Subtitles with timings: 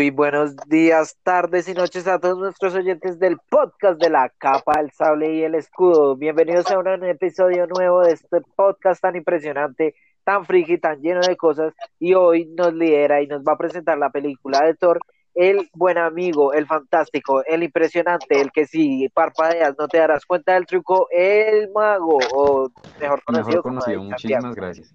[0.00, 4.80] Muy buenos días, tardes y noches a todos nuestros oyentes del podcast de la capa,
[4.80, 6.16] el sable y el escudo.
[6.16, 9.94] Bienvenidos a un episodio nuevo de este podcast tan impresionante,
[10.24, 11.74] tan friki, tan lleno de cosas.
[11.98, 15.00] Y hoy nos lidera y nos va a presentar la película de Thor,
[15.34, 20.54] el buen amigo, el fantástico, el impresionante, el que si parpadeas no te darás cuenta
[20.54, 23.48] del truco, el mago, o mejor conocido.
[23.48, 24.94] Mejor conocido, muchísimas gracias.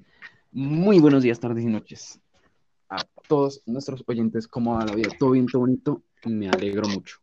[0.52, 2.20] Muy buenos días, tardes y noches
[3.28, 5.10] todos nuestros oyentes cómo va la vida.
[5.18, 6.04] Todo bien, todo bonito.
[6.26, 7.18] Me alegro mucho.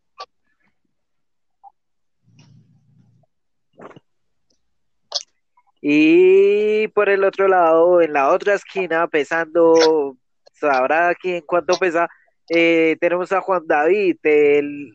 [5.80, 10.16] Y por el otro lado, en la otra esquina, pesando,
[10.52, 12.08] sabrá aquí en cuánto pesa,
[12.48, 14.94] eh, tenemos a Juan David, el,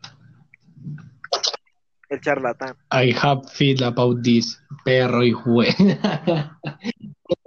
[2.09, 2.77] el charlatán.
[2.93, 5.67] I have feel about this, perro y jue.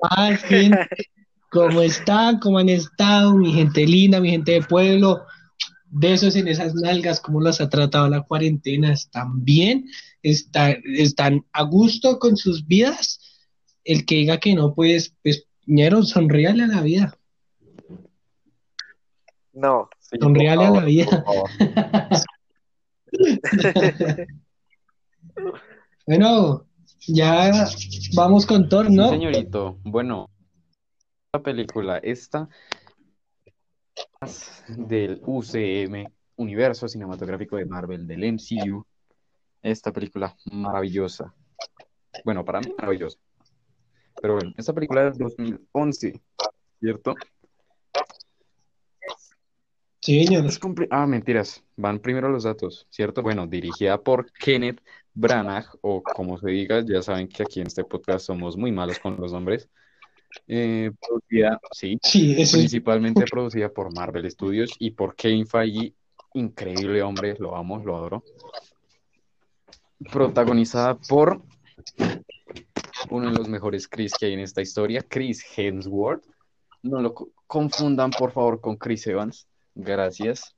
[1.50, 2.38] ¿Cómo están?
[2.38, 3.34] ¿Cómo han estado?
[3.34, 5.25] Mi gente linda, mi gente de pueblo.
[5.86, 8.92] Besos en esas nalgas, ¿cómo las ha tratado la cuarentena?
[8.92, 9.86] ¿Están bien?
[10.22, 13.19] ¿Están, están a gusto con sus vidas?
[13.83, 17.19] El que diga que no, pues, pues, ñero, sonríale a la vida.
[19.53, 19.88] No.
[20.20, 21.25] sonríale a la vida.
[26.06, 26.64] bueno,
[27.08, 27.66] ya
[28.14, 29.08] vamos con Thor, ¿no?
[29.08, 29.80] Sí, señorito.
[29.82, 30.30] Bueno,
[31.33, 32.48] la película esta
[34.69, 38.84] del UCM, Universo Cinematográfico de Marvel, del MCU.
[39.62, 41.33] Esta película maravillosa.
[42.25, 43.19] Bueno, para mí maravillosa.
[44.20, 46.20] Pero bueno, esta película es 2011,
[46.81, 47.14] ¿cierto?
[50.00, 50.47] Sí, señor.
[50.91, 51.62] Ah, mentiras.
[51.77, 53.22] Van primero los datos, ¿cierto?
[53.22, 54.83] Bueno, dirigida por Kenneth
[55.15, 58.98] Branagh, o como se diga, ya saben que aquí en este podcast somos muy malos
[58.98, 59.69] con los nombres.
[60.47, 65.95] Eh, producida, sí, principalmente producida por Marvel Studios y por Kevin Feige,
[66.34, 68.25] increíble hombre, lo amo, lo adoro.
[70.10, 71.43] Protagonizada por
[73.10, 76.25] uno de los mejores Chris que hay en esta historia, Chris Hemsworth.
[76.83, 77.15] No lo
[77.47, 79.47] confundan, por favor, con Chris Evans.
[79.75, 80.54] Gracias.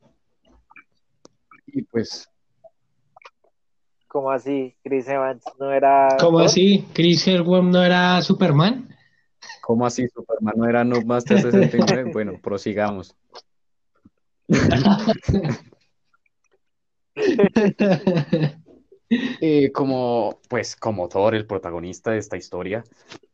[1.66, 2.28] Y pues.
[4.06, 4.76] ¿Cómo así?
[4.84, 6.16] Chris Evans no era.
[6.20, 6.86] ¿Cómo así?
[6.92, 8.91] ¿Chris Hemsworth no era Superman?
[9.62, 12.10] ¿Cómo así Superman no era Noob Master 69?
[12.12, 13.16] Bueno, prosigamos.
[19.42, 22.82] Eh, como, pues, como Thor, el protagonista de esta historia,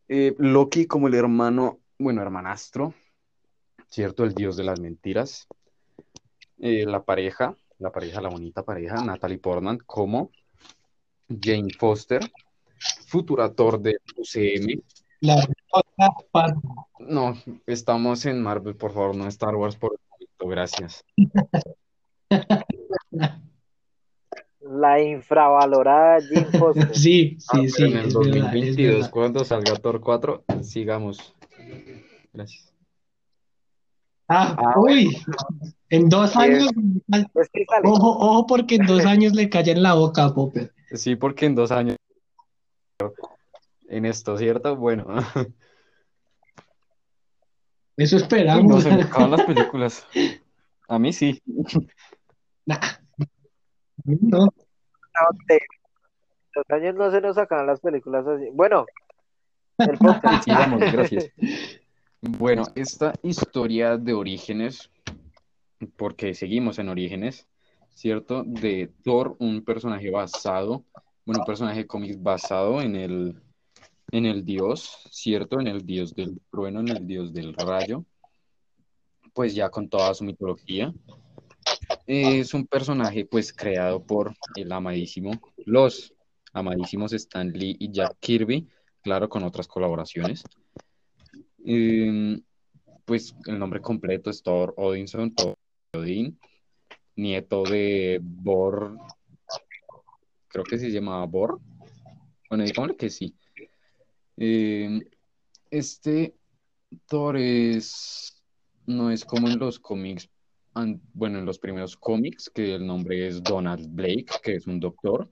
[0.09, 2.95] eh, Loki como el hermano, bueno, hermanastro,
[3.89, 4.25] ¿cierto?
[4.25, 5.47] El dios de las mentiras.
[6.59, 10.33] Eh, la pareja, la pareja, la bonita pareja, Natalie Portman, como
[11.29, 12.29] Jane Foster,
[13.07, 14.83] futura Thor de UCM,
[15.21, 15.47] la
[17.01, 17.35] no,
[17.67, 21.05] estamos en Marvel, por favor, no Star Wars por el momento, gracias.
[24.61, 26.91] La infravalorada Jim Foster.
[26.95, 27.85] Sí, sí, ah, sí.
[27.85, 31.35] En el 2022, cuando salga Thor 4, sigamos.
[32.33, 32.73] Gracias.
[34.29, 35.17] Ah, ah uy,
[35.89, 36.69] en dos años.
[37.85, 40.73] Ojo, ojo, porque en dos años le calla en la boca Popper.
[40.93, 41.97] Sí, porque en dos años
[43.89, 44.77] en esto, ¿cierto?
[44.77, 45.07] Bueno.
[47.97, 48.65] Eso esperamos.
[48.65, 50.07] No se me acaban las películas.
[50.89, 51.43] A mí sí.
[52.67, 52.77] Nah.
[54.05, 54.47] No.
[56.55, 58.51] Los años no se nos acaban las películas así.
[58.53, 58.85] Bueno,
[59.79, 60.45] el podcast.
[60.45, 61.31] Sigamos, gracias.
[62.21, 64.91] Bueno, esta historia de orígenes,
[65.97, 67.49] porque seguimos en orígenes,
[67.89, 68.45] ¿cierto?
[68.45, 70.85] De Thor, un personaje basado,
[71.25, 73.43] bueno, un personaje cómic basado en el
[74.11, 75.61] en el dios, ¿cierto?
[75.61, 78.05] En el dios del trueno, en el dios del rayo,
[79.35, 80.93] pues ya con toda su mitología.
[82.07, 85.33] Es un personaje pues creado por el amadísimo,
[85.67, 86.15] los
[86.53, 88.67] amadísimos Stan Lee y Jack Kirby,
[89.03, 90.43] claro, con otras colaboraciones.
[91.65, 92.43] Em,
[93.05, 95.55] pues el nombre completo es Thor Odinson, Thor
[95.95, 96.39] Odin,
[97.17, 98.97] nieto de Bor,
[100.49, 101.61] creo que se llamaba Bor.
[102.49, 103.38] Bueno, digámosle que sí.
[104.41, 105.01] Eh,
[105.71, 106.35] este
[107.07, 107.37] Thor
[108.87, 110.31] no es como en los cómics,
[111.13, 115.29] bueno, en los primeros cómics, que el nombre es Donald Blake, que es un doctor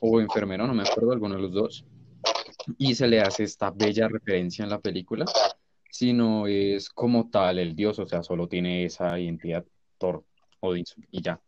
[0.00, 1.84] o enfermero, no me acuerdo, alguno de los dos,
[2.78, 5.24] y se le hace esta bella referencia en la película,
[5.90, 9.64] sino es como tal el dios, o sea, solo tiene esa identidad
[9.98, 10.24] Thor,
[10.60, 11.40] Odinson, y ya.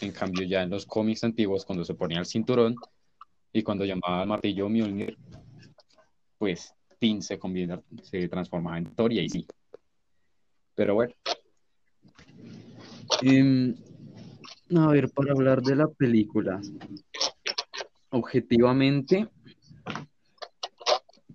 [0.00, 2.74] En cambio, ya en los cómics antiguos, cuando se ponía el cinturón
[3.52, 5.16] y cuando llamaba al martillo Mjolnir,
[6.42, 7.38] pues Tin se,
[8.02, 9.46] se transformaba en Thor y sí.
[10.74, 11.14] Pero bueno.
[13.22, 13.76] Em,
[14.76, 16.60] a ver, para hablar de la película,
[18.10, 19.28] objetivamente,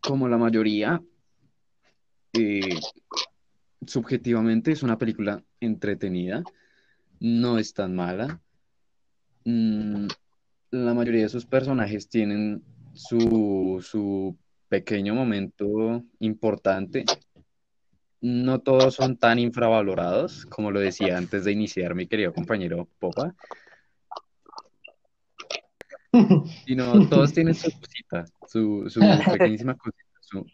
[0.01, 1.01] como la mayoría,
[2.33, 2.77] eh,
[3.85, 6.43] subjetivamente es una película entretenida,
[7.21, 8.41] no es tan mala.
[9.45, 10.07] Mm,
[10.71, 12.61] la mayoría de sus personajes tienen
[12.93, 14.37] su, su
[14.69, 17.05] pequeño momento importante.
[18.19, 23.35] No todos son tan infravalorados, como lo decía antes de iniciar mi querido compañero Popa.
[26.65, 28.99] Sino todos tienen su cosita, su, su
[29.31, 30.45] pequeñísima cosita, su...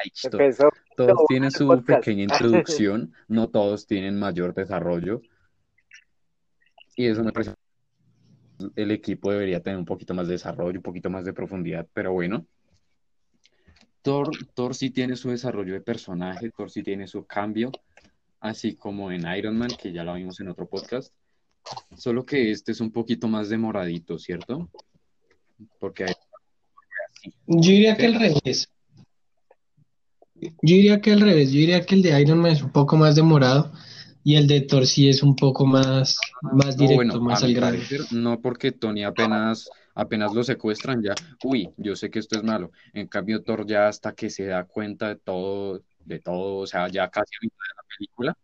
[0.00, 0.10] Ay.
[0.96, 5.22] Todos tienen su pequeña introducción, no todos tienen mayor desarrollo.
[6.96, 7.54] Y eso me parece
[8.76, 12.12] el equipo debería tener un poquito más de desarrollo, un poquito más de profundidad, pero
[12.12, 12.46] bueno.
[14.02, 17.70] Thor, Thor sí tiene su desarrollo de personaje, Thor sí tiene su cambio,
[18.40, 21.12] así como en Iron Man, que ya lo vimos en otro podcast.
[21.96, 24.70] Solo que este es un poquito más demoradito, ¿cierto?
[25.78, 26.06] Porque
[27.46, 28.68] Yo diría que al revés.
[30.34, 31.50] Yo diría que al revés.
[31.50, 33.72] Yo diría que el de Iron Man es un poco más demorado
[34.24, 37.54] y el de Thor sí es un poco más, más No, directo, bueno, más al
[37.54, 37.78] grano.
[38.12, 42.70] no porque Tony apenas, apenas lo secuestran ya, uy, yo sé que esto es malo.
[42.92, 46.88] En cambio, Thor ya hasta que se da cuenta de todo, de todo, o sea,
[46.88, 48.36] ya casi a mitad de la película,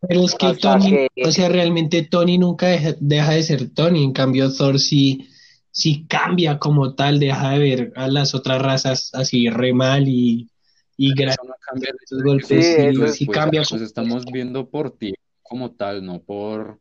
[0.00, 4.04] Pero es que Tony, que- o sea, realmente Tony nunca deja, deja de ser Tony.
[4.04, 5.28] En cambio, Thor sí,
[5.72, 10.48] sí cambia como tal, deja de ver a las otras razas así re mal y,
[10.98, 11.90] y gra- eso no cambia
[12.22, 13.60] golpes sí, sí cambia.
[13.60, 16.78] Nos estamos viendo por ti como tal, no por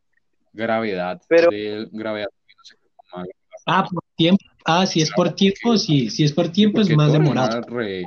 [0.52, 2.28] gravedad Pero- de gravedad.
[2.58, 3.32] no sé cómo llamarlo.
[3.66, 4.44] Ah, por tiempo.
[4.66, 7.62] Ah, si es por tiempo, sí, si es por tiempo es más demorado.
[7.62, 8.04] re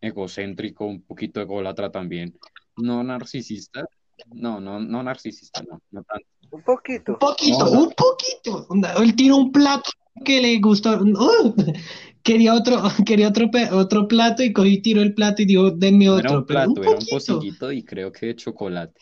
[0.00, 2.34] egocéntrico, un poquito ególatra también.
[2.76, 3.84] No narcisista,
[4.32, 6.26] no, no, no narcisista, no, no tanto.
[6.50, 7.12] Un poquito.
[7.12, 8.68] Un poquito, No, un poquito.
[9.02, 9.90] Él tiró un plato
[10.24, 11.00] que le gustó.
[12.26, 16.14] quería otro, quería otro, otro plato y cogí, tiró el plato y dijo, denme No
[16.14, 16.28] otro.
[16.28, 17.14] era un pero plato, era un poquito.
[17.16, 19.00] pocillito y creo que de chocolate.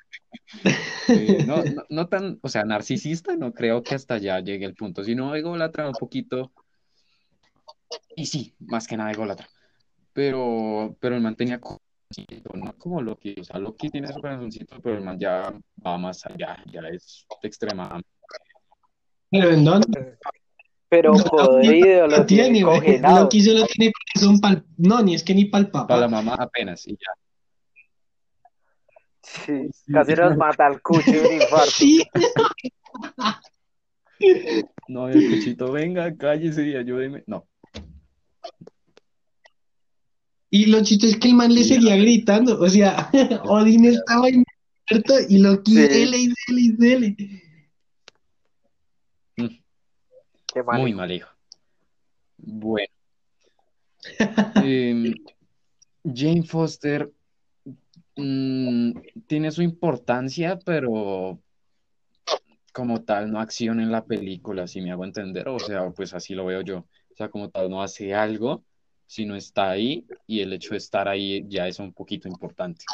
[1.07, 4.75] Eh, no, no, no tan, o sea, narcisista, no creo que hasta allá llegue el
[4.75, 6.51] punto, sino ególatra un poquito.
[8.15, 9.50] Y sí, más que nada ególatra.
[10.13, 14.97] Pero, pero el man tenía no como Loki, o sea, Loki tiene su corazoncito, pero
[14.97, 15.54] el man ya
[15.86, 18.09] va más allá, ya es extremadamente.
[19.30, 20.18] Pero ¿en dónde?
[20.92, 23.00] Pero No, podrido, lo lo tiene tiene.
[23.00, 24.66] Loki solo tiene corazón pal...
[24.78, 26.02] No, ni es que ni pal Para papá.
[26.02, 27.14] la mamá apenas, y ya.
[29.24, 31.72] Sí, casi nos mata al cucho de un infarto.
[31.72, 32.04] Sí,
[34.90, 37.24] No, el cuchito, venga, cállese y ayúdeme.
[37.26, 37.48] No,
[40.50, 42.60] y lo chisto es que el man le seguía gritando.
[42.60, 43.10] O sea,
[43.46, 44.44] Odín estaba ahí
[44.90, 45.82] muerto y Loki, Sí.
[45.88, 47.16] dele y dele y dele.
[50.53, 50.81] Qué mal.
[50.81, 51.30] Muy mal, hijo.
[52.38, 52.88] Bueno.
[54.65, 55.13] Em,
[56.03, 57.12] Jane Foster
[58.15, 58.92] mm,
[59.27, 61.39] tiene su importancia, pero
[62.74, 65.48] como tal no acciona en la película, si me hago entender.
[65.50, 66.80] O sea, pues así lo veo yo.
[66.80, 68.63] O sea, como tal no hace algo,
[69.06, 72.85] sino está ahí y el hecho de estar ahí ya es un poquito importante.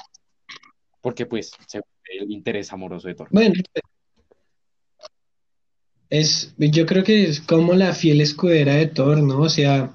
[1.02, 3.28] Porque pues se el interés amoroso de Thor.
[3.32, 3.54] Bueno,
[6.10, 9.40] es, yo creo que es como la fiel escudera de Thor, ¿no?
[9.42, 9.92] O sea,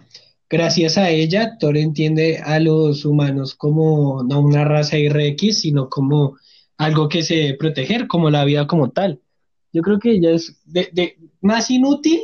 [0.50, 6.36] gracias a ella, Thor entiende a los humanos como no una raza IRX, sino como
[6.76, 9.20] algo que se debe proteger, como la vida como tal.
[9.72, 12.20] Yo creo que ella es de, de- más inútil,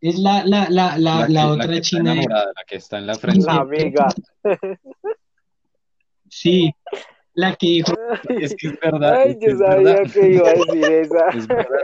[0.00, 2.14] es la, la, la, la, La que- otra que china.
[2.14, 3.46] de- la que está en la frente.
[3.46, 4.08] La amiga.
[6.28, 6.72] Sí,
[7.34, 7.92] la que dijo,
[8.28, 9.14] Es que es verdad.
[9.24, 10.12] Ay, es yo es sabía verdad.
[10.12, 11.28] que iba a decir esa.
[11.38, 11.78] Es verdad.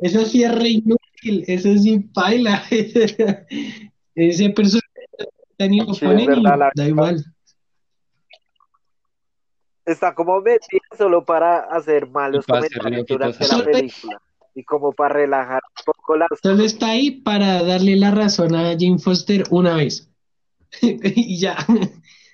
[0.00, 2.62] Eso sí es re inútil, eso sí paila.
[4.14, 4.84] Ese personaje
[5.58, 7.24] lo Sí, es verdad, la- da igual.
[9.84, 14.20] Está como metida solo para hacer malos para comentarios durante la película.
[14.54, 18.72] Y como para relajar un poco las Solo está ahí para darle la razón a
[18.78, 20.10] Jane Foster una vez.
[20.82, 21.56] Y ya.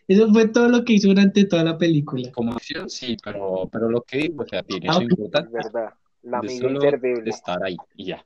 [0.09, 2.30] Eso fue todo lo que hizo durante toda la película.
[2.33, 5.04] Como acción, sí, pero, pero lo que digo, o sea, tiene Ah, su ok.
[5.04, 5.94] Es importancia verdad.
[6.25, 7.31] La de amiga solo inservible.
[7.31, 8.25] estar ahí y ya.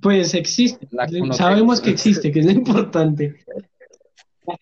[0.00, 0.86] Pues existe.
[1.32, 3.36] Sabemos que existe, que es lo importante.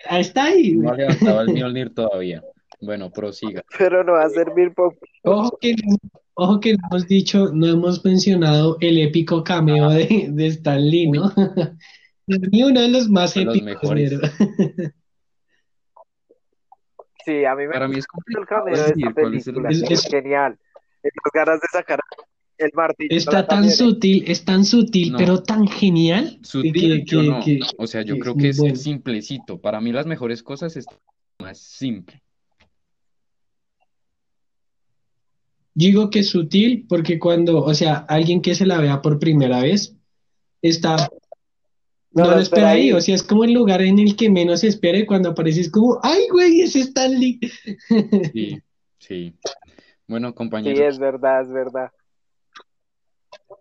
[0.09, 0.73] Ah, Está ahí.
[0.73, 2.43] No ha levantado el Mjolnir todavía.
[2.81, 3.63] Bueno, prosiga.
[3.79, 4.97] Pero no va a servir poco.
[5.25, 5.75] Ojo que,
[6.35, 11.11] ojo que no hemos dicho, no hemos mencionado el épico cameo de, de Stan Lee,
[11.11, 11.33] ¿no?
[12.27, 14.13] Ni uno de los más De los épicos, mejores.
[14.21, 14.91] pero-
[17.27, 19.99] sí, a mí me Para mí es el complicado cameo de decir cuál es el
[20.11, 20.59] genial.
[21.03, 22.01] Esas ganas de sacar
[22.59, 23.09] el martillo.
[23.15, 23.77] Está tan camioneta.
[23.77, 25.19] sutil, es tan sutil, No.
[25.19, 26.39] pero tan genial.
[26.43, 27.41] Sutil, que- yo que- no.
[27.45, 28.77] que- O sea, yo que creo que es bueno.
[28.77, 29.61] simplecito.
[29.61, 30.87] Para mí las mejores cosas es
[31.39, 32.23] más simple.
[35.75, 39.61] Digo que es sutil porque cuando, o sea, alguien que se la vea por primera
[39.61, 39.95] vez
[40.63, 41.09] está,
[42.17, 42.93] No no lo lo espera espera ahí, ahí.
[42.93, 45.61] o sea, es como el lugar en el que menos se espera y cuando aparece
[45.61, 47.39] es como, ay, güey, ese es Stanley.
[48.33, 48.59] Sí,
[48.99, 49.35] sí.
[50.09, 51.91] Bueno, Sí, compañeros, es verdad, es verdad.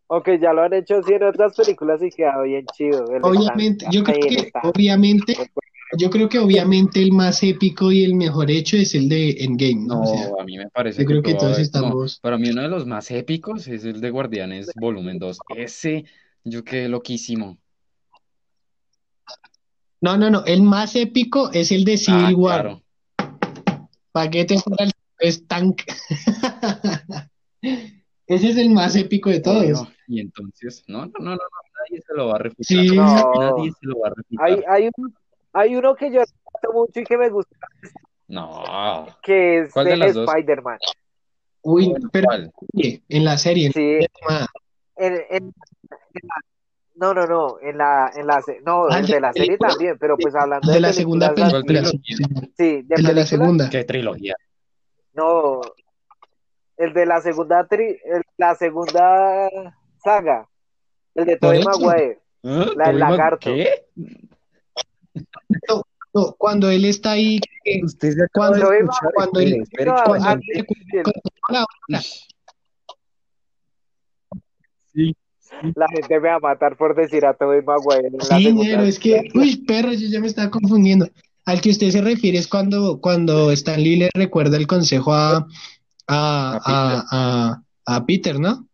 [0.07, 3.05] Aunque ya lo han hecho así en otras películas y queda bien chido.
[3.21, 5.35] Obviamente, yo creo que, obviamente,
[5.97, 9.85] yo creo que obviamente el más épico y el mejor hecho es el de Endgame,
[9.87, 9.95] ¿no?
[9.95, 12.37] no, O sea, a mí me parece yo creo que todo- todos no, estamos, para
[12.37, 15.39] mí uno de los más épicos es el de Guardianes Volumen 2.
[15.55, 16.05] Ese,
[16.43, 17.57] yo quedé loquísimo.
[20.01, 22.61] No, no, no, el más épico es el de Civil Ah, War.
[22.61, 22.81] claro.
[24.11, 25.81] Paquete para el es tank.
[28.27, 29.87] Ese es el más épico de todos.
[30.07, 31.37] Y entonces, no, no, no, no, no,
[31.89, 32.65] nadie se lo va a refutar.
[32.65, 32.95] Sí.
[32.95, 33.33] No.
[33.39, 34.45] Nadie se lo va a refutar.
[34.47, 35.15] Hay, hay, un-
[35.53, 37.55] hay uno que yo respeto mucho y que me gusta,
[38.27, 39.07] No.
[39.23, 40.23] que es ¿Cuál de de?
[40.25, 40.77] Spider-Man.
[41.61, 42.51] Uy, pero ¿Cuál?
[43.09, 43.99] en la serie, Sí,
[44.29, 44.45] ah,
[44.97, 45.51] en, en- en
[46.23, 46.41] la-
[46.95, 49.69] no, no, no, en la, en la, no, Ah, el ¿de de la serie película?
[49.69, 51.61] también, pero pues hablando de de la segunda película.
[51.61, 51.81] película.
[51.81, 52.39] ¿Cuál sí, trilogía?
[52.41, 52.53] sí.
[52.57, 53.69] sí, de El de la segunda.
[53.69, 54.35] ¿Qué trilogía?
[55.13, 55.61] no,
[56.77, 59.49] el de la segunda tri, el- la segunda
[60.03, 60.47] saga,
[61.15, 61.63] el de Tobey.
[61.63, 62.47] Maguire, ¿Ah?
[62.47, 63.39] La del ¿Tobey Mag- lagarto.
[63.53, 63.85] ¿Qué?
[66.13, 67.39] No, cuando él está ahí,
[67.83, 69.11] Usted se acaba Cuando- de escuchar.
[69.15, 69.63] cuando él-
[70.05, 70.39] cuando-.
[75.75, 79.29] La gente me va a matar por decir a Tobey Maguire Sí, pero es que,
[79.33, 81.07] uy, perro, yo ya me estaba confundiendo.
[81.45, 85.45] Al que usted se refiere es cuando, cuando Stan Lee le recuerda el consejo a,
[86.07, 88.67] a, a, a, a Peter, ¿no?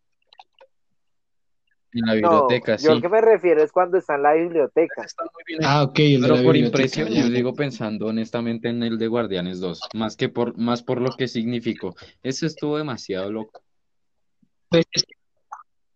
[1.93, 2.95] En la No, biblioteca, yo sí.
[2.95, 5.03] lo que me refiero es cuando está en la biblioteca.
[5.03, 7.23] Está muy bien Ah, ok, Pero por impresión, ya.
[7.23, 11.09] yo sigo pensando honestamente en el de Guardianes 2, más que por, más por lo
[11.17, 11.93] que significó.
[12.23, 13.61] Ese estuvo demasiado loco.
[14.69, 15.20] Pues es, que-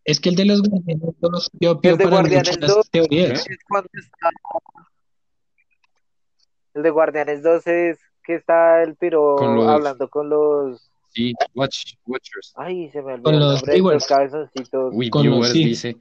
[0.06, 2.90] es que el de los Guardianes dos dio El pie de para Guardianes muchas 2,
[2.92, 3.48] teorías.
[3.50, 4.30] es cuando está.
[6.74, 10.92] El de Guardianes 2 es que está el piro Con los- hablando con los.
[11.10, 12.54] Sí, Watch, Watchers.
[12.56, 14.94] Ay, se me olvidó Con los nombre cabezoncitos.
[14.94, 15.64] Uy, Con los- sí.
[15.64, 15.96] dice.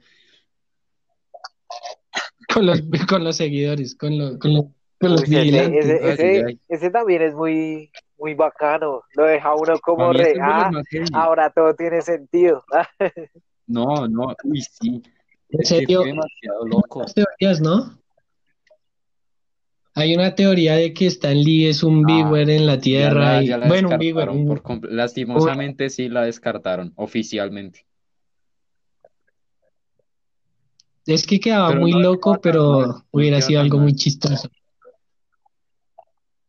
[2.53, 4.65] Con los, con los seguidores, con los, con los,
[4.99, 5.85] con los Uy, ese, vigilantes.
[5.85, 6.59] ese, Ay, ese- ay.
[6.69, 9.01] ese también es muy, muy bacano.
[9.15, 10.35] Lo deja uno como mí re.
[10.41, 10.69] Ah,
[11.13, 12.63] ahora todo tiene sentido.
[13.67, 15.01] No, no, uy, sí.
[15.49, 17.01] En Es que serio, fue demasiado loco.
[17.01, 17.97] Hay teorías, ¿no?
[19.97, 23.35] Hay una teoría de que Stan Lee es un Ah, viewer en la Ya Tierra
[23.35, 27.85] la, y, ya la bueno, un viewer, un- por Lastimosamente sí la descartaron, oficialmente.
[31.05, 33.83] es que quedaba Pero muy no loco, pero no hubiera sido algo mal.
[33.85, 34.49] muy chistoso.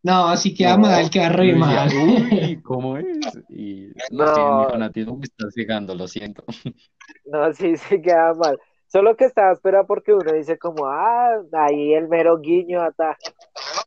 [0.03, 1.91] No, así queda No, mal, queda re mal.
[1.95, 3.07] uy, ¿cómo es?
[3.49, 4.59] Y no No.
[4.61, 6.45] mi fanatismo me está cegando, lo siento.
[7.25, 8.59] No, sí, sí queda mal.
[8.87, 13.17] Solo que estaba espera porque uno dice como, ah, ahí el mero guiño ata.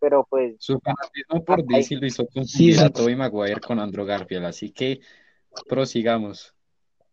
[0.02, 1.64] Pero pues, Su fanatismo por.
[1.66, 2.90] DC lo hizo Sí, confundir a sí.
[2.94, 5.00] Tobey Maguire con Andrew Garfield, así que
[5.68, 6.54] prosigamos.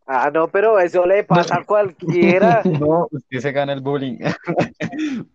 [0.07, 2.63] ah, no, pero eso le pasa a cualquiera.
[2.65, 4.19] No, usted se gana el bullying.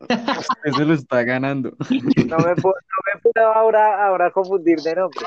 [0.00, 1.76] Usted se lo está ganando.
[2.28, 5.26] No me puedo, no me puedo ahora, ahora confundir de nombre.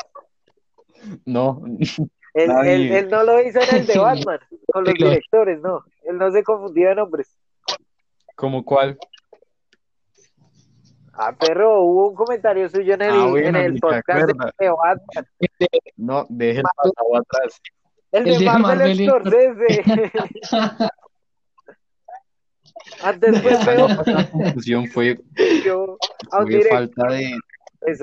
[1.26, 1.62] No,
[2.34, 2.74] Él, Nadie.
[2.76, 4.40] él- él no lo hizo en el de Batman,
[4.72, 5.84] con los directores, no.
[6.04, 7.36] Él no se confundió de nombres.
[8.36, 8.98] ¿como cuál?
[11.14, 15.26] Ah, perro, hubo un comentario suyo en el, Ah, bueno, en el podcast de, Batman.
[15.96, 17.62] No, deje el pasado atrás.
[18.12, 20.12] El, El de de Marvel, Marvel y- Scorsese.
[23.04, 24.30] Antes fue peor.
[24.32, 24.88] confusión,
[25.64, 25.98] yo
[26.70, 27.38] falta de,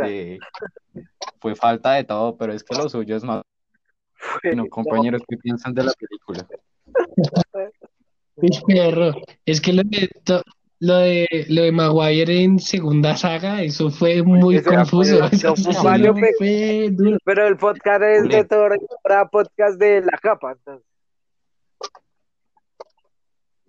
[0.04, 0.38] de-
[1.40, 3.42] fue falta de todo, pero es que lo suyo es más.
[4.22, 6.46] Fue- Bueno, compañeros, ¿qué piensan de la película?
[8.36, 9.12] Uy, perro.
[9.44, 10.42] Es que lo de, to-
[10.80, 15.18] lo de, lo de Maguire en segunda saga, eso fue muy Eso confuso.
[15.28, 17.18] fue- Eso eso fue pe- fue duro.
[17.24, 20.52] Pero el podcast es de y ahora podcast de la capa.
[20.52, 20.86] entonces.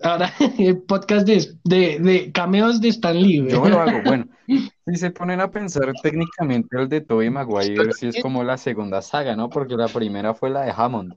[0.04, 3.48] Ahora, el podcast de, de, de cameos de Stan Lee.
[3.50, 4.02] Yo lo hago.
[4.04, 4.26] Bueno,
[4.88, 9.02] si se ponen a pensar técnicamente el de Tobey Maguire, sí es como la segunda
[9.02, 9.50] saga, ¿no?
[9.50, 11.16] Porque la primera fue la de Hammond.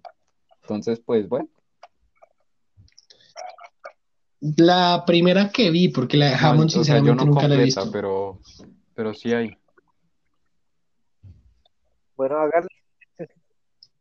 [0.62, 1.48] Entonces, pues bueno.
[4.40, 7.48] La primera que vi, porque la de No, Hammond o sea, yo sinceramente no nunca
[7.48, 7.92] la he completa, visto.
[7.92, 8.40] pero,
[8.94, 9.56] pero sí hay.
[12.16, 12.68] Bueno, háganle.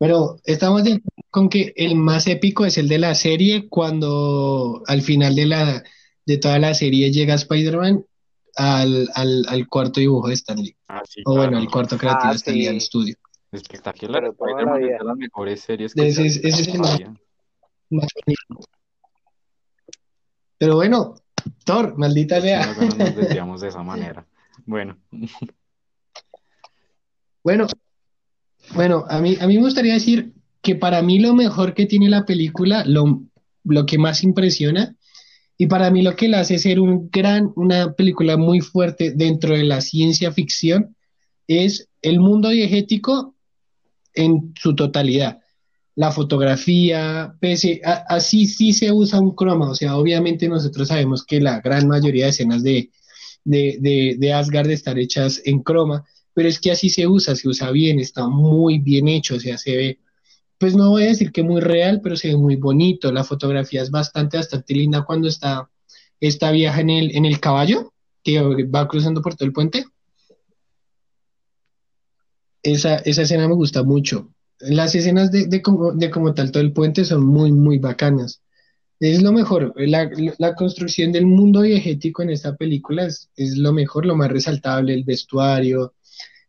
[0.04, 5.02] Pero estamos de con que el más épico es el de la serie, cuando al
[5.02, 5.84] final de la
[6.26, 8.06] de toda la serie llega Spider-Man
[8.58, 10.76] al, al, al cuarto dibujo de Stanley.
[10.90, 12.68] Ah, sí, O bueno, el cuarto creativo Ah, de Stanley sí.
[12.68, 13.16] al estudio.
[13.52, 14.24] Espectacular.
[14.24, 17.00] La Spider-Man es de las mejores series que Ese ese es el más-.
[20.58, 21.16] Pero bueno,
[21.66, 22.74] Thor, maldita sea.
[22.76, 24.26] nos desviamos de esa manera.
[24.66, 24.98] Bueno,
[27.44, 27.68] Bueno,
[28.76, 32.10] bueno, a mí, a mí me gustaría decir que para mí lo mejor que tiene
[32.10, 33.24] la película, lo,
[33.64, 34.96] lo que más impresiona,
[35.58, 39.56] y para mí lo que la hace ser un gran, una película muy fuerte dentro
[39.56, 40.96] de la ciencia ficción,
[41.48, 43.36] es el mundo diegético
[44.14, 45.40] en su totalidad.
[45.96, 47.36] La fotografía,
[48.08, 52.26] así sí se usa un croma, o sea, obviamente nosotros sabemos que la gran mayoría
[52.26, 52.90] de escenas de,
[53.44, 57.72] de, de Asgard están hechas en croma, pero es que así se usa, se usa
[57.72, 60.00] bien, está muy bien hecho, o sea, se ve,
[60.58, 63.82] pues no voy a decir que muy real, pero se ve muy bonito, la fotografía
[63.82, 65.70] es bastante, bastante linda cuando está
[66.20, 69.86] esta vieja en el, en el caballo, que va cruzando por todo el puente.
[72.62, 74.30] Esa, esa escena me gusta mucho.
[74.60, 78.42] Las escenas de, de, como, de como tal todo el puente son muy, muy bacanas.
[79.02, 83.74] Es lo mejor, la, la construcción del mundo diegético en esta película es, es lo
[83.74, 85.94] mejor, lo más resaltable, el vestuario,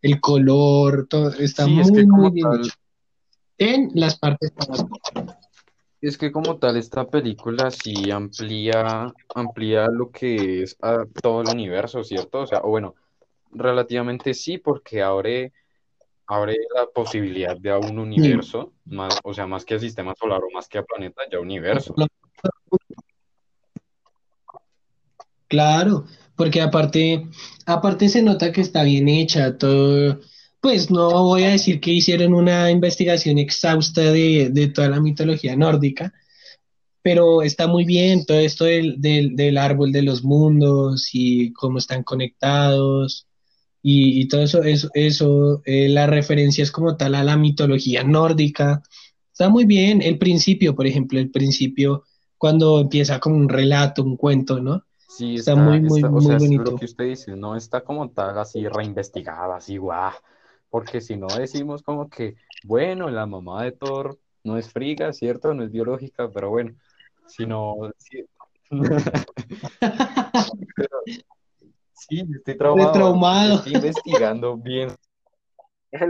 [0.04, 2.76] el color, todo está Sí, es muy, que como muy bien tal- hecho.
[3.56, 4.75] En las partes para-
[6.02, 11.49] es que como tal esta película sí amplía, amplía lo que es a todo el
[11.49, 12.40] universo, ¿cierto?
[12.40, 12.94] O sea, o bueno,
[13.50, 15.54] relativamente sí, porque abre,
[16.26, 20.42] abre la posibilidad de a un universo, más, o sea, más que a sistema solar
[20.42, 21.94] o más que a planeta, ya universo.
[25.49, 26.04] Claro,
[26.36, 27.26] porque aparte,
[27.66, 30.20] aparte se nota que está bien hecha, todo,
[30.60, 35.56] pues no voy a decir que hicieron una investigación exhausta de, de toda la mitología
[35.56, 36.12] nórdica,
[37.02, 41.78] pero está muy bien todo esto del, del, del árbol de los mundos y cómo
[41.78, 43.26] están conectados
[43.82, 48.82] y, y todo eso, eso, eso eh, las referencias como tal a la mitología nórdica,
[49.30, 50.00] está muy bien.
[50.00, 52.04] El principio, por ejemplo, el principio
[52.38, 54.84] cuando empieza como un relato, un cuento, ¿no?
[55.16, 56.70] Sí, Está está, muy, muy, está- o muy sea, es bonito.
[56.72, 60.12] lo que usted dice, no está como tal así reinvestigada, así guau,
[60.70, 65.54] porque si no decimos como que, bueno, la mamá de Thor no es friga, ¿cierto?
[65.54, 66.74] No es biológica, pero bueno,
[67.26, 67.76] sino...
[67.98, 68.24] Sí,
[70.74, 70.88] Pero-
[71.92, 73.54] sí, estoy traumado, traumado.
[73.58, 74.90] estoy investigando bien,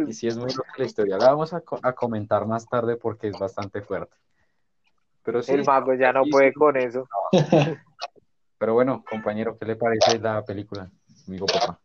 [0.09, 2.97] y sí es muy loca la historia, la vamos a, co- a comentar más tarde
[2.97, 4.17] porque es bastante fuerte.
[5.23, 6.55] Pero sí, el mago ya no sí, puede sí.
[6.55, 7.07] con eso.
[8.65, 10.91] Pero bueno, compañero, ¿qué le parece la película,
[11.29, 11.79] amigo papá?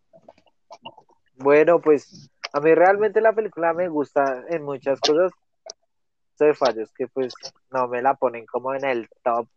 [1.35, 5.33] Bueno, pues a mí realmente la película me gusta en muchas cosas.
[6.39, 7.33] de fallos que pues
[7.69, 9.49] no me la ponen como en el top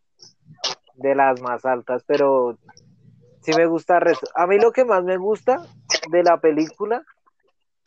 [0.97, 2.59] de las más altas, pero
[3.41, 4.01] sí me gusta.
[4.35, 5.65] A mí lo que más me gusta
[6.11, 7.05] de la película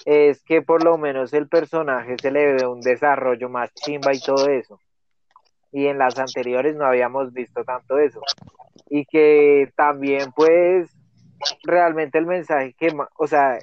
[0.06, 4.22] es que por lo menos el personaje se le ve un desarrollo más chimba y
[4.22, 4.80] todo eso.
[5.74, 8.22] Y en las anteriores no habíamos visto tanto eso.
[8.90, 10.90] Y que también pues
[11.64, 13.58] realmente el mensaje que, o sea,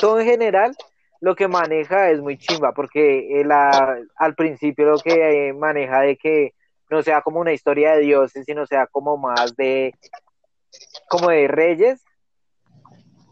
[0.00, 0.74] todo en general
[1.20, 6.00] lo que maneja es muy chimba, porque él a- al principio lo que eh, maneja
[6.00, 6.52] de que
[6.90, 9.94] no sea como una historia de dioses, sino sea como más de
[11.08, 12.04] como de reyes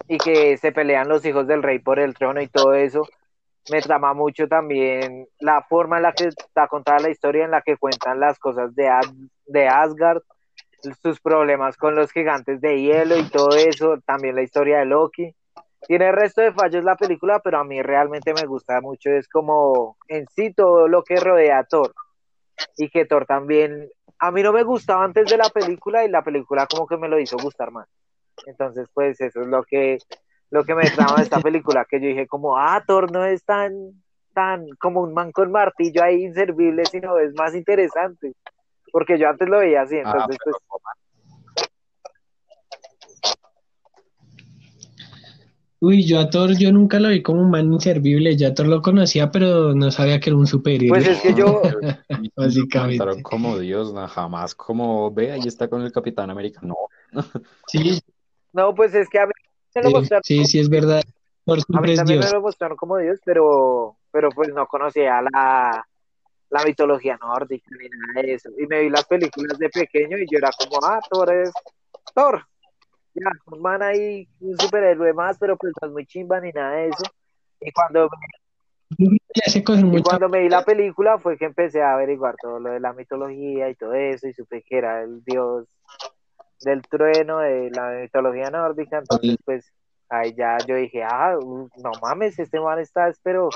[0.09, 3.07] y que se pelean los hijos del rey por el trono y todo eso.
[3.71, 7.63] Me trama mucho también la forma en la que está contada la historia, en la
[7.63, 8.91] que cuentan las cosas de,
[9.47, 10.21] de Asgard,
[11.03, 15.35] sus problemas con los gigantes de hielo y todo eso, también la historia de Loki.
[15.87, 19.29] Tiene el resto de fallos la película, pero a mí realmente me gusta mucho, es
[19.29, 21.95] como en sí todo lo que rodea a Thor.
[22.77, 26.23] Y que Thor también, a mí no me gustaba antes de la película y la
[26.23, 27.89] película como que me lo hizo gustar más.
[28.47, 29.99] Entonces, pues eso es lo que,
[30.51, 33.45] lo que me trama de esta película, que yo dije como, ah, Thor no es
[33.45, 33.73] tan,
[34.33, 38.33] tan como un man con martillo ahí inservible, sino es más interesante.
[38.95, 40.85] Porque yo antes lo veía así, Ah, entonces pero pues
[45.81, 48.69] Uy, yo a Thor, yo nunca lo vi como un man inservible, yo a Thor
[48.69, 50.91] lo conocía, pero no sabía que era un superhéroe.
[50.91, 51.61] Pues es que yo,
[52.37, 53.21] Básicamente.
[53.25, 56.61] Como Dios, no, jamás como ve, ahí está con el Capitán América.
[56.63, 56.77] No,
[57.67, 58.01] Sí,
[58.53, 59.33] no, pues es que a mí
[59.75, 61.03] me lo sí, mostraron sí, sí, es verdad.
[61.45, 62.31] Thor A mí es también Dios.
[62.31, 65.85] me lo mostraron como Dios, pero, pero pues no conocía la,
[66.51, 68.51] la mitología nórdica ni nada de eso.
[68.59, 71.53] Y me vi las películas de pequeño y yo era como, ah, Thor es
[72.15, 72.45] Thor.
[73.15, 76.77] Ya, un man ahí, un superhéroe más, pero pues no es muy chimba ni nada
[76.77, 77.05] de eso.
[77.61, 78.09] Y cuando,
[79.65, 82.81] cogen Y cuando me vi la película fue que empecé a averiguar todo lo de
[82.81, 85.67] la mitología y todo eso, y supe que era el dios
[86.61, 89.73] del trueno de la mitología nórdica, entonces pues
[90.09, 93.49] ahí ya yo dije, ah, no mames, este man está, pero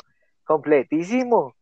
[0.45, 1.55] completísimo,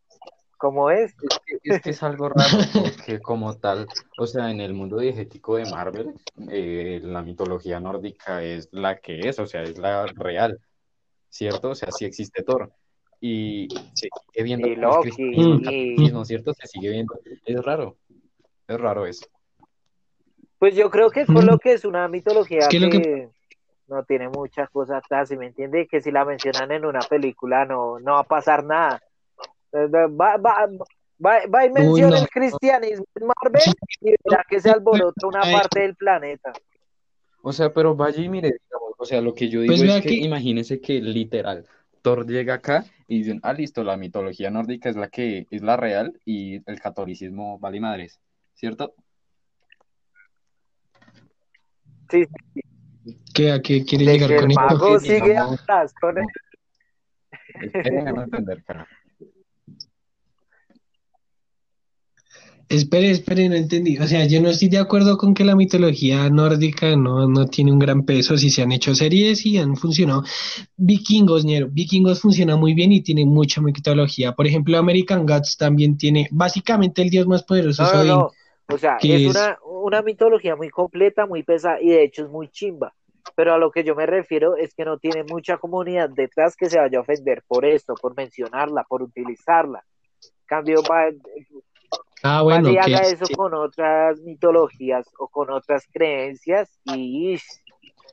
[0.57, 1.15] como es.
[1.23, 3.87] Es que, es es algo raro, porque como tal,
[4.19, 6.13] o sea, en el mundo diegético de Marvel,
[6.51, 10.59] eh, la mitología nórdica es la que es, o sea, es la real,
[11.29, 11.71] ¿cierto?
[11.71, 12.71] O sea, sí existe Thor.
[13.21, 16.53] Y se sigue viendo Y Loki, cristianismo, y- ¿cierto?
[16.53, 17.19] Se sigue viendo.
[17.45, 17.97] Es raro,
[18.69, 19.27] es raro eso.
[20.59, 21.49] Pues yo creo que con Mm.
[21.49, 23.29] lo que es una mitología Es que
[23.89, 25.87] no tiene muchas cosas atrás, ¿sí me entiende?
[25.87, 29.01] Que si la mencionan en una película no, no va a pasar nada.
[29.73, 30.69] Eh, Va, va,
[31.25, 32.23] va, va y menciona no.
[32.23, 33.63] el cristianismo en Marvel
[34.01, 36.53] y verá que se alborota una parte del planeta.
[37.43, 40.03] O sea, pero vaya y mire, digamos, o sea, lo que yo digo Pues es
[40.03, 41.65] que imagínese que literal,
[42.03, 45.77] Thor llega acá y dicen, ah, listo, la mitología nórdica es la que es la
[45.77, 48.21] real y el catolicismo vale madres,
[48.55, 48.95] ¿cierto?
[52.11, 52.27] Sí,
[53.35, 54.63] ¿Qué, ¿A qué quiere de llegar que con el esto?
[54.63, 56.17] mago que sigue atrás con
[57.61, 58.91] Espérenme no entender, carajo.
[62.69, 63.97] Espere, espere, no entendí.
[63.99, 67.71] O sea, yo no estoy de acuerdo con que la mitología nórdica no, no tiene
[67.71, 68.37] un gran peso.
[68.37, 70.25] Si se han hecho series y han funcionado.
[70.77, 71.69] Vikingos, ñero.
[71.71, 74.33] Vikingos funciona muy bien y tiene mucha mitología.
[74.33, 78.09] Por ejemplo, American Gods también tiene, básicamente el dios más poderoso No, es no, Odín.
[78.09, 78.31] no.
[78.75, 82.31] O sea, es es- una, una mitología muy completa, muy pesada y de hecho es
[82.31, 82.93] muy chimba.
[83.37, 86.69] Pero a lo que yo me refiero es que no tiene mucha comunidad detrás que
[86.69, 89.85] se vaya a ofender por esto, por mencionarla, por utilizarla.
[90.47, 91.07] Cambio, va,
[92.23, 97.37] Ah, bueno, que haga eso con otras mitologías o con otras creencias y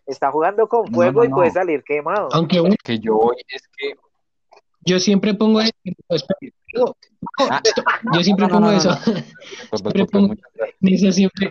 [0.06, 2.28] está jugando con No, fuego no, y puede salir quemado.
[2.34, 3.94] aunque bueno, Que yo voy es que
[4.86, 6.94] yo siempre pongo ejemplo, espere, no,
[7.40, 7.62] Ah.
[8.14, 8.90] yo siempre pongo eso.
[9.70, 10.36] Pues, Siempre pues, pongo-.
[10.82, 11.50] En eso siempre,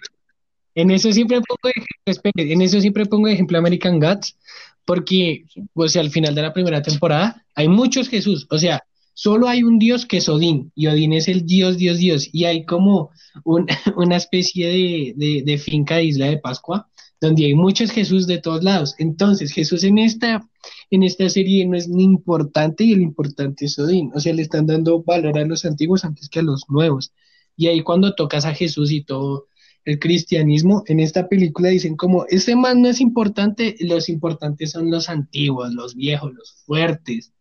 [0.74, 4.36] en eso siempre pongo ejemplo, espere, en eso siempre pongo ejemplo American Gods,
[4.84, 8.82] porque, o sea, al final de la primera temporada hay muchos Jesús, o sea,
[9.14, 12.44] solo hay un Dios que es Odín, y Odín es el Dios, Dios, Dios, y
[12.44, 13.10] hay como
[13.44, 16.88] un- una especie de finca de Isla de Pascua,
[17.20, 18.94] donde hay muchos Jesús de todos lados.
[18.98, 20.42] Entonces, Jesús en esta,
[20.90, 24.42] en esta serie no es ni importante y el importante es Odín, o sea, le
[24.42, 27.12] están dando valor a los antiguos antes que a los nuevos.
[27.56, 29.46] Y ahí cuando tocas a Jesús y todo
[29.84, 34.90] el cristianismo, en esta película dicen como, este man no es importante, los importantes son
[34.90, 37.32] los antiguos, los viejos, los fuertes,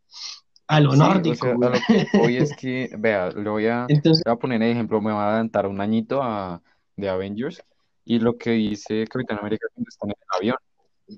[0.71, 1.33] a lo Sí, nórdico.
[1.33, 4.37] o sea, a lo que voy es que, vea, le voy a, Entonces, voy a
[4.37, 6.61] poner el ejemplo, me va a adelantar un añito a,
[6.95, 7.61] de Avengers
[8.05, 10.55] y lo que dice Capitán América cuando está en el avión.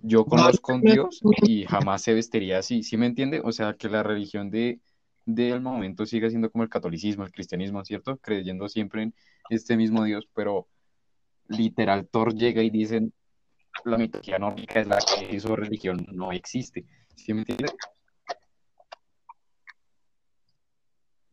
[0.02, 3.42] Yo conozco a un Dios y jamás se vestiría así, ¿sí me entiende?
[3.44, 4.80] O sea, que la religión de,
[5.26, 8.18] del momento sigue siendo como el catolicismo, el cristianismo, ¿cierto?
[8.18, 9.14] Creyendo siempre en
[9.50, 10.68] este mismo Dios, pero
[11.48, 13.14] literal Thor llega y dicen,
[13.86, 16.86] la mitología nórdica es la que su religión no existe,
[17.16, 17.68] ¿sí me entiende?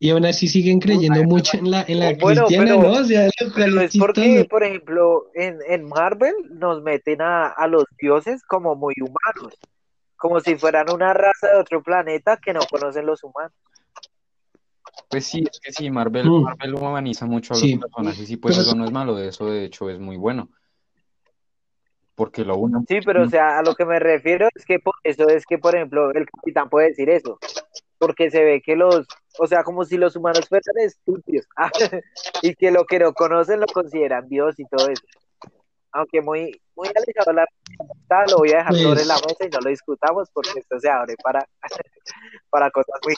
[0.03, 2.99] Y aún así siguen creyendo mucho en la, en la Bueno, cristiana, pero- ¿no?
[3.01, 7.85] O sea, Pero es porque, por ejemplo, en, en Marvel nos meten a, a los
[7.99, 9.59] dioses como muy humanos,
[10.17, 13.53] como si fueran una raza de otro planeta que no conocen los humanos.
[15.07, 16.43] Pues sí, es que sí, Marvel, Mm.
[16.45, 17.77] Marvel humaniza mucho a los Sí.
[17.77, 20.49] personajes y pues Pero- eso no es malo, de eso de hecho es muy bueno.
[22.15, 24.95] Porque lo uno, Sí, pero o sea, a lo que me refiero es que por
[25.03, 27.37] eso es que, por ejemplo, el capitán puede decir eso,
[27.99, 29.07] porque se ve que los,
[29.39, 31.45] o sea, como si los humanos fueran estúpidos
[32.41, 35.03] y que lo que no conocen lo consideran Dios y todo eso.
[35.93, 37.45] Aunque muy, muy alejado la
[38.29, 40.89] lo voy a dejar Pues- sobre la mesa y no lo discutamos porque esto se
[40.89, 41.45] abre para,
[42.49, 43.15] para cosas muy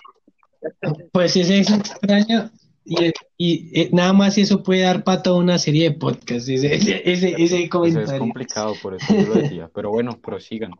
[1.12, 2.49] Pues ese es extraño
[2.86, 6.76] y, y, eh, nada más eso puede dar para toda una serie de podcasts, ese,
[6.76, 8.19] ese, ese, ese pues, es comentario.
[8.19, 9.69] complicado, por eso yo lo decía.
[9.73, 10.73] Pero bueno, prosigan.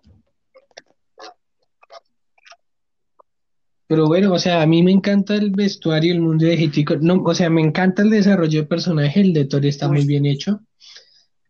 [3.94, 7.00] Pero bueno, o sea, a mí me encanta el vestuario, el mundo de Hitchcock.
[7.02, 10.26] No, o sea, me encanta el desarrollo de personaje, el de Thor está muy bien
[10.26, 10.62] hecho.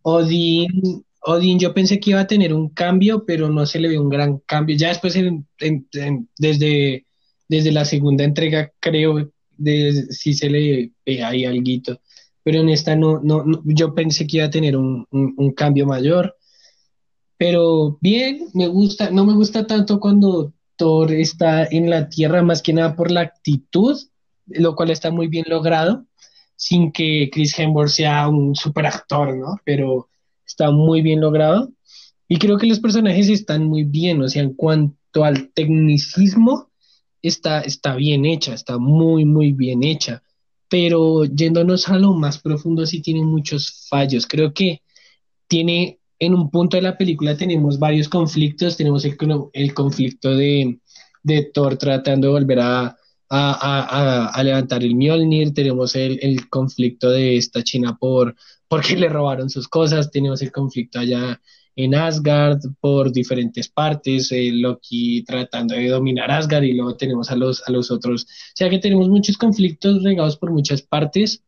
[0.01, 3.97] Odín, Odín, yo pensé que iba a tener un cambio, pero no se le ve
[3.97, 4.75] un gran cambio.
[4.75, 7.05] Ya después, en- en- en- desde,
[7.47, 12.01] desde la segunda entrega, creo, de, sí se le ve ahí alguito.
[12.43, 15.53] Pero en esta no, no, no, yo pensé que iba a tener un, un- un
[15.53, 16.35] cambio mayor.
[17.37, 22.61] Pero bien, me gusta, no me gusta tanto cuando Thor está en la Tierra, más
[22.61, 23.97] que nada por la actitud,
[24.47, 26.05] lo cual está muy bien logrado,
[26.55, 29.59] sin que Chris Hemsworth sea un super actor, ¿no?
[29.65, 30.09] Pero
[30.45, 31.71] está muy bien logrado.
[32.27, 36.71] Y creo que los personajes están muy bien, o sea, en cuanto al tecnicismo,
[37.21, 40.23] está, está bien hecha, está muy, muy bien hecha.
[40.69, 44.27] Pero yéndonos a lo más profundo, sí tiene muchos fallos.
[44.27, 44.81] Creo que
[45.47, 48.77] tiene, en un punto de la película tenemos varios conflictos.
[48.77, 49.17] Tenemos el,
[49.53, 50.79] el conflicto de,
[51.23, 52.97] de Thor tratando de volver a,
[53.29, 58.35] a, levantar el Mjolnir, tenemos el, el, conflicto de esta China por
[58.67, 61.39] porque le robaron sus cosas, tenemos el conflicto allá
[61.75, 67.67] en Asgard por diferentes partes, Loki tratando de dominar Asgard y luego tenemos a los,
[67.67, 68.23] a los otros.
[68.23, 71.43] O sea que tenemos muchos conflictos regados por muchas partes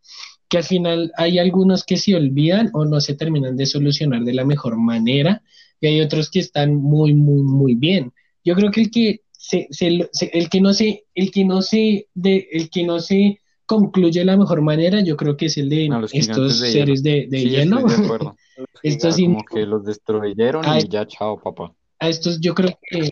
[0.50, 4.34] que al final hay algunos que se olvidan o no se terminan de solucionar de
[4.34, 5.42] la mejor manera
[5.82, 8.14] y hay otros que están muy, muy, muy bien.
[8.44, 12.48] Yo creo que el que se, el que no se, el que no se, de,
[12.52, 15.90] el que no se concluye de la mejor manera, yo creo que es el de
[16.14, 17.84] estos seres de, de hielo.
[18.84, 21.74] estos como que los destruyeron y ya, chao, papá.
[22.00, 23.10] A estos yo creo que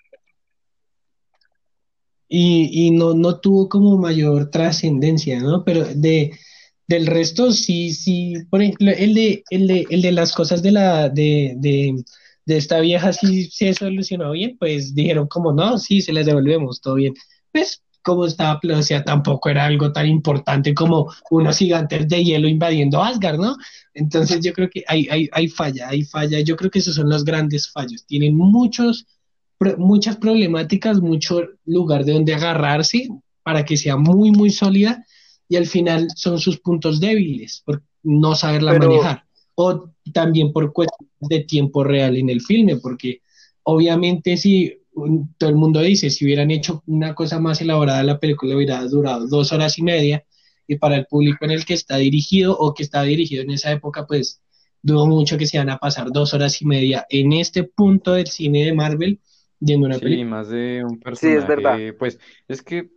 [2.35, 5.63] y, y no, no tuvo como mayor trascendencia, ¿no?
[5.63, 6.31] Pero de
[6.87, 10.71] del resto sí, sí, por ejemplo, el de, el de, el de las cosas de
[10.71, 12.03] la, de, de,
[12.45, 16.81] de esta vieja sí se solucionó bien, pues dijeron como no, sí, se les devolvemos,
[16.81, 17.13] todo bien.
[17.51, 23.01] Pues como estaba sea, tampoco era algo tan importante como unos gigantes de hielo invadiendo
[23.01, 23.55] Asgard, ¿no?
[23.93, 26.41] Entonces yo creo que hay, hay, hay falla, hay falla.
[26.41, 28.05] Yo creo que esos son los grandes fallos.
[28.05, 29.07] Tienen muchos,
[29.77, 33.07] muchas problemáticas, mucho lugar de donde agarrarse
[33.41, 35.05] para que sea muy, muy sólida
[35.53, 39.23] y al final son sus puntos débiles por no saberla manejar.
[39.53, 43.21] O también por cuestiones de tiempo real en el filme, porque
[43.61, 44.79] obviamente si
[45.37, 49.27] todo el mundo dice, si hubieran hecho una cosa más elaborada, la película hubiera durado
[49.27, 50.25] dos horas y media,
[50.67, 53.71] y para el público en el que está dirigido o que está dirigido en esa
[53.71, 54.41] época, pues
[54.81, 58.25] dudo mucho que se van a pasar dos horas y media en este punto del
[58.25, 59.19] cine de Marvel
[59.59, 60.25] viendo una película.
[60.25, 61.37] Sí, más de un personaje.
[61.37, 61.77] Sí, es verdad.
[61.99, 62.89] Pues es que,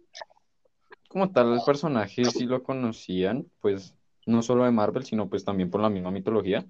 [1.17, 3.95] como tal, el personaje sí lo conocían, pues
[4.27, 6.67] no solo de Marvel, sino pues también por la misma mitología.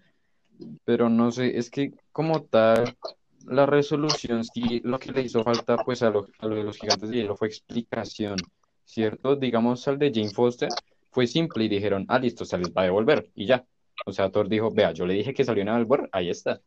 [0.85, 2.97] Pero no sé, es que como tal,
[3.45, 7.17] la resolución, sí, lo que le hizo falta pues a lo, de los gigantes de
[7.17, 8.37] hielo fue explicación,
[8.85, 9.35] ¿cierto?
[9.35, 10.69] Digamos, al de Jane Foster
[11.11, 13.67] fue simple y dijeron, ah, listo, se les va a devolver y ya.
[14.07, 16.61] O sea, Thor dijo, vea, yo le dije que salió a devolver, ahí está.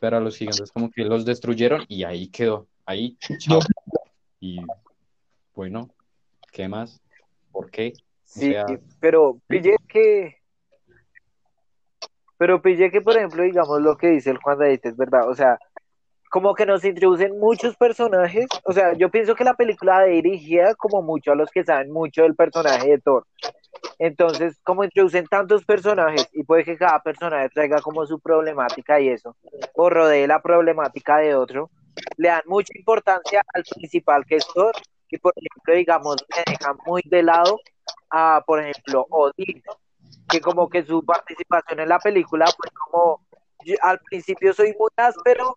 [0.00, 3.60] Pero a los gigantes como que los destruyeron y ahí quedó, ahí, chao.
[4.40, 4.60] Y
[5.54, 5.90] bueno,
[6.52, 7.02] ¿qué más?
[7.58, 7.92] ¿Por qué?
[8.22, 8.54] sí,
[9.00, 10.36] pero pillé que
[12.36, 15.34] pero pillé que, por ejemplo, digamos lo que dice el Juan David es verdad, o
[15.34, 15.58] sea,
[16.30, 21.02] como que nos introducen muchos personajes, o sea, yo pienso que la película dirigida como
[21.02, 23.26] mucho a los que saben mucho del personaje de Thor.
[23.98, 29.08] Entonces, como introducen tantos personajes y puede que cada personaje traiga como su problemática y
[29.08, 29.34] eso,
[29.74, 31.70] o rodee la problemática de otro,
[32.18, 34.76] le dan mucha importancia al principal que es Thor,
[35.10, 37.60] y por ejemplo, digamos, me dejan muy de lado
[38.10, 39.62] a, por ejemplo, Odin,
[40.28, 43.26] que como que su participación en la película fue como,
[43.82, 45.56] al principio soy muy áspero,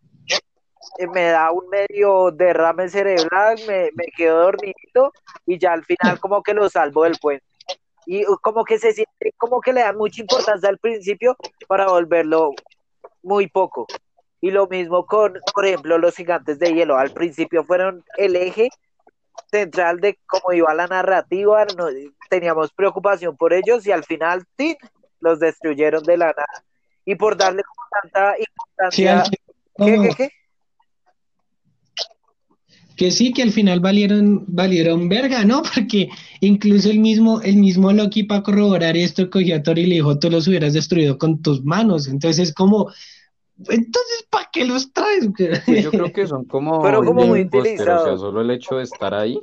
[0.98, 5.14] eh, me da un medio derrame cerebral, me, me quedo dormido
[5.46, 7.46] y ya al final como que lo salvo del puente.
[8.06, 11.38] Y uh, como que se siente, como que le dan mucha importancia al principio
[11.68, 12.52] para volverlo
[13.22, 13.86] muy poco.
[14.42, 16.98] Y lo mismo con, por ejemplo, los gigantes de hielo.
[16.98, 18.70] Al principio fueron el eje
[19.50, 21.88] central de cómo iba la narrativa, no,
[22.30, 24.76] teníamos preocupación por ellos y al final ¡tin!
[25.20, 26.64] los destruyeron de la nada.
[27.06, 29.24] Y por darle como tanta importancia...
[29.78, 30.32] ¿Qué, qué, qué?
[33.02, 35.64] que sí, que al final valieron, valieron verga, ¿no?
[35.74, 39.96] Porque incluso el mismo, el mismo Loki para corroborar esto cogió a Thor y le
[39.96, 42.08] dijo, tú los hubieras destruido con tus manos.
[42.08, 42.92] Entonces es como,
[43.70, 45.30] entonces, ¿para qué los traes?
[45.66, 48.02] Pues yo creo que son como, Pero como muy utilizados.
[48.02, 49.40] O sea, solo el hecho de estar ahí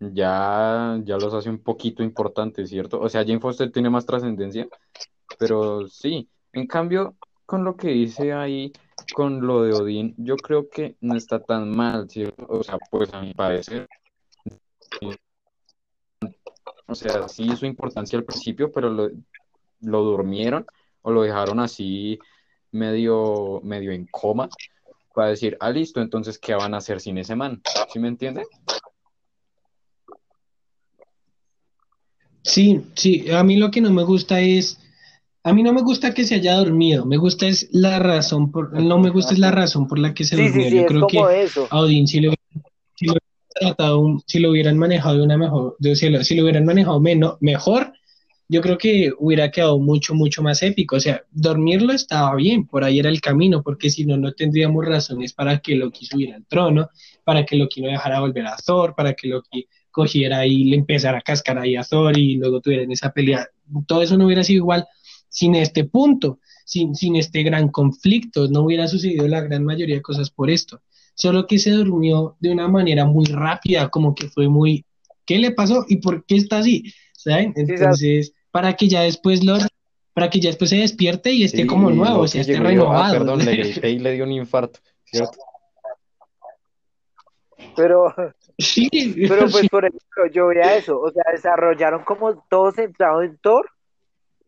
[0.00, 3.00] ya, ya los hace un poquito importantes, ¿cierto?
[3.00, 4.68] O sea, Jane Foster tiene más trascendencia,
[5.38, 6.28] pero sí.
[6.52, 8.72] En cambio, con lo que dice ahí,
[9.14, 12.46] con lo de Odín, yo creo que no está tan mal, ¿cierto?
[12.48, 13.88] O sea, pues a mi parecer,
[16.86, 19.10] o sea, sí su importancia al principio, pero lo,
[19.80, 20.66] lo durmieron
[21.02, 22.18] o lo dejaron así
[22.74, 24.48] medio, medio en coma
[25.14, 27.62] para decir, ah, listo, entonces, ¿qué van a hacer sin ese man?
[27.92, 28.44] ¿Sí me entiende?
[32.42, 34.78] Sí, sí, a mí lo que no me gusta es
[35.46, 38.72] a mí no me gusta que se haya dormido, me gusta es la razón, por,
[38.72, 40.68] no me gusta es la razón por la que se durmió.
[40.68, 41.18] Yo creo que
[41.70, 42.32] a Odín si lo,
[42.94, 43.14] si lo,
[43.60, 47.36] tratado, si lo hubieran manejado de una mejor, si, lo, si lo hubieran manejado menos,
[47.40, 47.92] mejor,
[48.48, 50.96] yo creo que hubiera quedado mucho, mucho más épico.
[50.96, 54.84] O sea, dormirlo estaba bien, por ahí era el camino, porque si no, no tendríamos
[54.84, 56.88] razones para que Loki subiera al trono,
[57.24, 61.18] para que Loki no dejara volver a Thor, para que Loki cogiera y le empezara
[61.18, 63.48] a cascar ahí a Thor y luego tuvieran esa pelea.
[63.86, 64.86] Todo eso no hubiera sido igual
[65.28, 70.02] sin este punto, sin, sin este gran conflicto, no hubiera sucedido la gran mayoría de
[70.02, 70.80] cosas por esto.
[71.16, 74.84] Solo que se durmió de una manera muy rápida, como que fue muy,
[75.24, 75.84] ¿qué le pasó?
[75.88, 76.92] ¿Y por qué está así?
[77.16, 77.52] ¿Saben?
[77.56, 79.58] Entonces, para que ya después lo
[80.12, 83.18] para que ya después se despierte y esté como nuevo, o sea, esté ah, renovado.
[83.18, 83.54] perdón, le
[83.98, 85.38] le dio un infarto, ¿cierto?
[87.76, 88.14] Pero,
[88.58, 88.88] sí,
[89.28, 93.68] pero pues por ejemplo, yo veía eso, o sea, desarrollaron como todo centrado en Thor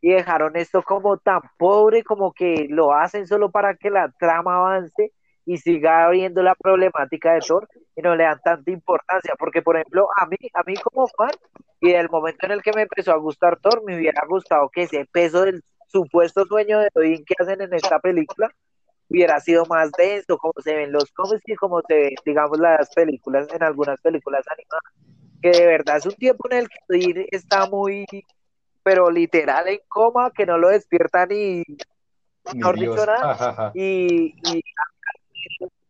[0.00, 4.56] y dejaron esto como tan pobre, como que lo hacen solo para que la trama
[4.56, 5.12] avance
[5.46, 9.76] y siga habiendo la problemática de Thor y no le dan tanta importancia, porque por
[9.76, 11.30] ejemplo, a mí, a mí como fan,
[11.80, 14.82] y del momento en el que me empezó a gustar Thor, me hubiera gustado que
[14.82, 18.50] ese peso del supuesto sueño de Odin que hacen en esta película
[19.08, 22.92] hubiera sido más denso, como se ven los cómics y como se ven, digamos, las
[22.92, 24.82] películas, en algunas películas animadas,
[25.40, 28.04] que de verdad es un tiempo en el que Odin está muy,
[28.82, 31.62] pero literal en coma, que no lo despierta ni,
[32.54, 34.62] no nada, y, y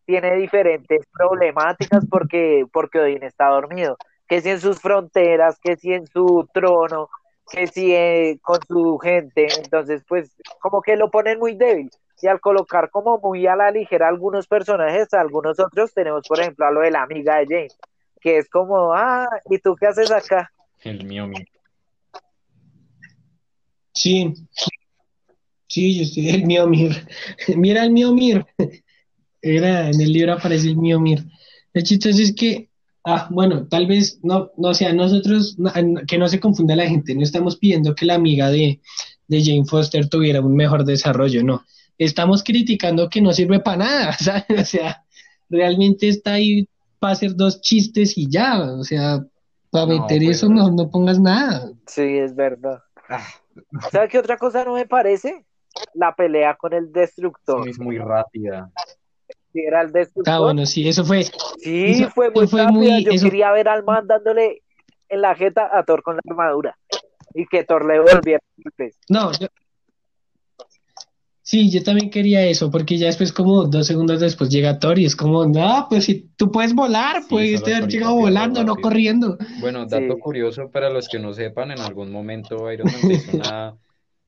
[0.05, 3.97] tiene diferentes problemáticas porque, porque Odín está dormido,
[4.29, 7.09] que si en sus fronteras, que si en su trono,
[7.51, 11.91] que si eh, con su gente, entonces pues como que lo ponen muy débil
[12.21, 16.67] y al colocar como muy a la ligera algunos personajes, algunos otros tenemos por ejemplo
[16.67, 17.79] a lo de la amiga de James,
[18.21, 20.51] que es como, ah, ¿y tú qué haces acá?
[20.81, 21.45] El mío, mío.
[23.93, 24.35] Sí,
[25.69, 26.93] sí, yo estoy el mío mir.
[27.57, 28.45] Mira el mío mir.
[29.47, 31.25] Era, en el libro aparece el mío mir.
[31.73, 32.69] El chistoso es que,
[33.05, 35.57] ah, bueno, tal vez no, no sea, nosotros,
[36.07, 38.81] que no se confunda la gente, no estamos pidiendo que la amiga de,
[39.29, 41.65] de Jane Foster tuviera un mejor desarrollo, no.
[41.99, 44.61] Estamos criticando que no sirve para nada, ¿sabes?
[44.61, 45.05] O sea,
[45.49, 49.25] realmente está ahí para hacer dos chistes y ya, o sea,
[49.71, 51.71] para meter pues, eso no, no pongas nada.
[51.87, 52.81] Sí, es verdad.
[53.09, 53.27] Ah.
[53.91, 55.45] ¿Sabes qué otra cosa no me parece?
[55.95, 57.69] La pelea con el destructor.
[57.69, 58.71] es muy rápida.
[59.61, 60.35] Era el destructor.
[60.35, 61.25] Ah, bueno, sí, eso fue.
[61.59, 63.01] Sí, fue muy rápida.
[63.01, 64.63] Yo quería ver al man dándole
[65.09, 66.77] en la jeta a Thor con la armadura.
[67.35, 68.41] Y que Thor le volviera.
[69.09, 69.49] No, yo,
[71.47, 75.05] Sí, yo también quería eso, porque ya después, como dos segundos después, llega Thor y
[75.05, 79.39] es como, no, pues si tú puedes volar, puedes haber llegado volando, no corriendo.
[79.61, 83.77] Bueno, dato curioso para los que no sepan, en algún momento Iron Man hizo una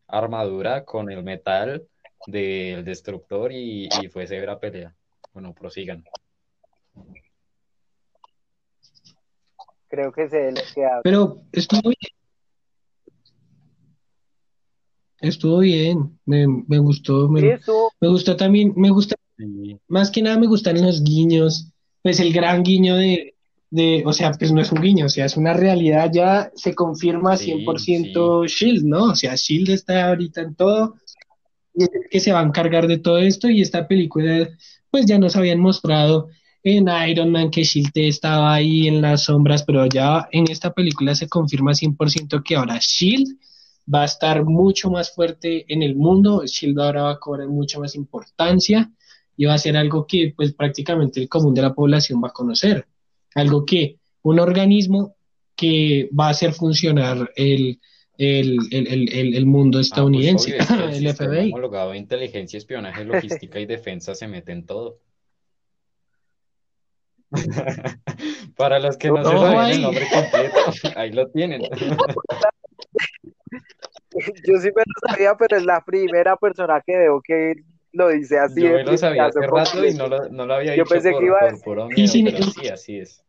[0.07, 1.83] armadura con el metal
[2.29, 4.95] del destructor y, y fue severa pelea.
[5.39, 6.03] Bueno, prosigan.
[9.87, 11.01] Creo que es el que habla.
[11.05, 12.13] Pero estuvo bien.
[15.21, 17.57] Estuvo bien, me, me gustó, me,
[18.01, 19.15] me, gustó también, me gusta,
[19.87, 21.71] más que nada me gustan los guiños,
[22.03, 23.37] pues el gran guiño de,
[23.71, 26.75] de, o sea, pues no es un guiño, o sea, es una realidad, ya se
[26.75, 29.05] confirma 100% Shield, ¿no?
[29.05, 30.97] O sea, Shield está ahorita en todo,
[31.75, 34.49] y es que se va a encargar de todo esto, y esta película,
[34.91, 36.29] pues ya nos habían mostrado
[36.63, 41.15] en Iron Man que Shield estaba ahí en las sombras, pero ya en esta película
[41.15, 43.39] se confirma 100% que ahora Shield
[43.93, 47.79] va a estar mucho más fuerte en el mundo, Shield ahora va a cobrar mucha
[47.79, 48.91] más importancia
[49.37, 52.33] y va a ser algo que pues prácticamente el común de la población va a
[52.33, 52.87] conocer,
[53.35, 55.17] algo que un organismo
[55.57, 57.81] que va a hacer funcionar el,
[58.19, 60.57] el, mundo ah, pues, estadounidense,
[60.93, 61.53] el, FBI.
[61.53, 64.99] homologado de inteligencia, espionaje, logística y defensa se mete en todo.
[68.57, 70.57] Para los que no, se saben el nombre completo,
[70.97, 71.63] ahí lo tienen.
[71.63, 71.69] Yo
[74.59, 77.55] sí me lo sabía, pero es la primera persona que veo que
[77.93, 78.63] lo dice así.
[78.63, 81.11] Yo me lo sabía hace rato y no lo, no lo había Yo dicho pensé
[81.13, 81.57] por, que iba a...
[81.65, 82.27] por, y sí,
[82.73, 83.25] así es.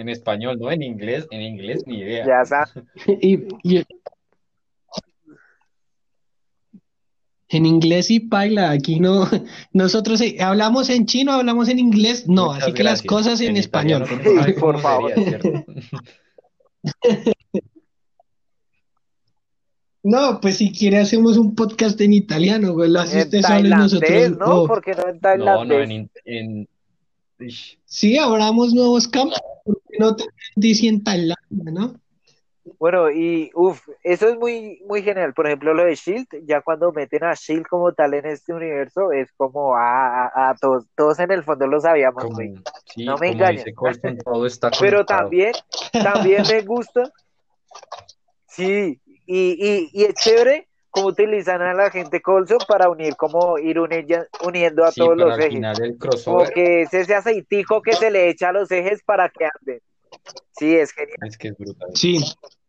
[0.00, 0.72] En español, ¿no?
[0.72, 2.26] En inglés, en inglés ni idea.
[2.26, 2.72] Ya sabes.
[7.52, 9.28] En inglés y paila, aquí no,
[9.72, 14.04] nosotros eh, hablamos en chino, hablamos en inglés, no, así que las cosas en, español,
[14.60, 15.12] por favor.
[20.02, 22.88] No, pues si quiere hacemos un podcast en italiano, güey.
[22.88, 24.30] Lo hace usted solo nosotros.
[24.38, 24.46] ¿no?
[24.46, 24.66] Oh.
[24.66, 25.68] Porque no en tailandés.
[25.68, 26.66] No, no, en,
[27.84, 29.40] Sí, abramos nuevos campos,
[29.98, 30.24] no te
[30.56, 31.94] dice en Tailandia, ¿no?
[32.78, 35.34] Bueno, y uff, eso es muy, muy genial.
[35.34, 39.12] Por ejemplo, lo de Shield, ya cuando meten a Shield como tal en este universo,
[39.12, 42.54] es como a, a, todos, todos en el fondo lo sabíamos, güey.
[42.96, 43.64] no me engañes.
[44.80, 45.52] Pero también,
[45.92, 47.10] también me gusta.
[48.48, 53.78] Sí, y, y, es chévere cómo utilizan a la gente Colson para unir, como ir
[53.78, 55.60] uniendo a todos los ejes.
[56.24, 59.80] Como que es ese aceitijo que se le echa a los ejes para que anden.
[60.58, 61.18] Sí, es genial.
[61.22, 61.90] Es que es brutal.
[61.94, 62.18] Sí,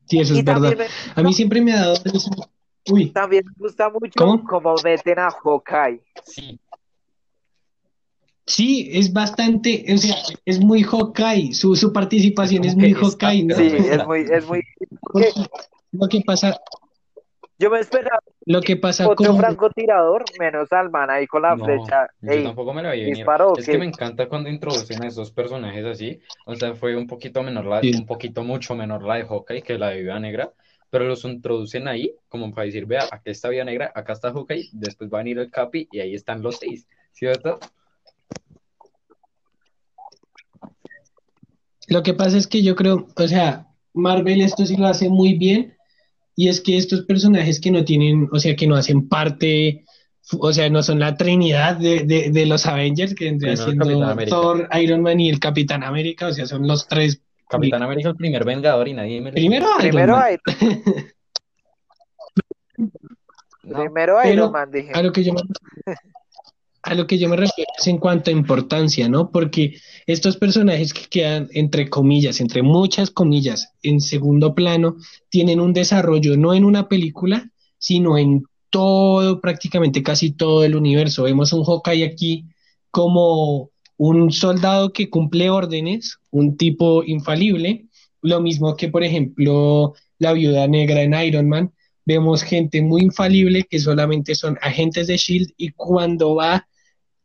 [0.06, 0.88] sí, eso Y es verdad.
[1.16, 2.32] A mí siempre me ha dado eso.
[2.90, 4.44] Uy, también me gusta mucho ¿Cómo?
[4.44, 6.02] cómo meten a Hawkeye.
[6.26, 6.60] Sí,
[8.46, 10.16] sí, es bastante, o sea,
[10.46, 13.56] es muy Hawkeye, su, su participación es muy Hawkeye, ¿no?
[13.56, 14.62] Sí, es muy, es muy.
[15.02, 15.32] Porque
[15.92, 16.60] lo que pasa,
[17.62, 21.56] Yo me esperaba lo que pasa otro con, francotirador, menos al man ahí con la
[21.56, 22.08] No, flecha.
[22.20, 23.18] yo tampoco me la vi venir.
[23.18, 26.20] disparó, Es que me encanta cuando introducen a esos personajes así.
[26.48, 27.94] O sea, fue un poquito menor la, Sí.
[27.94, 30.52] un poquito mucho menor la de Hawkeye que la de Viuda Negra,
[30.90, 34.70] pero los introducen ahí como para decir, vea, acá está Viuda Negra, acá está Hawkeye,
[34.72, 37.60] después va a venir el Capi y ahí están los seis, ¿cierto?
[41.88, 45.36] Lo que pasa es que yo creo, o sea, Marvel esto sí lo hace muy
[45.36, 45.76] bien,
[46.36, 49.86] y es que estos personajes que no tienen, o sea, que no hacen parte,
[50.40, 54.16] o sea, no son la trinidad de, de, de los Avengers, que vendría siendo.
[54.28, 57.22] Thor, Iron Man y el Capitán América, o sea, son los tres.
[57.50, 60.32] Capitán América el primer Vengador y nadie me Primero Iron Primero, Man.
[60.32, 61.02] Iron,
[63.64, 64.92] No, primero Iron Man, dije.
[64.94, 65.42] a lo que yo me,
[66.92, 69.32] a lo que yo me refiero es en cuanto a importancia, ¿no?
[69.32, 69.78] Porque
[70.08, 74.98] estos personajes que quedan entre comillas, entre muchas comillas, en segundo plano,
[75.30, 81.24] tienen un desarrollo no en una película, sino en todo, prácticamente casi todo el universo.
[81.24, 82.44] Vemos un Hawkeye aquí
[82.92, 87.86] como un soldado que cumple órdenes, un tipo infalible,
[88.22, 91.72] lo mismo que, por ejemplo, la viuda negra en Iron Man.
[92.06, 96.68] Vemos gente muy infalible que solamente son agentes de Shield y cuando va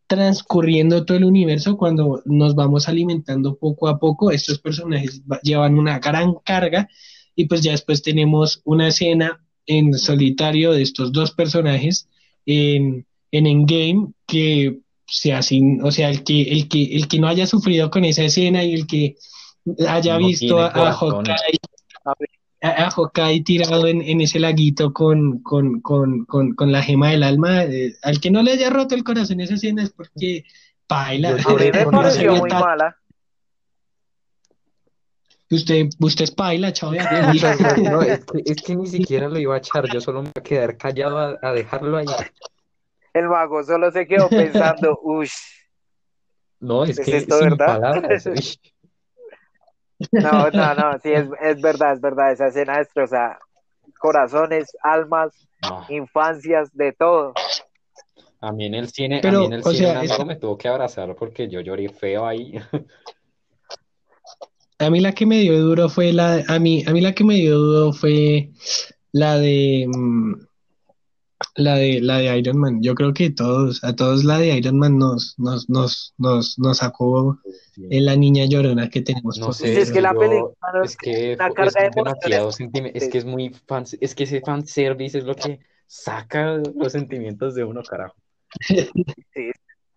[0.07, 5.79] transcurriendo todo el universo, cuando nos vamos alimentando poco a poco, estos personajes va- llevan
[5.79, 6.89] una gran carga
[7.35, 12.09] y pues ya después tenemos una escena en solitario de estos dos personajes
[12.47, 17.29] en, en Endgame que se hacen, o sea, el que, el que, el que no
[17.29, 19.17] haya sufrido con esa escena y el que
[19.89, 20.93] haya No visto a, a.
[20.93, 21.59] Hawkeye
[22.67, 27.11] A a, Hawkeye tirado en, en ese laguito con, con, con, con, con la gema
[27.11, 30.45] del alma, eh, al que no le haya roto el corazón esa escena es porque
[30.87, 31.37] paila.
[31.37, 32.97] Yo- a mí me pareció muy tan- mala.
[35.49, 36.93] Usted, usted es paila, chavo.
[37.85, 40.41] No, es que, es que ni siquiera lo iba a echar, yo solo me iba
[40.41, 42.07] a quedar callado a, a dejarlo ahí.
[43.15, 45.31] El mago solo se quedó pensando, uff,
[46.61, 47.67] No, es ¿Es que esto sin verdad?
[47.81, 48.27] palabras.
[48.35, 48.59] uy.
[50.19, 53.39] No, no, no, sí, es, es verdad, es verdad, esa escena destroza
[53.99, 55.33] corazones, almas,
[55.63, 57.35] No, infancias, de todo.
[58.41, 60.57] a mí en el cine, a Pero, mí en el o cine sea, me tuvo
[60.57, 62.55] que abrazar porque yo lloré feo ahí.
[64.79, 67.25] A mí la que me dio duro fue la, a mí, a mí la que
[67.25, 68.51] me dio duro fue
[69.13, 70.35] la de, mm,
[71.57, 72.83] la de, la de Iron Man.
[72.83, 76.79] Yo creo que todos, a todos la de Iron Man nos, nos, nos, nos, nos
[76.79, 77.39] sacó
[77.77, 79.39] en la niña llorona que tenemos.
[79.39, 80.51] No por sé, Sí, es que la película
[80.83, 81.95] es que carga es de emociones.
[81.95, 86.57] demasiado sentime- es que es muy fan, es que ese fanservice es lo que saca
[86.75, 88.17] los sentimientos de uno, carajo.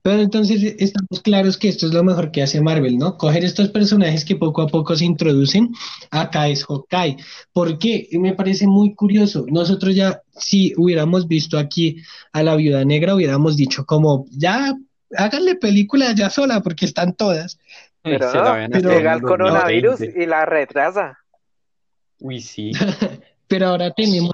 [0.01, 3.17] Pero entonces estamos claros que esto es lo mejor que hace Marvel, ¿no?
[3.17, 5.73] Coger estos personajes que poco a poco se introducen,
[6.09, 7.17] acá es Hawkeye.
[7.51, 8.07] ¿Por qué?
[8.13, 9.45] Me parece muy curioso.
[9.49, 11.97] Nosotros ya, si hubiéramos visto aquí
[12.31, 14.73] a la Viuda Negra, hubiéramos dicho como, ya,
[15.15, 17.59] háganle película ya sola, porque están todas.
[18.01, 18.31] Pero
[18.71, 20.23] pero- Llega el coronavirus 2020.
[20.23, 21.17] y la retrasa.
[22.19, 22.71] Uy, sí.
[23.47, 24.31] Pero ahora tenemos,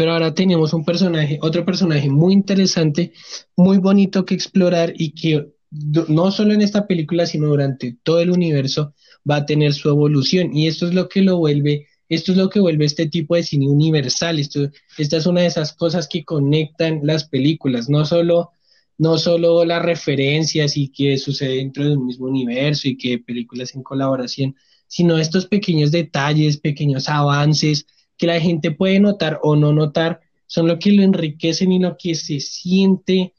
[0.00, 3.12] pero ahora tenemos un personaje, otro personaje muy interesante,
[3.54, 5.52] muy bonito que explorar y que
[6.08, 8.94] no solo en esta película, sino durante todo el universo
[9.30, 10.56] va a tener su evolución.
[10.56, 13.42] Y esto es lo que lo vuelve, esto es lo que vuelve este tipo de
[13.42, 14.38] cine universal.
[14.38, 18.52] Esto, esta es una de esas cosas que conectan las películas, no solo,
[18.96, 23.74] no solo las referencias y que sucede dentro de un mismo universo y que películas
[23.74, 27.84] en colaboración, sino estos pequeños detalles, pequeños avances
[28.20, 31.96] que la gente puede notar o no notar, son lo que lo enriquecen y lo
[31.96, 33.32] que se siente,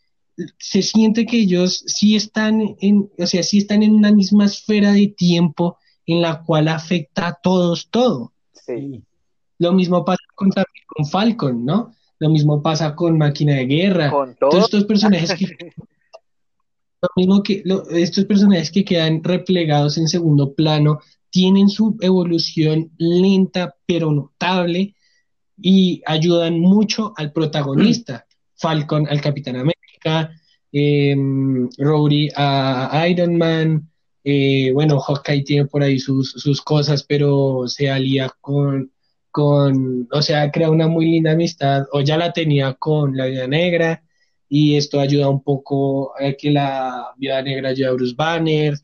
[0.57, 4.91] se siente que ellos sí están en, o sea, sí están en una misma esfera
[4.91, 5.77] de tiempo
[6.07, 8.33] en la cual afecta a todos todo.
[8.53, 9.03] Sí.
[9.59, 10.51] Lo mismo pasa con,
[11.07, 11.93] Falcon, ¿no?
[12.17, 14.09] Lo mismo pasa con Máquina de Guerra.
[14.09, 14.61] Con Todos todo.
[14.65, 15.45] estos personajes que
[17.03, 20.99] lo mismo que lo- estos personajes que quedan replegados en segundo plano
[21.31, 24.93] tienen su evolución lenta pero notable
[25.57, 28.27] y ayudan mucho al protagonista.
[28.55, 30.31] Falcon al Capitán América,
[30.71, 31.15] eh,
[31.79, 33.91] Rhodey a Iron Man,
[34.23, 38.91] eh, bueno, Hawkeye tiene por ahí sus, sus cosas, pero se alía con,
[39.31, 43.47] con, o sea, crea una muy linda amistad, o ya la tenía con la Viuda
[43.47, 44.03] Negra,
[44.47, 48.75] y esto ayuda un poco a que la Viuda Negra ayude a Bruce Banner,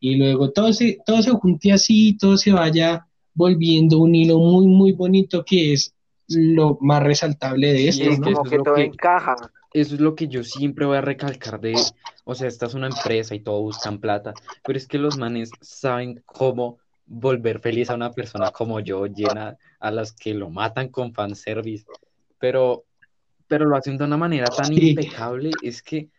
[0.00, 4.66] y luego todo se, todo se junte así, todo se vaya volviendo un hilo muy,
[4.66, 5.94] muy bonito que es
[6.28, 8.26] lo más resaltable de Sí, esto, es ¿no?
[8.26, 9.52] que como eso es que lo todo que- encaja.
[9.72, 11.92] Eso es lo que yo siempre voy a recalcar de,
[12.24, 15.52] o sea, esta es una empresa y todo buscan plata, pero es que los manes
[15.60, 20.88] saben cómo volver feliz a una persona como yo, llena a las que lo matan
[20.88, 21.86] con fanservice,
[22.38, 22.86] pero,
[23.48, 24.88] pero lo hacen de una manera tan Sí.
[24.90, 26.10] impecable, es que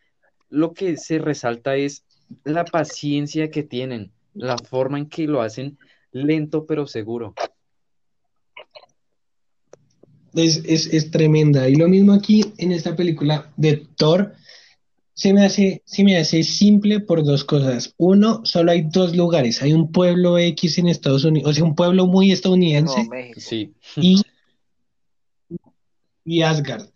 [0.50, 2.06] lo que se resalta es
[2.44, 5.78] la paciencia que tienen, la forma en que lo hacen
[6.12, 7.34] lento pero seguro.
[10.34, 11.68] Es, es, es tremenda.
[11.68, 14.34] Y lo mismo aquí en esta película de Thor,
[15.14, 17.96] se me hace, se me hace simple por dos cosas.
[17.98, 19.64] Uno, solo hay dos lugares.
[19.64, 23.40] Hay un pueblo X en Estados Unidos, o sea, un pueblo muy estadounidense No, México.
[23.40, 24.22] Sí, y,
[26.24, 26.88] y Asgard.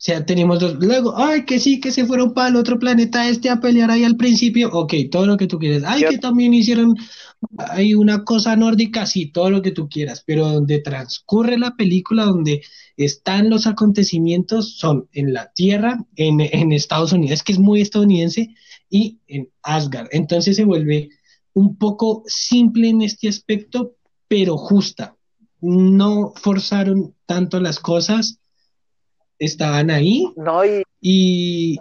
[0.00, 0.76] O sea, tenemos dos.
[0.80, 4.02] Luego, ay, que sí, que se fueron para el otro planeta este a pelear ahí
[4.02, 4.70] al principio.
[4.72, 5.82] Ok, todo lo que tú quieras.
[5.86, 6.96] Ay, que también hicieron
[7.56, 12.24] hay una cosa nórdica, sí, todo lo que tú quieras, pero donde transcurre la película,
[12.24, 12.62] donde
[12.96, 18.54] están los acontecimientos, son en la Tierra, en, en Estados Unidos, que es muy estadounidense,
[18.90, 20.08] y en Asgard.
[20.12, 21.08] Entonces se vuelve
[21.54, 23.96] un poco simple en este aspecto,
[24.28, 25.16] pero justa.
[25.60, 28.38] No forzaron tanto las cosas,
[29.40, 31.80] estaban ahí No, y, y...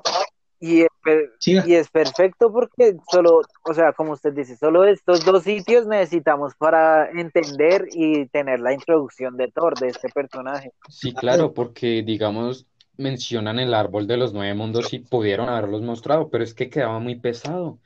[0.59, 1.63] y, es per- siga.
[1.67, 6.55] y es perfecto porque solo, o sea, como usted dice, solo estos dos sitios necesitamos
[6.55, 10.71] para entender y tener la introducción de Thor, de este personaje.
[10.89, 12.65] Sí, claro, porque digamos,
[12.97, 16.99] mencionan el árbol de los nueve mundos y pudieron haberlos mostrado, pero es que quedaba
[16.99, 17.77] muy pesado.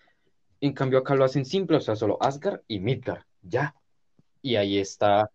[0.62, 3.76] En cambio, acá lo hacen simple, o sea, solo Asgard y Midgard, ya.
[4.42, 5.30] Y ahí está.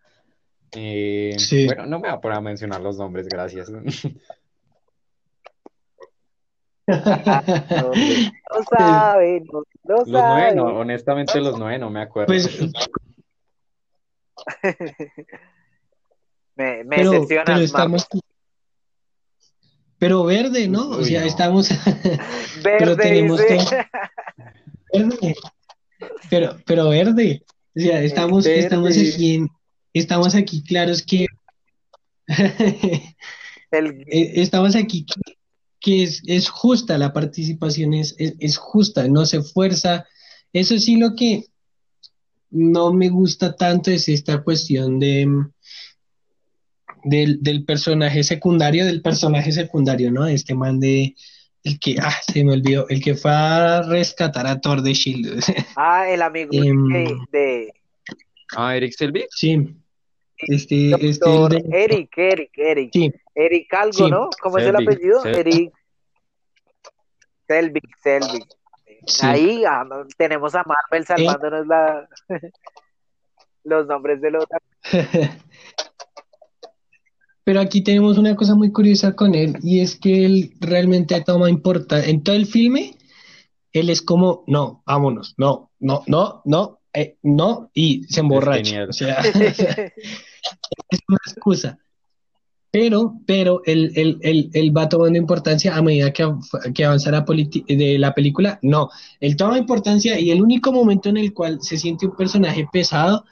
[0.72, 1.66] Eh, Sí.
[1.66, 3.70] Bueno, no me voy a poner a mencionar los nombres, gracias.
[3.70, 3.90] No, no
[8.78, 12.28] sabe, no, no Los nueve, no, honestamente, los nueve no me acuerdo.
[12.28, 12.48] Pues,
[16.58, 18.06] Me, me pero, pero estamos...
[19.98, 20.90] Pero verde, ¿no?
[20.90, 21.26] O sea, no.
[21.26, 21.68] estamos...
[22.64, 23.86] Verde, tenemos dice.
[24.92, 25.36] Verde.
[26.30, 27.42] Pero, pero verde.
[27.76, 28.58] O sea, estamos, Verde.
[28.60, 29.48] estamos aquí en,
[29.92, 31.26] estamos aquí claros que
[33.70, 35.34] El, eh, estamos aquí que,
[35.80, 40.06] que es, es justa, la participación es, es, es justa, no se fuerza.
[40.52, 41.44] Eso sí lo que
[42.50, 45.52] no me gusta tanto es esta cuestión de mm,
[47.04, 50.26] del, del personaje secundario, del personaje secundario, ¿no?
[50.26, 51.14] Este man de
[51.64, 55.42] el que, ah, se me olvidó, el que fue a rescatar a Thor de Shield.
[55.76, 56.88] ah, el amigo Em,
[57.30, 57.72] de
[58.56, 59.26] Ah, Eric Selvig.
[59.30, 59.76] Sí.
[60.38, 62.90] Este, este, el doctor de- Eric, Eric, Eric.
[62.92, 64.08] sí, Eric algo, Sí.
[64.10, 64.30] ¿no?
[64.40, 65.24] ¿Cómo es el apellido?
[65.24, 65.72] Eric
[67.48, 68.44] Selvig, Selvig.
[69.06, 69.26] sí.
[69.26, 69.84] Ahí ah,
[70.16, 72.08] tenemos a Marvel salvándonos la
[73.64, 74.44] los nombres de los
[77.44, 81.48] Pero aquí tenemos una cosa muy curiosa con él y es que él realmente toma
[81.48, 82.08] importancia.
[82.10, 82.94] En todo el filme,
[83.72, 88.64] él es como, no, vámonos, no, no, no, no, eh, no, y se emborracha.
[88.64, 88.88] genial.
[88.90, 91.78] O sea, es una excusa.
[92.70, 96.28] Pero, pero él, él, él, él va tomando importancia a medida que,
[96.74, 98.58] que avanza la, de la película.
[98.62, 98.90] No,
[99.20, 103.24] él toma importancia y el único momento en el cual se siente un personaje pesado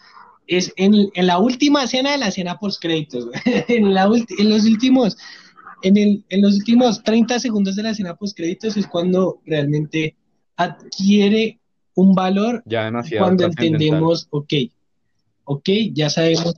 [0.46, 3.28] es en, en la última escena de la escena post créditos.
[3.44, 4.04] en, la
[4.38, 5.18] en los últimos,
[5.82, 10.16] en, el, en los últimos 30 segundos de la escena post créditos es cuando realmente
[10.56, 11.60] adquiere
[11.96, 14.52] un valor Ya demasiado cuando entendemos, ok,
[15.44, 16.54] ok, ya sabemos.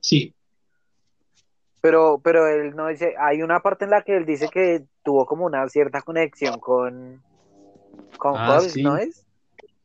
[0.00, 0.34] Sí,
[1.80, 5.26] Pero, pero él no dice, hay una parte en la que él dice que tuvo
[5.26, 7.22] como una cierta conexión con,
[8.16, 8.82] con Ah, sí.
[8.82, 9.26] ¿no es?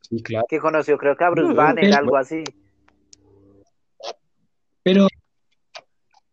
[0.08, 0.46] Sí, claro.
[0.48, 2.42] Que conoció creo que a Bruce No, Banner, pero- algo así.
[4.82, 5.08] pero,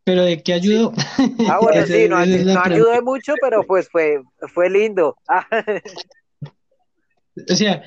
[0.05, 0.93] pero ¿de qué ayudó?
[1.49, 4.21] Ah, bueno, sí, no, no ayudó mucho, pero pues fue,
[4.53, 5.17] fue lindo.
[5.27, 5.45] Ah,
[7.49, 7.83] O sea,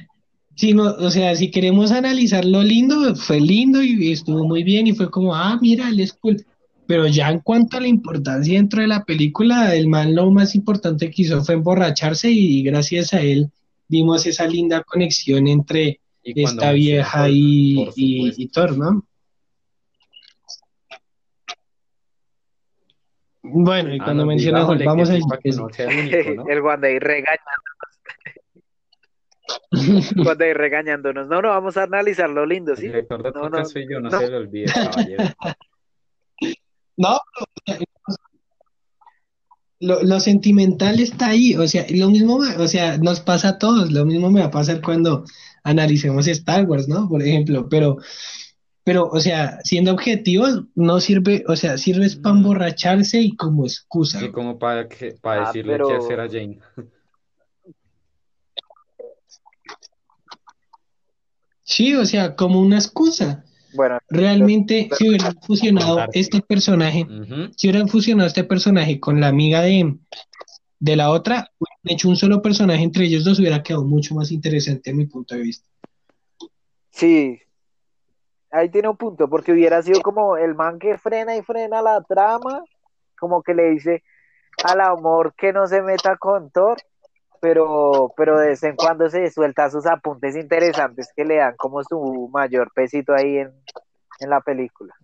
[0.57, 4.86] si no, o sea, si queremos analizar lo lindo, fue lindo y estuvo muy bien
[4.86, 6.44] y fue como, ah, mira, él es cool.
[6.86, 10.55] Pero ya en cuanto a la importancia dentro de la película, el man lo más
[10.55, 13.51] importante que hizo fue emborracharse y gracias a él
[13.88, 19.05] vimos esa linda conexión entre esta vieja y, y, Thor, ¿no?
[23.42, 25.16] Bueno, y Ah, cuando no, vamos a
[25.72, 26.48] sea el único, ¿no?
[26.51, 27.69] el Wanda regañándonos.
[30.24, 31.28] Wanda ahí regañándonos.
[31.28, 32.86] No, no, vamos a analizar lo lindo, El ¿sí?
[32.86, 34.18] director de No, no, soy yo, no, no.
[34.18, 35.24] se le olvide, caballero.
[36.96, 37.18] No,
[39.80, 43.90] lo, lo sentimental está ahí, o sea, lo mismo, o sea, nos pasa a todos,
[43.90, 45.24] lo mismo me va a pasar cuando
[45.64, 47.09] analicemos Star Wars, ¿no?
[47.09, 47.96] Por ejemplo, pero,
[48.84, 52.38] pero, o sea, siendo objetivos, no sirve, o sea, sirve para Mm.
[52.38, 54.22] emborracharse y como excusa.
[54.22, 56.59] Y como para que, para Ah, decirle pero- qué hacer a Jane.
[61.70, 63.44] Sí, o sea, como una excusa.
[63.74, 67.06] Bueno, Realmente, si hubieran fusionado este personaje,
[67.56, 69.96] si hubieran fusionado este personaje con la amiga de,
[70.80, 74.32] de la otra, hubieran hecho un solo personaje entre ellos dos, hubiera quedado mucho más
[74.32, 75.64] interesante a mi punto de vista.
[76.90, 77.40] sí,
[78.50, 82.02] ahí tiene un punto, porque hubiera sido como el man que frena y frena la
[82.02, 82.64] trama,
[83.16, 84.02] como que le dice
[84.64, 86.78] al amor que no se meta con Thor,
[87.41, 91.82] pero, pero de vez en cuando se suelta sus apuntes interesantes que le dan como
[91.82, 93.51] su mayor pesito ahí en,
[94.20, 94.95] en la película.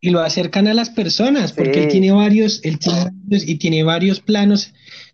[0.00, 3.82] Y lo acercan a las personas, porque él tiene varios, él tiene varios- y tiene
[3.82, 4.72] varios planos,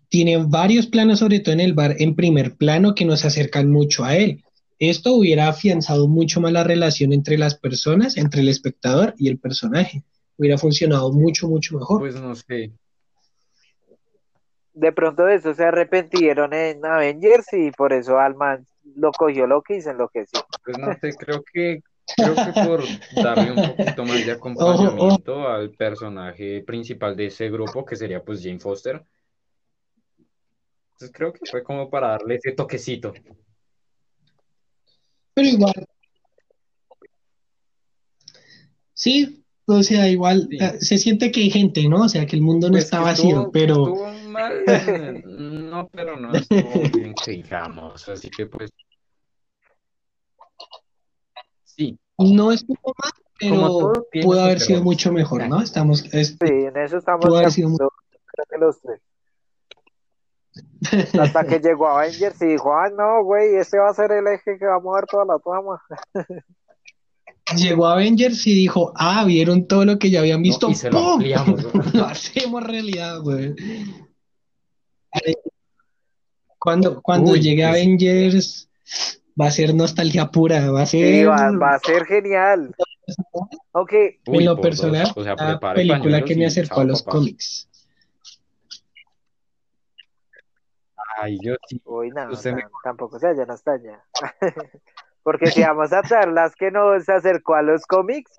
[0.09, 4.03] tiene varios planos, sobre todo en el bar, en primer plano, que nos acercan mucho
[4.03, 4.43] a él.
[4.77, 9.39] Esto hubiera afianzado mucho más la relación entre las personas, entre el espectador y el
[9.39, 10.03] personaje.
[10.37, 11.99] Hubiera funcionado mucho, mucho mejor.
[12.01, 12.71] Pues no sé.
[14.73, 18.65] De pronto de eso se arrepintieron en Avengers y por eso Alman
[18.95, 20.45] lo cogió lo que hizo enloqueció.
[20.65, 21.81] Pues no sé, creo que
[22.17, 22.83] creo que por
[23.23, 28.41] darle un poquito más de acompañamiento al personaje principal de ese grupo, que sería pues
[28.43, 29.03] Jane Foster.
[30.93, 33.13] Entonces creo que fue como para darle ese toquecito.
[35.35, 35.73] Pero igual.
[38.93, 40.57] Sí, o sea, igual Sí.
[40.59, 42.03] eh, se siente que hay gente, ¿no?
[42.03, 44.63] O sea, que el mundo no Pues está vacío, estuvo- pero estuvo mal,
[45.25, 48.69] no, pero no estuvo bien que digamos, así que pues
[51.63, 55.61] sí, no estuvo mal, pero pudo haber sido mucho mejor, ¿no?
[55.61, 59.01] Estamos, es- Sí, en eso estamos Pudo haber sido creo que los tres.
[61.19, 64.57] Hasta que llegó Avengers y dijo, ah, no, güey, este va a ser el eje
[64.57, 65.81] que va a mover toda la trama.
[67.57, 70.99] llegó Avengers y dijo, ah, vieron todo lo que ya habían visto, y se lo
[70.99, 71.13] ¡pum!
[71.13, 71.83] ampliamos, ¿no?
[71.93, 73.55] Lo hacemos realidad, güey.
[76.59, 78.69] Cuando, cuando Uy, llegue pues- Avengers,
[79.39, 82.73] va a ser nostalgia pura, va a Sí, ser va, va a ser genial.
[83.73, 84.61] Aunque, en lo dos.
[84.61, 87.17] personal, O sea, la película que me acercó chao, a los papá.
[87.17, 87.67] cómics.
[91.17, 91.81] Ay, yo sí.
[91.85, 94.03] uy, no, Usted me- tam- tampoco se haya nostalgia.
[95.23, 98.31] Porque si vamos a traer las que nos acercó a los cómics,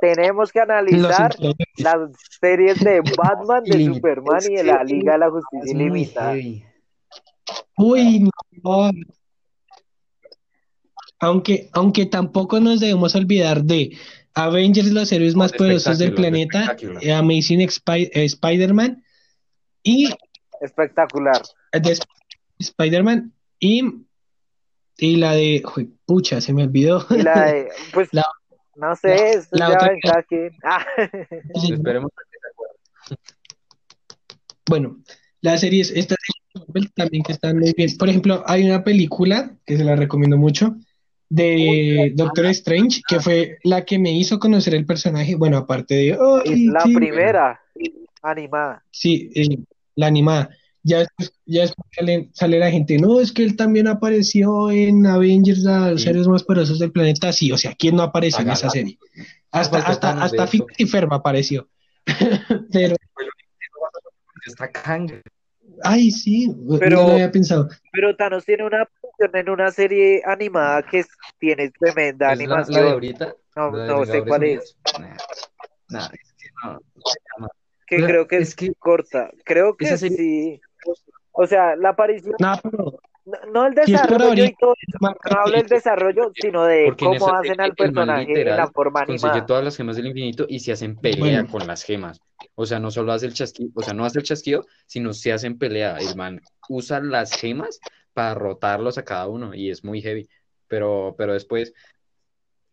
[0.00, 1.34] tenemos que analizar
[1.78, 1.98] las
[2.40, 3.84] series de Batman, de.
[3.86, 6.34] Superman y de la Liga de la Justicia Ilimitada.
[7.76, 8.30] Uy,
[8.62, 8.90] no.
[11.20, 13.96] Aunque, aunque tampoco nos debemos olvidar de
[14.34, 17.68] Avengers, los héroes más de poderosos del planeta, eh, Amazing eh,
[18.24, 19.02] Spider-Man
[19.82, 20.10] y
[20.60, 21.40] Espectacular.
[21.72, 22.10] eh, de Sp-
[22.58, 23.82] Spider-Man y,
[24.98, 27.06] y la de, uy, pucha, se me olvidó.
[27.10, 28.26] Y la de, pues, La-
[28.76, 30.50] no sé, esto la ya cada quien.
[30.64, 30.84] Ah,
[31.54, 32.76] Esperemos a que se acuerde.
[34.66, 34.96] Bueno,
[35.42, 36.16] las series, estas
[36.54, 37.96] Marvel también que están muy bien.
[37.98, 40.76] Por ejemplo, hay una película que se la recomiendo mucho
[41.28, 45.34] de Doctor Strange, que fue la que me hizo conocer el personaje.
[45.34, 46.18] Bueno, aparte de.
[46.44, 46.94] ¡ay, la sí!
[46.94, 47.60] primera
[48.22, 48.84] animada.
[48.90, 49.58] Sí, eh,
[49.96, 50.50] la animada.
[50.86, 55.06] Ya después, ya después sale, sale la gente, no, es que él también apareció en
[55.06, 56.06] Avengers, los Sí.
[56.08, 57.32] seres más poderosos del planeta.
[57.32, 58.98] Sí, o sea, ¿quién no apareció en esa serie?
[59.50, 61.68] Hasta, hasta, hasta y Ferb apareció.
[62.72, 62.96] Pero,
[64.46, 65.10] Está Kang.
[65.84, 67.68] ay, sí, Pero- no lo había pensado.
[67.92, 71.08] Pero Thanos tiene una función en una serie animada que es-
[71.38, 72.92] tiene tremenda ¿Es la, la de animación.
[72.92, 73.34] ahorita?
[73.56, 74.76] No, ¿La de no sé cuál es.
[75.00, 75.16] Nah,
[75.88, 76.78] nah, es que no.
[77.06, 77.48] se llama.
[77.86, 79.30] Que Pero creo que es, es que corta.
[79.44, 80.60] Creo que serie- sí.
[81.36, 84.56] O sea, la aparición, No, pero no, no el Si es por desarrollo y ahorita,
[84.60, 89.04] todo eso, no hablo del desarrollo, sino de cómo hacen al personaje literal la forma
[89.04, 89.46] consigue animada.
[89.46, 91.48] todas las gemas del infinito y se hacen pelea Bueno.
[91.50, 92.20] con las gemas.
[92.54, 95.32] O sea, no solo hace el chasquido, o sea, no hace el chasquido, sino se
[95.32, 95.96] hacen pelea.
[95.98, 97.80] El man usa las gemas
[98.12, 100.28] para rotarlos a cada uno y es muy heavy.
[100.68, 101.72] Pero, pero después,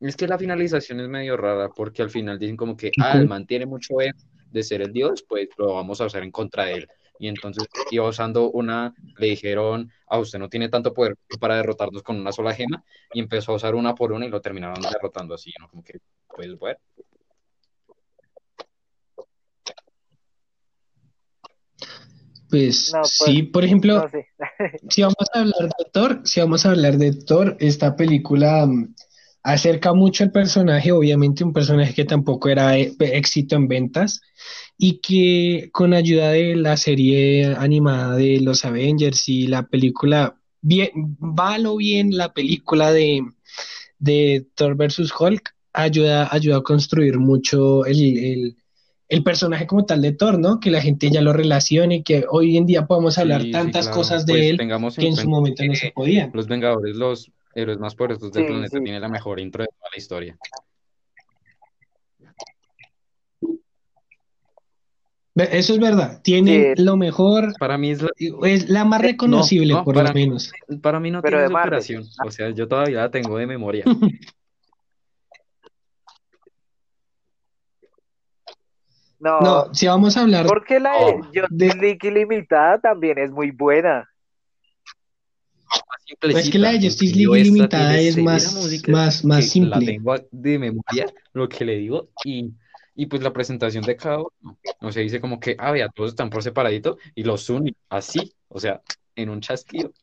[0.01, 3.27] es que la finalización es medio rara porque al final dicen como que, ah, el
[3.27, 4.17] man tiene mucho ego
[4.51, 6.87] de ser el dios, pues lo vamos a usar en contra de él.
[7.21, 12.01] Y entonces iba usando una, le dijeron, ah, usted no tiene tanto poder para derrotarnos
[12.01, 15.35] con una sola gema, y empezó a usar una por una y lo terminaron derrotando
[15.35, 15.67] así, ¿no?
[15.69, 15.99] Como que,
[16.35, 16.79] pues bueno.
[22.49, 26.65] pues, No, pues, sí, por ejemplo, No si vamos a hablar de Thor, si vamos
[26.65, 28.67] a hablar de Thor, esta película,
[29.43, 34.21] acerca mucho al personaje, obviamente un personaje que tampoco era eh, éxito en ventas
[34.77, 40.89] y que con ayuda de la serie animada de los Avengers y la película, bien,
[41.19, 43.21] va lo bien la película de,
[43.99, 45.11] de Thor vs.
[45.17, 48.55] Hulk, ayuda, ayuda a construir mucho el,
[49.23, 50.59] personaje como tal de Thor, ¿no?
[50.59, 54.25] Que la gente ya lo relacione y que hoy en día podemos hablar tantas cosas
[54.25, 56.31] de Pues él que en su momento no se podían.
[56.33, 58.83] Los Vengadores, los héroes más poderosos del Sí, planeta, sí.
[58.83, 60.37] tiene la mejor intro de toda la historia.
[65.33, 66.83] Eso es verdad, tienen Sí.
[66.83, 68.09] lo mejor, Para mí es la,
[68.43, 70.51] es la más reconocible no, por para lo mí- menos.
[70.81, 71.81] para mí no Pero tiene de Marvel.
[71.81, 72.27] superación.
[72.27, 73.85] O sea, yo todavía la tengo de memoria.
[79.19, 81.13] No, No, si vamos a hablar porque la de.
[81.41, 84.09] Justice de- League Ilimitada también es muy buena.
[86.21, 88.53] Es que la de Justice League Ilimitada es más,
[88.87, 89.85] más, más que La simple.
[89.85, 92.51] tengo de memoria, lo que le digo, y,
[92.95, 94.57] y pues la presentación de cada uno.
[94.81, 98.33] O sea, dice como que, ah, vea, todos están por separadito y los unen así,
[98.49, 98.81] o sea,
[99.15, 99.93] en un chasquido.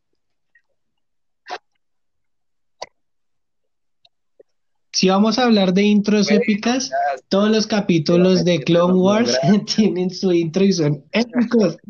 [4.99, 6.91] Si vamos a hablar de intros épicas,
[7.29, 9.39] todos los capítulos de Clone Wars
[9.77, 11.77] tienen su intro y son épicos.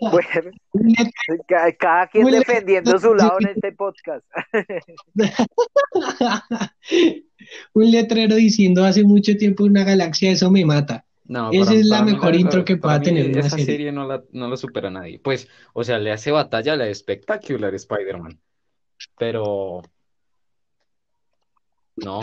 [0.00, 0.50] Bueno,
[1.78, 4.26] cada quien Muy defendiendo su lado en este podcast.
[7.74, 11.04] Un letrero diciendo hace mucho tiempo una galaxia, eso me mata.
[11.26, 13.66] No, Esa para- es la mejor intro que pueda tener una esa serie.
[13.66, 15.20] serie no la, no la supera nadie.
[15.20, 18.40] Pues, o sea, le hace batalla a la de Spectacular Spider-Man.
[19.16, 19.82] Pero,
[22.04, 22.20] no.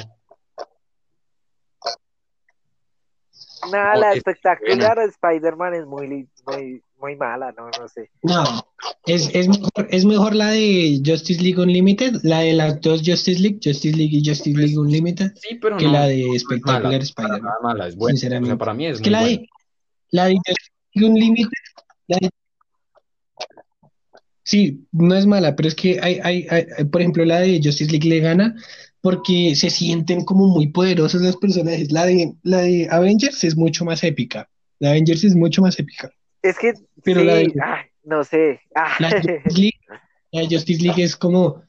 [3.72, 6.08] Nada, No, la es espectacular de Spider-Man es muy,
[6.48, 8.10] muy, muy mala, no, no sé.
[8.24, 8.44] No,
[9.06, 13.40] es, es mejor, es mejor la de Justice League Unlimited, la de las dos Justice
[13.40, 16.40] League, Justice League y Justice League Unlimited, Sí, pero que no, la de es mala,
[16.40, 17.42] Spectacular Spider-Man.
[17.42, 18.14] nada mala, es buena.
[18.16, 18.58] O sea, Sinceramente.
[18.58, 19.38] para mí es Es que muy la buena.
[19.38, 19.48] de,
[20.12, 21.52] la de Justice League Unlimited,
[22.08, 22.30] la de-
[24.44, 27.92] sí, no es mala, pero es que hay, hay, hay- por ejemplo, la de Justice
[27.92, 28.56] League le gana
[29.02, 31.92] porque se sienten como muy poderosos los personajes.
[31.92, 34.50] La de, la de Avengers es mucho más épica.
[34.80, 36.10] La de Avengers es mucho más épica.
[36.42, 36.74] Es que
[37.04, 37.54] Pero sí, la de-
[38.04, 38.62] no sé.
[38.76, 39.80] Ah, La Justice League,
[40.32, 41.62] la Justice League es como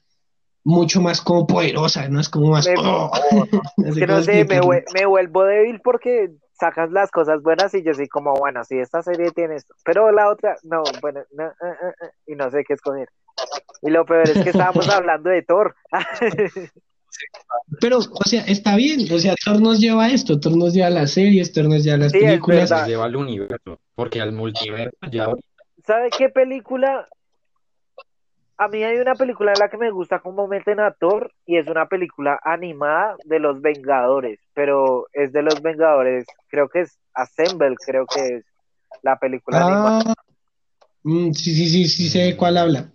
[0.64, 2.20] mucho más como poderosa, ¿no?
[2.20, 2.66] Es como más...
[2.66, 3.10] Me- ¡oh!
[3.76, 4.60] No es que no sé, me,
[4.94, 9.02] me vuelvo débil porque sacas las cosas buenas y yo soy como, bueno, sí, esta
[9.02, 12.62] serie tiene esto, pero la otra, no, bueno, no, ah, ah, ah, y no sé
[12.64, 13.08] qué escoger.
[13.80, 15.74] Y lo peor es que estábamos hablando de Thor.
[17.80, 20.88] Pero, o sea, está bien, o sea, Thor nos lleva a esto, Thor nos lleva
[20.88, 22.68] a las series, Thor nos lleva a las Sí, películas.
[22.68, 25.28] Se lleva al universo, porque al multiverso ya
[25.86, 27.08] ¿Sabe qué película?
[28.58, 31.56] A mí hay una película en la que me gusta cómo meten a Thor y
[31.56, 36.98] es una película animada de los Vengadores, pero es de los Vengadores, creo que es
[37.14, 38.44] Assemble, creo que es
[39.02, 40.02] la película animada.
[40.06, 40.14] Ah,
[41.04, 42.90] mm, sí, sí, sí, sí, sé de cuál habla.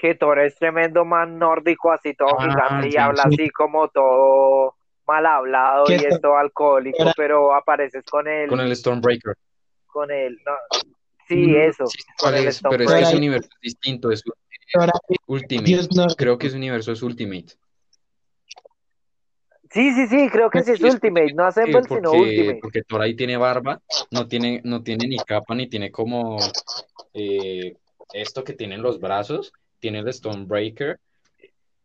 [0.00, 3.34] Que Thor es tremendo man nórdico, así todo Ah, gigante y habla sí.
[3.34, 4.74] así como todo
[5.06, 9.34] mal hablado ¿Qué y es todo alcohólico, Era- pero apareces con él, con el Stormbreaker.
[9.86, 10.52] con él, no.
[11.28, 11.86] Sí, Mm, eso.
[11.88, 12.60] Sí, ¿cuál con el es?
[12.62, 13.02] Pero es que Stormbreaker.
[13.08, 14.22] ese universo es distinto, es
[14.74, 14.92] Ahora,
[15.26, 15.66] Ultimate.
[15.68, 17.54] Dios no, Creo que ese universo es Ultimate.
[19.70, 22.58] Sí, sí, sí, creo que sí es es Ultimate, no Eh, Assemble, sino porque, Ultimate.
[22.62, 23.80] porque Thor ahí tiene barba,
[24.10, 26.48] no tiene, no tiene ni capa, ni tiene como
[27.14, 27.76] eh,
[28.12, 30.98] esto que tienen los brazos, tiene el Stormbreaker.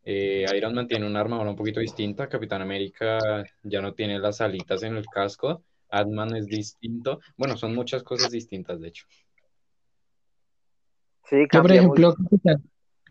[0.03, 4.39] Eh, Iron Man tiene una armadura un poquito distinta, Capitán América ya no tiene las
[4.39, 7.21] alitas en el casco, Ant-Man es distinto.
[7.35, 9.07] Bueno, son muchas cosas distintas, de hecho.
[11.27, 12.63] Sí, yo, por ejemplo, Capitán,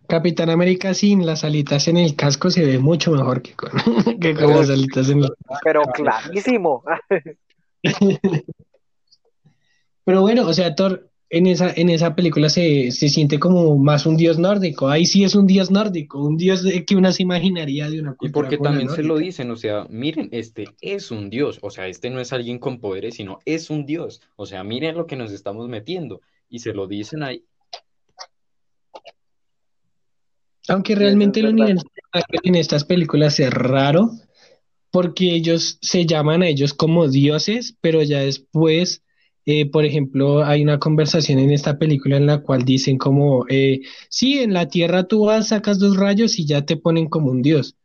[0.07, 3.71] Capitán América sin las alitas en el casco se ve mucho mejor que con,
[4.21, 6.85] que con las alitas en el mucho, pero clarísimo.
[10.07, 14.07] Pero bueno, o sea, Thor en esa, en esa película se, se siente como más
[14.07, 14.89] un dios nórdico.
[14.89, 18.13] Ahí sí es un dios nórdico, un dios de- que uno se imaginaría de una
[18.13, 21.31] Y cultura porque como la también se lo dicen, o sea, miren, este es un
[21.31, 24.63] dios, o sea, este no es alguien con poderes, sino es un dios, o sea,
[24.65, 27.45] miren lo que nos estamos metiendo, y se lo dicen ahí.
[30.69, 31.87] Aunque realmente el universo
[32.43, 34.11] en estas películas es raro,
[34.91, 39.03] porque ellos se llaman a ellos como dioses, pero ya después,
[39.47, 43.81] eh, por ejemplo, hay una conversación en esta película en la cual dicen como, eh,
[44.09, 47.43] sí, en la Tierra tú vas, sacas dos rayos y ya te ponen como un
[47.43, 47.77] dios.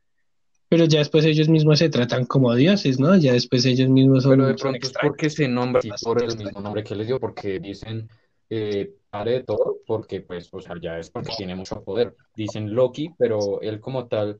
[0.69, 3.17] Pero ya después ellos mismos se tratan como dioses, ¿no?
[3.17, 6.37] Ya después ellos mismos son, Pero de pronto es porque se nombra así por el
[6.37, 8.07] mismo nombre que les dio, porque dicen
[8.49, 12.15] eh, padre de todo, porque pues, o sea, ya es porque tiene mucho poder.
[12.35, 14.39] Dicen Loki, pero él como tal,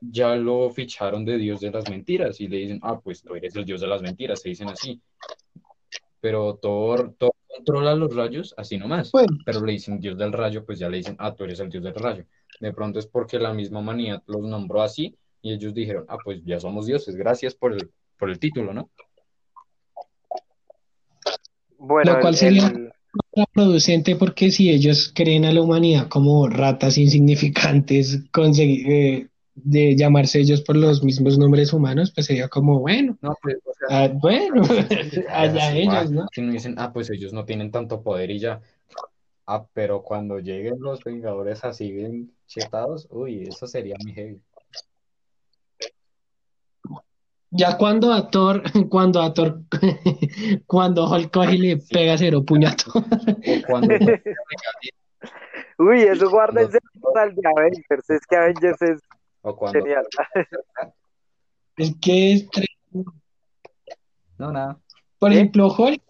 [0.00, 3.54] ya lo ficharon de Dios de las mentiras y le dicen, ah, pues tú eres
[3.56, 5.00] el Dios de las mentiras, se dicen así.
[6.24, 10.64] Pero Thor, Thor controla los rayos así nomás, Bueno, pero le dicen Dios del rayo,
[10.64, 12.24] pues ya le dicen, ah, tú eres el Dios del rayo.
[12.60, 16.40] De pronto es porque la misma humanidad los nombró así y ellos dijeron, ah, pues
[16.46, 18.88] ya somos dioses, gracias por el, por el título, ¿no?
[21.76, 22.90] Bueno, Lo cual el- sería- el-
[23.30, 30.40] contraproducente porque si ellos creen a la humanidad como ratas insignificantes, consegui- eh, de llamarse
[30.40, 34.08] ellos por los mismos nombres humanos, pues sería como, bueno, No, pues, o sea, ah,
[34.08, 34.62] bueno,
[35.30, 36.26] allá ellos, ¿no?
[36.32, 38.60] Que no dicen, ah, pues ellos no tienen tanto poder y ya.
[39.46, 44.40] Ah, pero cuando lleguen los Vengadores así bien chetados, uy, eso sería muy heavy.
[47.50, 49.60] Ya cuando a Thor, cuando a Thor,
[50.66, 51.94] cuando Hulk coge y le Sí.
[51.94, 52.90] pega cero puñato.
[53.68, 53.94] Cuando
[55.78, 56.78] Uy, eso guárdense
[57.12, 58.10] para el de Avengers.
[58.10, 59.00] Es que Avengers es
[59.44, 60.04] o cuando genial.
[61.76, 62.66] Es que es tre-
[64.38, 64.78] no nada.
[65.18, 66.00] Por ejemplo, Hulk.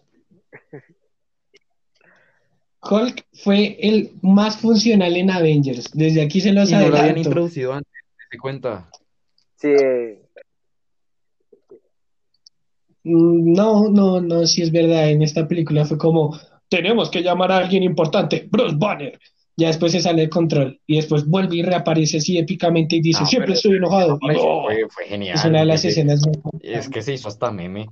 [2.83, 5.91] Hulk fue el más funcional en Avengers.
[5.95, 7.29] Desde aquí se los Y no lo habían adelanto.
[7.31, 7.93] introducido antes,
[8.31, 8.91] ¿te cuenta?
[9.57, 9.73] Sí,
[13.05, 15.11] Mm, No, no, no, sí es verdad.
[15.11, 19.19] En esta película fue como, tenemos que llamar a alguien importante, Bruce Banner.
[19.57, 23.21] Ya después se sale de control y después vuelve y reaparece así épicamente y dice,
[23.21, 24.19] No, siempre pero- estoy enojado.
[24.21, 25.37] Fue, fue genial.
[25.37, 26.23] Es una de las escenas.
[26.61, 27.87] Es que se hizo hasta meme.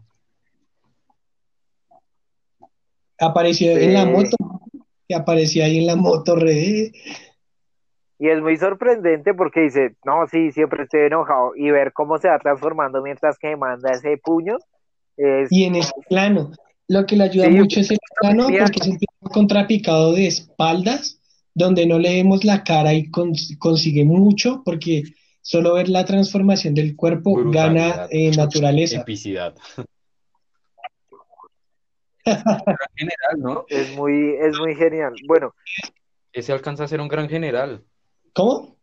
[3.18, 3.84] Apareció Sí.
[3.84, 4.36] en la moto,
[5.08, 6.92] que aparecía ahí en la moto, re.
[8.18, 11.52] y es muy sorprendente porque dice, no, sí, siempre estoy enojado.
[11.56, 14.58] Y ver cómo se va transformando mientras que manda ese puño.
[15.16, 16.52] Es, Y en ese plano,
[16.88, 20.26] lo que le ayuda Sí, mucho es el plano porque es un plano contrapicado de
[20.28, 21.20] espaldas,
[21.55, 25.03] donde no le vemos la cara y cons- consigue mucho, porque
[25.42, 27.96] solo ver la transformación del cuerpo Brutalidad.
[27.96, 29.00] gana eh, naturaleza.
[29.00, 29.55] Epicidad.
[32.24, 33.64] Gran general, ¿no?
[33.68, 35.12] es muy, es muy genial.
[35.26, 35.53] Bueno,
[36.32, 37.82] Ese alcanza a ser un gran general.
[38.32, 38.76] ¿Cómo?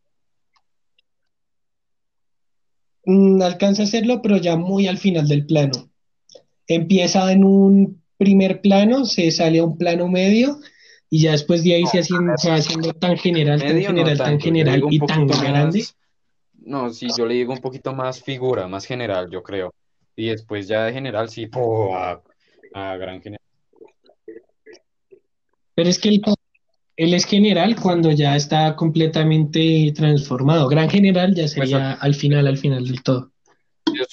[3.06, 5.90] Mm, alcanza a hacerlo, pero ya muy al final del plano.
[6.68, 10.60] Empieza en un primer plano, se sale a un plano medio
[11.10, 14.18] y ya después de ahí se, haciendo, se va haciendo tan general, tan no general,
[14.18, 15.80] tan general y tan grande.
[15.80, 15.96] más-
[16.62, 19.74] No, sí, yo le digo un poquito más figura, más general, yo creo.
[20.16, 21.50] Y después ya de general, sí,
[21.96, 22.22] a,
[22.74, 23.40] a gran general.
[25.74, 26.22] Pero es que él,
[26.98, 30.68] él es general cuando ya está completamente transformado.
[30.68, 33.32] Gran general ya sería al final, al final del todo.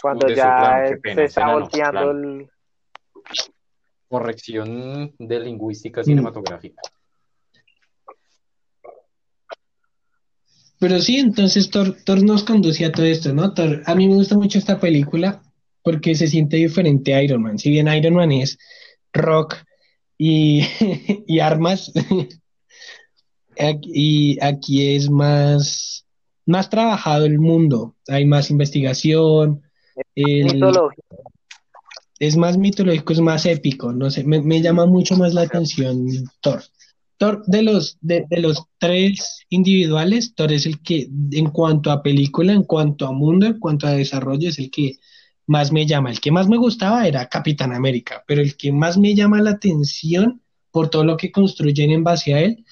[0.00, 2.48] Cuando ya se está volteando el...
[4.08, 6.04] Corrección de lingüística Mm.
[6.04, 6.82] cinematográfica.
[10.78, 13.54] Pero sí, entonces Thor, Thor nos conduce a todo esto, ¿no?
[13.54, 15.42] Thor, a mí me gusta mucho esta película
[15.82, 17.58] porque se siente diferente a Iron Man.
[17.58, 18.58] Si bien Iron Man es
[19.12, 19.56] rock
[20.18, 20.60] y,
[21.26, 21.92] y armas,
[23.82, 26.06] y aquí es más,
[26.44, 27.96] más trabajado el mundo.
[28.08, 29.62] Hay más investigación,
[30.14, 31.02] el- mitología.
[32.18, 36.06] Es más mitológico, es más épico, no sé, me, me llama mucho más la atención
[36.40, 36.62] Thor.
[37.18, 42.02] Thor, de los, de, de los tres individuales, Thor es el que, en cuanto a
[42.02, 44.98] película, en cuanto a mundo, en cuanto a desarrollo, es el que
[45.46, 46.10] más me llama.
[46.10, 49.52] El que más me gustaba era Capitán América, pero el que más me llama la
[49.52, 52.64] atención por todo lo que construyen en base a él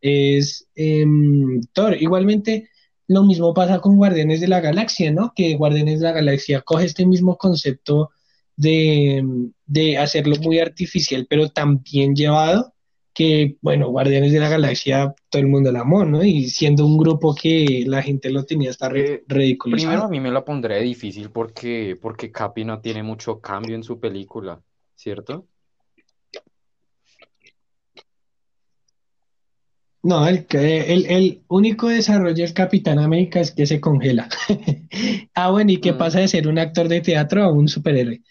[0.00, 1.96] es em, Thor.
[2.00, 2.70] Igualmente,
[3.06, 5.32] lo mismo pasa con Guardianes de la Galaxia, ¿no?
[5.34, 8.10] Que Guardianes de la Galaxia coge este mismo concepto
[8.56, 9.24] de,
[9.66, 12.74] de hacerlo muy artificial, pero tan bien llevado
[13.14, 16.24] que, bueno, Guardianes de la Galaxia, todo el mundo el amó, ¿no?
[16.24, 20.30] Y siendo un grupo que la gente lo tenía hasta Eh, Primero a mí me
[20.30, 24.62] la pondré difícil porque, porque Capi no tiene mucho cambio en su película,
[24.94, 25.46] ¿cierto?
[30.02, 34.28] No, el, el, el único desarrollo del Capitán América es que se congela.
[35.34, 35.98] Ah, bueno, ¿y qué Mm.
[35.98, 38.22] pasa de ser un actor de teatro a un superhéroe?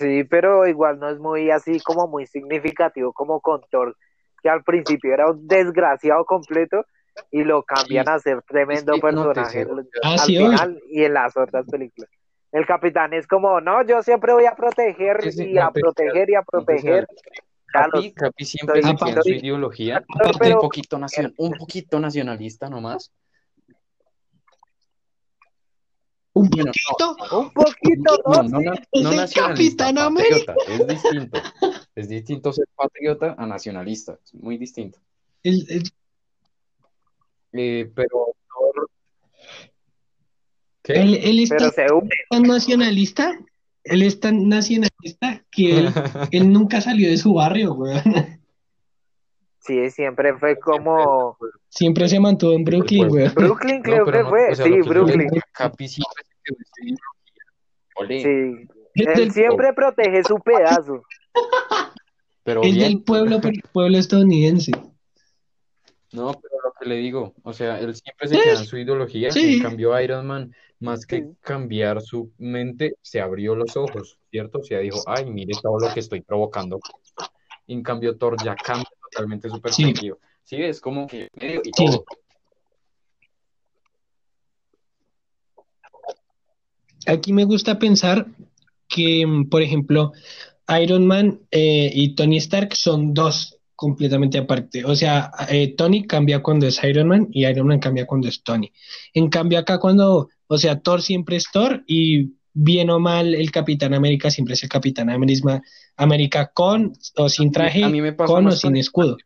[0.00, 3.96] Sí, pero igual no es muy así como muy significativo como con Thor,
[4.42, 6.86] que al principio era un desgraciado completo
[7.30, 11.04] y lo cambian Sí, a ser tremendo no personaje al Ah, al sí, final y
[11.04, 12.08] en las otras películas.
[12.50, 16.30] El capitán es como, no, yo siempre voy a proteger y no a te- proteger
[16.30, 17.06] y a no te proteger.
[17.72, 20.02] Capi, Capi siempre se su ideología,
[20.54, 23.12] un poquito, nacion- un poquito nacionalista nomás.
[26.32, 27.38] Un Bueno, poquito.
[27.40, 28.60] un poquito, No, ¿no?
[28.60, 31.40] no, Es no el Capitán patriota, es distinto.
[31.96, 34.98] Es distinto ser patriota a nacionalista, es muy distinto.
[35.42, 35.90] El- el-
[37.52, 38.32] Eh, pero
[40.82, 40.94] ¿Qué?
[40.94, 42.10] Él, él está Pero se une.
[42.30, 43.38] tan nacionalista,
[43.84, 45.86] él es tan nacionalista que él,
[46.32, 48.29] él nunca salió de su barrio, weón.
[49.70, 51.36] Sí, siempre fue como
[51.68, 53.34] Siempre se mantuvo en Brooklyn, Pues, weón.
[53.34, 54.50] Brooklyn, No, creo pero que no, fue.
[54.50, 55.28] o sea, sí, Brooklyn.
[55.52, 57.44] Capi siempre se quedó en su ideología.
[57.96, 58.68] Ole, Sí.
[59.22, 61.02] Él siempre protege su pedazo.
[62.42, 62.88] pero es bien.
[62.94, 64.72] del pueblo, pero el pueblo estadounidense.
[66.12, 69.30] No, pero lo que le digo, o sea, él siempre se queda en su ideología,
[69.30, 69.54] Sí.
[69.58, 71.28] en cambio Iron Man, más que Sí.
[71.40, 74.58] cambiar su mente, se abrió los ojos, ¿cierto?
[74.58, 76.80] O sea, dijo, ay, mire todo lo que estoy provocando.
[77.68, 80.16] En cambio, Thor ya cambia totalmente su perspectiva.
[80.44, 81.84] Sí, es como que medio y Sí.
[81.86, 82.04] todo.
[87.06, 88.26] Aquí me gusta pensar
[88.88, 90.12] que, mm, por ejemplo,
[90.80, 94.84] Iron Man eh, y Tony Stark son dos completamente aparte.
[94.84, 98.42] O sea, eh, Tony cambia cuando es Iron Man y Iron Man cambia cuando es
[98.42, 98.70] Tony.
[99.14, 103.50] En cambio, acá cuando, o sea, Thor siempre es Thor y bien o mal el
[103.50, 105.62] Capitán América siempre es el Capitán América,
[105.96, 109.16] América con o sin traje, A mí me pasa con o sin escudo.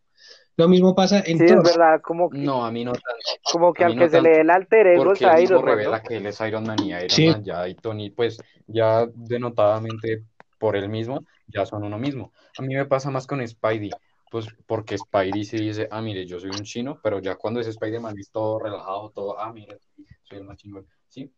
[0.57, 3.09] Lo mismo pasa en Sí, es verdad, como que, No, a mí no tanto.
[3.53, 6.03] como que al que se le dé el alter ego es Iron Man, revela ¿no?
[6.05, 7.27] que él es Iron Man y Iron Sí.
[7.27, 10.23] Man ya y Tony, pues ya denotadamente
[10.61, 12.33] por él mismo, ya son uno mismo.
[12.57, 13.91] A mí me pasa más con Spidey,
[14.31, 17.67] pues porque Spidey sí dice, ah, mire, yo soy un chino, pero ya cuando es
[17.67, 19.79] Spider-Man es todo relajado, todo, ah, mire,
[20.23, 20.87] soy el más chingón.
[21.09, 21.33] Sí,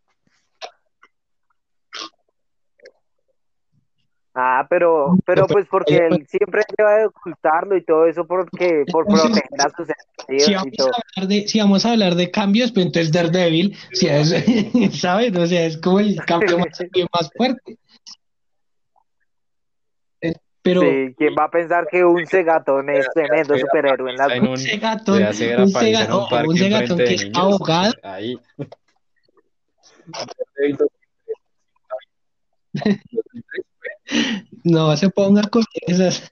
[4.38, 9.06] Ah, pero, pero pues porque él siempre debe de ocultarlo y todo eso porque, por
[9.08, 9.88] Entonces, proteger a sus
[10.44, 10.88] Si y vamos, todo.
[10.88, 14.28] a hablar de, si vamos a hablar de cambios, pues entonces Daredevil, si es,
[15.00, 15.34] ¿sabes?
[15.34, 16.68] O sea, es como el cambio más,
[17.14, 17.78] más fuerte.
[20.20, 24.32] Eh, Pero Sí, ¿quién va a pensar que un cegatón es tremendo superhéroe en las
[24.32, 28.38] en un, un segatón, hacer un, segatón enfrente que es niños, abogado, ahí.
[34.64, 36.28] no se ponga con esas,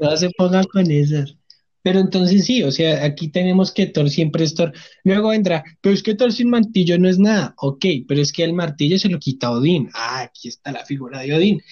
[0.00, 1.36] no se ponga con esas.
[1.82, 4.72] Pero entonces sí, o sea, aquí tenemos que Thor siempre es Thor.
[5.02, 7.54] Luego vendrá, pero es que Thor sin martillo no es nada.
[7.58, 9.88] Ok, pero es que el martillo se lo quita Odín.
[9.94, 11.62] Ah, aquí está la figura de Odín.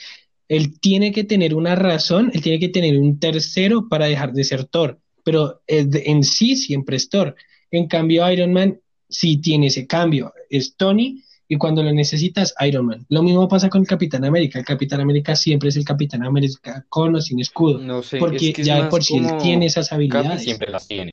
[0.49, 4.43] Él tiene que tener una razón, él tiene que tener un tercero para dejar de
[4.43, 5.01] ser Thor.
[5.23, 7.37] Pero eh, en sí siempre es Thor.
[7.71, 10.33] En cambio, Iron Man sí tiene ese cambio.
[10.49, 13.05] Es Tony y cuando lo necesitas, Iron Man.
[13.09, 14.61] Lo mismo pasa con el Capitán América.
[14.61, 17.81] El Capitán América siempre es el Capitán América con o sin escudo.
[17.81, 20.45] No sé, Porque es que es ya por sí él tiene esas Capi habilidades.
[20.45, 21.13] siempre las tiene.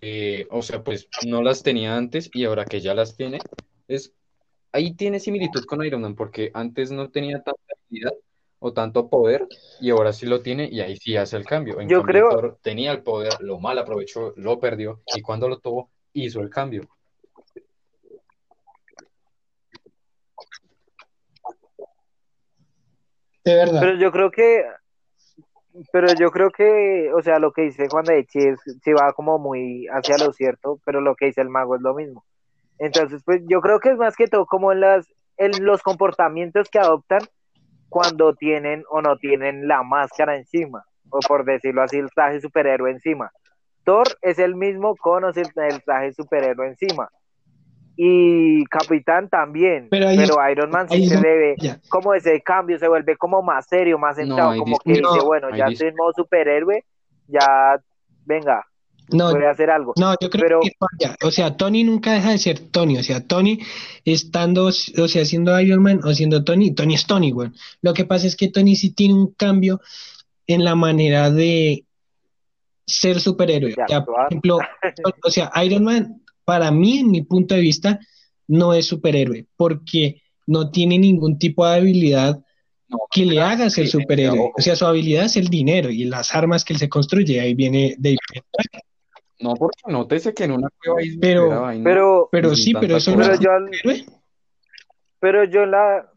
[0.00, 3.38] Eh, o sea, pues no las tenía antes y ahora que ya las tiene,
[3.88, 4.12] es
[4.72, 8.12] ahí tiene similitud con Iron Man porque antes no tenía tanta habilidad
[8.60, 9.48] o tanto poder
[9.80, 11.80] y ahora sí lo tiene y ahí sí hace el cambio.
[11.80, 15.48] En Yo cambio, creo- Thor tenía el poder, lo mal aprovechó, lo perdió y cuando
[15.48, 16.88] lo tuvo hizo el cambio.
[23.80, 24.64] Pero yo creo que,
[25.92, 29.12] pero yo creo que, o sea, lo que dice Juan de Echi es, sí va
[29.12, 32.24] como muy hacia lo cierto, pero lo que dice el mago es lo mismo.
[32.78, 36.68] Entonces, pues yo creo que es más que todo como en las, en los comportamientos
[36.68, 37.20] que adoptan
[37.88, 42.90] cuando tienen o no tienen la máscara encima, o por decirlo así, el traje superhéroe
[42.90, 43.30] encima.
[43.84, 47.08] Thor es el mismo con o sin el traje superhéroe encima.
[47.98, 51.80] Y Capitán también, Pero Iron Man sí se ya.
[51.88, 55.14] como ese cambio, se vuelve como más serio, más No, centrado, hay como que no,
[55.14, 56.84] dice, bueno, ya estoy en modo superhéroe,
[57.26, 57.80] ya,
[58.26, 58.62] venga,
[59.12, 59.94] No, voy a hacer algo.
[59.96, 61.16] no, yo creo Pero- que falla.
[61.24, 62.98] O sea, Tony nunca deja de ser Tony.
[62.98, 63.60] O sea, Tony
[64.04, 64.72] estando, o
[65.08, 67.50] sea, siendo Iron Man o siendo Tony, Tony es Tony, güey.
[67.82, 69.80] Lo que pasa es que Tony sí tiene un cambio
[70.46, 71.84] en la manera de
[72.84, 73.74] ser superhéroe.
[73.74, 74.26] De O sea, por actuar.
[74.28, 74.58] ejemplo,
[75.24, 78.00] o sea, Iron Man, para mí, en mi punto de vista,
[78.48, 82.40] no es superhéroe, porque no tiene ningún tipo de habilidad
[82.88, 84.52] No, que le haga ser superhéroe.
[84.56, 87.40] O sea, su habilidad es el dinero y las armas que él se construye.
[87.40, 88.18] Ahí viene David.
[89.40, 93.16] no, porque nótese que en una cueva ahí Pero- Pero, Pero sí, pero eso no
[93.18, 94.06] pero es yo, superhéroe.
[95.18, 96.08] pero yo la,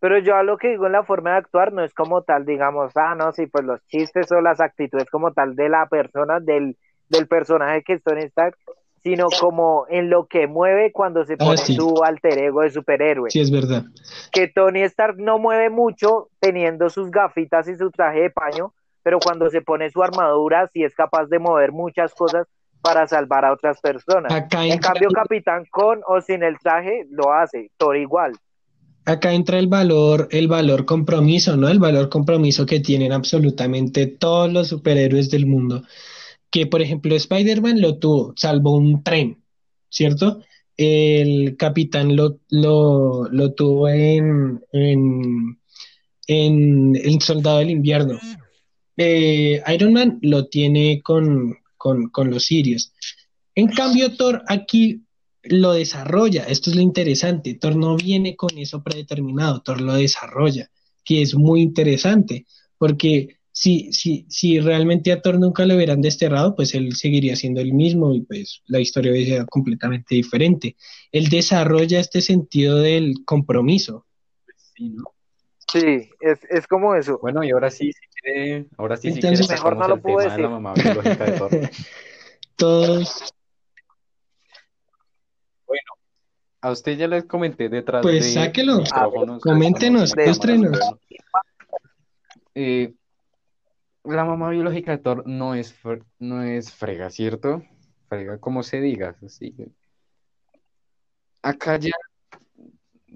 [0.00, 2.44] pero yo a lo que digo en la forma de actuar no es como tal,
[2.44, 6.40] digamos, ah, no, sí, pues los chistes o las actitudes como tal de la persona,
[6.40, 6.76] del,
[7.08, 8.56] del personaje que es Tony Stark,
[9.02, 11.74] sino como en lo que mueve cuando se Ah, pone sí.
[11.74, 13.30] su alter ego de superhéroe.
[13.30, 13.84] Sí, es verdad.
[14.32, 18.72] que Tony Stark no mueve mucho teniendo sus gafitas y su traje de paño,
[19.02, 22.46] pero cuando se pone su armadura sí es capaz de mover muchas cosas
[22.82, 24.32] para salvar a otras personas.
[24.32, 28.32] Acá En entra, cambio, Capitán con o sin el traje lo hace, Thor igual.
[29.08, 31.68] Acá entra el valor, el valor compromiso, ¿no?
[31.68, 35.82] El valor compromiso que tienen absolutamente todos los superhéroes del mundo.
[36.50, 39.42] que por ejemplo Spider-Man lo tuvo, salvo un tren,
[39.90, 40.42] ¿cierto?
[40.76, 45.58] El Capitán lo, lo, lo tuvo en, en,
[46.26, 48.18] en El Soldado del Invierno.
[48.96, 52.92] Eh, Iron Man lo tiene con, con, con los sirios.
[53.54, 55.02] En cambio, Thor aquí
[55.50, 56.44] lo desarrolla.
[56.44, 57.54] Esto es lo interesante.
[57.54, 60.70] Thor no viene con eso predeterminado, Thor lo desarrolla,
[61.04, 62.46] que es muy interesante,
[62.78, 67.60] porque si, si, si realmente a Thor nunca lo hubieran desterrado, pues él seguiría siendo
[67.60, 70.76] el mismo y pues la historia hubiera sido completamente diferente.
[71.10, 74.06] Él desarrolla este sentido del compromiso.
[74.76, 75.04] Sí, ¿no?
[75.72, 77.18] Sí, es, es como eso.
[77.20, 80.18] Bueno, y ahora sí, si quiere, ahora sí, si Entonces, quiere, mejor no lo puedo
[80.18, 80.62] tema de la decir.
[80.62, 81.50] mamá biológica de Thor.
[82.56, 83.34] Todos,
[86.60, 88.78] A usted ya les comenté detrás Pues de sáquelo.
[88.78, 90.78] micrófonos, Coméntenos, ilústrenos.
[92.54, 92.94] Eh,
[94.04, 95.74] la mamá biológica de Thor no es,
[96.18, 97.62] no es frega, ¿cierto?
[98.08, 99.16] Frega, como se diga.
[99.24, 99.54] así.
[101.42, 101.92] Acá ya.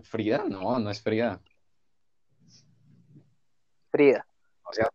[0.05, 1.41] Frida, no, no es Frida.
[3.91, 4.25] Frida.
[4.65, 4.87] O sea,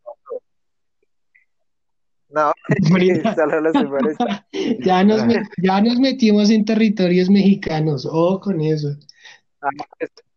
[2.29, 2.53] No, Frida.
[2.53, 2.57] solo los primeros.
[4.80, 5.22] ya, nos,
[5.61, 8.89] ya nos metimos en territorios mexicanos, oh, con eso.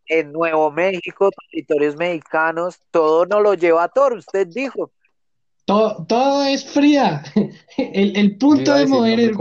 [0.07, 4.91] En Nuevo México, territorios mexicanos, todo nos lo lleva a Thor, usted dijo.
[5.65, 7.23] Todo, todo es fría.
[7.77, 9.35] El, el punto de mover, el,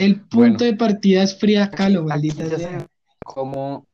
[0.00, 0.56] el- punto Bueno.
[0.58, 2.86] de partida es fría Kahlo, maldita sea.
[3.24, 3.86] cómo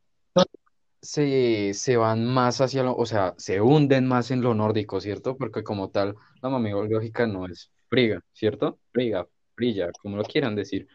[1.02, 5.36] se, se van más hacia lo, o sea, se hunden más en lo nórdico, ¿cierto?
[5.36, 8.78] Porque como tal, la mamá biológica no es friga, ¿cierto?
[8.90, 10.88] Friga, frilla, como lo quieran decir.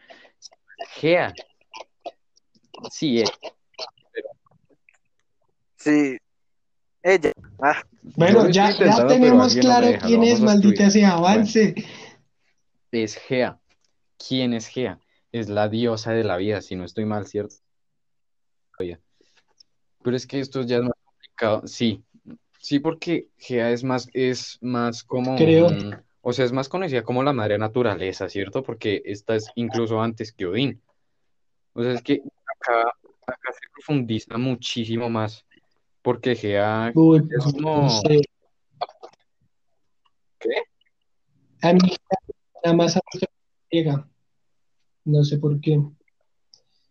[0.96, 1.32] Gea.
[2.90, 3.30] Sí, es.
[5.76, 6.18] Sí.
[7.00, 7.30] Ella.
[7.62, 11.76] Ah, Bueno, ya, ya pero tenemos no claro deja, quién es, maldita sea, avance.
[12.90, 13.60] es Gea.
[14.18, 14.98] ¿Quién es Gea?
[15.30, 17.54] Es la diosa de la vida, si no estoy mal, ¿cierto?
[18.76, 21.66] Pero es que esto ya es más complicado.
[21.68, 22.02] Sí,
[22.58, 25.68] sí, porque Gea es más, es más como Creo.
[25.68, 28.62] un- o sea, es más conocida como la madre naturaleza, ¿cierto?
[28.62, 30.80] Porque esta es incluso antes que Odín.
[31.72, 32.20] O sea, es que
[32.60, 32.82] acá,
[33.26, 35.44] acá se profundiza muchísimo más.
[36.02, 38.20] Porque Gea Uy, es como- no sé.
[40.38, 40.50] ¿Qué?
[41.62, 41.80] A mí
[42.64, 43.00] nada más a
[43.70, 44.06] griega.
[45.04, 45.80] No sé por qué.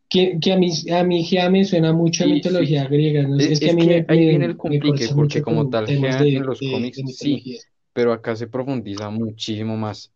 [0.09, 3.23] Que, que a mí, a mí Gea me suena mucho a Sí, mitología griega.
[3.27, 3.38] ¿no?
[3.38, 6.21] Es- Es, que a mí que me, ahí viene el complique, porque como tal, Gea
[6.21, 7.59] de, en los de- cómics, de sí.
[7.97, 10.13] Pero acá se profundiza muchísimo más.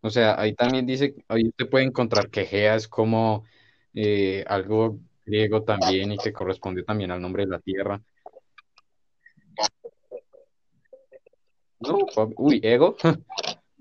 [0.00, 3.44] O sea, ahí también dice, ahí usted puede encontrar que Gea es como
[3.92, 8.00] eh, algo griego también y que corresponde también al nombre de la tierra.
[11.80, 11.98] No,
[12.38, 12.96] uy, ego.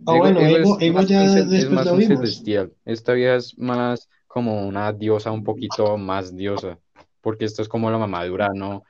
[0.07, 1.19] Ah, bueno, Ego- es Ego más ya
[1.57, 2.73] es más un celestial.
[2.83, 6.77] Esta vieja es más como una diosa, un poquito más diosa,
[7.21, 8.83] porque esto es como la mamá de Urano,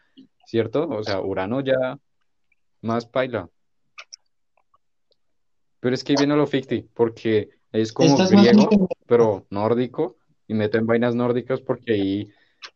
[0.45, 0.89] ¿cierto?
[0.89, 1.99] O sea, Urano ya
[2.81, 3.47] más paila.
[5.85, 10.15] Pero es que ahí viene lo ficti, porque es como más griego, pero nórdico,
[10.47, 12.29] y meto en vainas nórdicas porque ahí,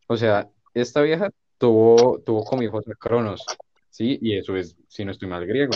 [0.05, 3.43] o sea, esta vieja tuvo, tuvo como hijos a Cronos,
[3.89, 4.19] ¿sí?
[4.21, 5.73] Y eso es, si no estoy mal, griego.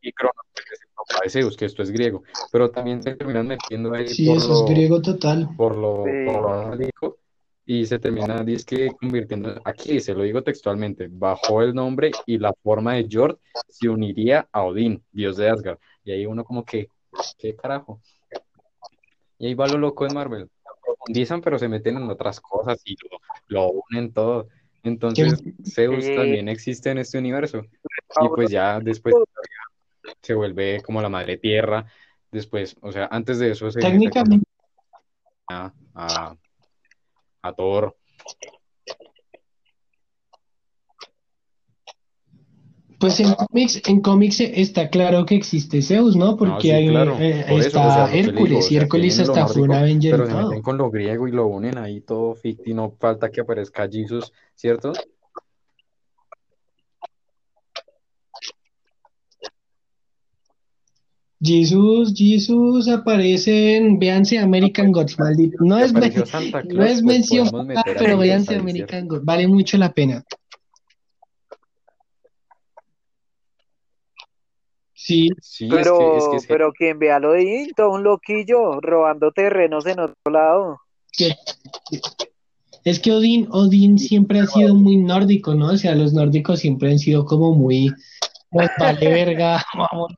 [0.00, 3.14] Y Cronos pues, es el papá de Zeus, que esto es griego, pero también se
[3.14, 5.50] terminan metiendo ahí Sí, por eso es lo, griego total.
[5.54, 6.10] por lo, Sí.
[6.24, 7.18] por lo nórdico,
[7.64, 12.52] y se termina dizque convirtiendo, aquí se lo digo textualmente, bajo el nombre y la
[12.52, 15.78] forma de Jord se uniría a Odín, dios de Asgard.
[16.04, 16.88] Y ahí uno como que,
[17.38, 18.00] ¿qué carajo?
[19.38, 20.50] Y ahí va lo loco de Marvel.
[20.84, 23.18] Profundizan, pero se meten en otras cosas y lo,
[23.48, 24.48] lo unen todo.
[24.82, 27.64] Entonces, Zeus también existe en este universo.
[28.20, 29.14] Y pues ya después
[30.20, 31.86] se vuelve como la madre tierra.
[32.30, 34.46] Después, o sea, antes de eso se Técnicamente,
[35.48, 36.36] a, a,
[37.42, 37.96] a Thor.
[43.02, 46.36] pues en cómics, en cómics está claro que existe Zeus, ¿no?
[46.36, 49.18] Porque sí, hay, claro, eh, por eso, está o sea, Hércules, digo, o y Hércules
[49.18, 52.36] hasta fue un Avenger pero se meten con lo griego y lo unen ahí todo
[52.36, 54.92] ficti, no falta que aparezca Jesus, ¿cierto?
[61.42, 65.56] Jesus, Jesus aparece en, véanse American Gods, maldito.
[65.60, 67.48] No es, no es pues mención,
[67.98, 70.24] pero véanse American Gods, vale mucho la pena.
[74.94, 78.80] Sí, Sí, Pero, es que, es que, pero quien vea lo de todo un loquillo
[78.80, 80.78] robando terrenos en otro lado.
[82.84, 85.72] es que Odín, Odín siempre ha sido muy nórdico, ¿no?
[85.72, 87.92] O sea, los nórdicos siempre han sido como muy,
[88.52, 90.14] pues vale verga, vamos.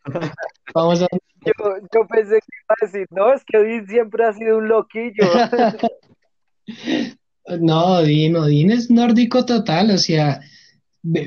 [0.74, 1.06] Vamos a...
[1.10, 1.52] Yo,
[1.92, 5.24] yo pensé que iba a decir, no, es que Odín siempre ha sido un loquillo.
[7.60, 10.40] No, Odín, Odín es nórdico total, o sea,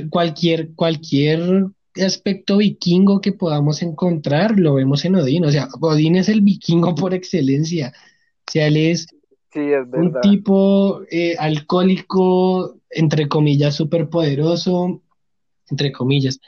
[0.09, 6.27] cualquier, cualquier aspecto vikingo que podamos encontrar, lo vemos en Odín, o sea, Odín es
[6.27, 7.93] el vikingo por excelencia,
[8.47, 9.07] o sea, él es
[9.53, 15.01] Sí, es un tipo eh, alcohólico, entre comillas, súper poderoso,
[15.69, 16.39] entre comillas,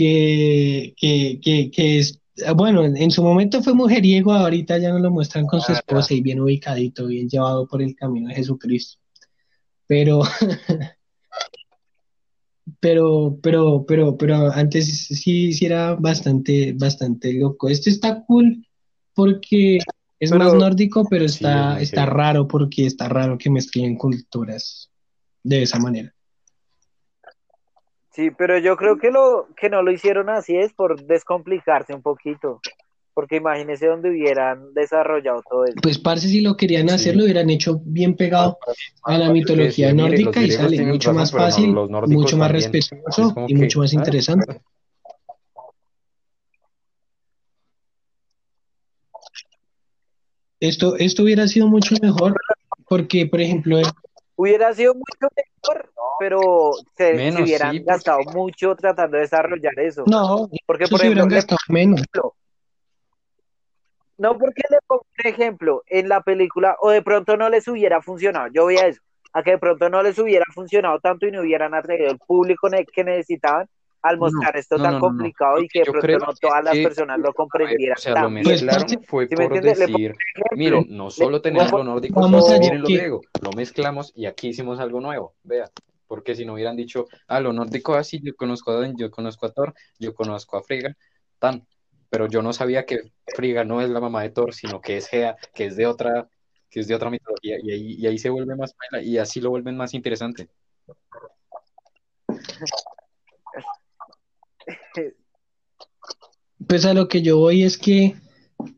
[0.00, 2.18] que, que, que, que es,
[2.56, 5.74] bueno, en, en su momento fue mujeriego, ahorita ya nos lo muestran con su Ah,
[5.74, 5.78] ya.
[5.80, 8.98] esposa y bien ubicadito, bien llevado por el camino de Jesucristo.
[9.86, 10.22] Pero,
[12.80, 17.68] pero, pero, pero, pero antes sí, sí era bastante, bastante loco.
[17.68, 18.66] Este está cool
[19.14, 19.78] porque
[20.18, 23.50] es más Pero- nórdico, pero Sí, está, es muy está raro porque está raro que
[23.50, 24.90] mezclen culturas
[25.42, 26.14] de esa manera.
[28.20, 32.02] Sí, pero yo creo que lo que no lo hicieron así es por descomplicarse un
[32.02, 32.60] poquito.
[33.14, 35.76] Porque imagínese donde hubieran desarrollado todo eso.
[35.82, 36.94] Pues, parce, si lo querían Sí.
[36.96, 38.58] hacer, lo hubieran hecho bien pegado
[39.04, 41.70] a la Porque mitología nórdica y sale mucho razón, más no, fácil,
[42.08, 42.72] mucho más también.
[42.74, 44.60] respetuoso y que, mucho más interesante.
[50.60, 52.34] Esto, esto hubiera sido mucho mejor
[52.86, 53.86] porque, por ejemplo, el-
[54.36, 55.49] Hubiera sido mucho mejor,
[56.18, 60.04] pero se, Menos, se hubieran sí, porque- gastado mucho tratando de desarrollar eso.
[60.06, 62.02] no, Porque, por ejemplo, le gastado menos.
[64.18, 68.02] No porque le pongo un ejemplo en la película o de pronto no les hubiera
[68.02, 68.48] funcionado.
[68.52, 69.00] Yo voy a eso,
[69.32, 72.68] a que de pronto no les hubiera funcionado tanto y no hubieran atraído el público
[72.92, 73.66] que necesitaban
[74.02, 75.16] al No, mostrar esto no, tan no, no, no.
[75.18, 78.30] complicado y que de pronto no todas las que- personas lo comprendieran o sea, lo
[78.30, 78.46] bien.
[78.46, 80.14] Mezclaron fue ¿sí me por decir,
[80.56, 85.00] miren, no solo tenemos lo nórdico, miren lo griego, lo mezclamos y aquí hicimos algo
[85.00, 85.70] nuevo, vea,
[86.06, 89.46] porque si no hubieran dicho, ah, lo nórdico así, yo conozco a Odín, yo conozco
[89.46, 90.96] a Thor, yo conozco a Frigga,
[91.38, 91.66] tan,
[92.08, 95.12] pero yo no sabía que Frigga no es la mamá de Thor, sino que es
[95.12, 96.28] Hea, que es de otra,
[96.70, 99.50] que es de otra mitología, y ahí, y ahí se vuelve más y así lo
[99.50, 100.48] vuelven más interesante.
[106.66, 108.14] Pues a lo que yo voy es que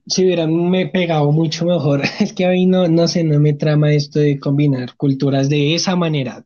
[0.06, 2.02] si hubieran me pegado mucho mejor.
[2.20, 5.74] Es que a mí no, no sé, no me trama esto de combinar culturas de
[5.74, 6.44] esa manera.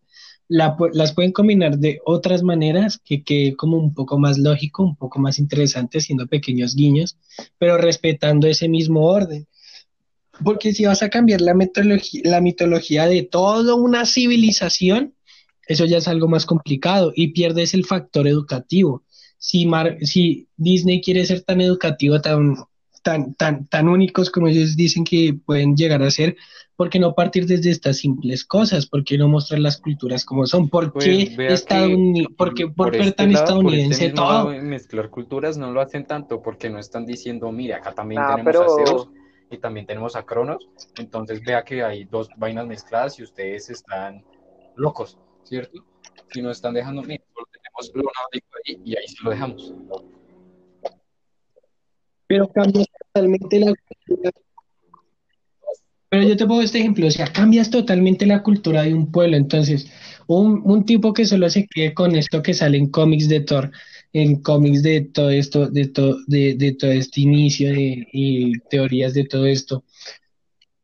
[0.49, 5.19] Las pueden combinar de otras maneras que quede como un poco más lógico, un poco
[5.19, 7.19] más interesante, haciendo pequeños guiños,
[7.59, 9.49] pero respetando ese mismo orden.
[10.45, 11.57] Porque si vas a cambiar la
[12.23, 15.15] la mitología de toda una civilización,
[15.67, 19.03] eso ya es algo más complicado y pierdes el factor educativo.
[19.49, 22.57] Si, Mar- si Disney quiere ser tan educativo, tan,
[23.05, 26.37] tan, tan, tan únicos como ellos dicen que pueden llegar a ser,
[26.75, 28.87] ¿por qué no partir desde estas simples cosas?
[28.87, 30.69] ¿Por qué no mostrar las culturas como son?
[30.69, 33.95] ¿Por Pues qué vea que estadouni- por qué por ver este tan lado, por este
[33.95, 34.51] estadounidense mismo todo?
[34.51, 38.35] lado, mezclar culturas no lo hacen tanto porque no están diciendo, mire, acá también Ah,
[38.35, 39.09] tenemos a pero- Zeus
[39.49, 40.67] y también tenemos a Cronos,
[40.99, 44.25] entonces vea que hay dos vainas mezcladas y ustedes están
[44.75, 45.85] locos, ¿cierto?
[46.33, 47.23] Si no están dejando, mire,
[47.81, 49.75] solo tenemos lo nórdico ahí y ahí se lo dejamos.
[52.29, 53.73] Pero cambias totalmente la
[54.07, 54.31] cultura.
[56.09, 59.37] Pero yo te pongo este ejemplo, o sea, cambias totalmente la cultura de un pueblo.
[59.37, 59.91] Entonces,
[60.27, 63.71] un, un tipo que solo se quede con esto que sale en cómics de Thor,
[64.13, 69.15] en cómics de todo esto, de todo, de, de todo este inicio de, y teorías
[69.15, 69.85] de todo esto,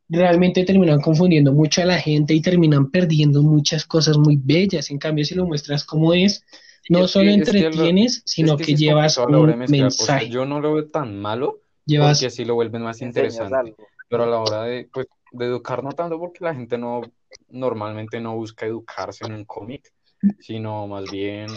[0.09, 4.90] realmente terminan confundiendo mucho a la gente y terminan perdiendo muchas cosas muy bellas.
[4.90, 6.44] En cambio, si lo muestras como es,
[6.89, 9.25] no es solo que- es que lo- entretienes, sino Es que, es llevas un
[9.59, 10.29] mezclar, o sea, mensaje.
[10.31, 13.75] yo no lo veo tan malo Llevas porque así lo vuelven más interesante.
[14.09, 17.01] Pero a la hora de, pues, de educar, no tanto porque la gente no,
[17.49, 19.93] normalmente no busca educarse en un cómic,
[20.41, 21.49] sino más bien,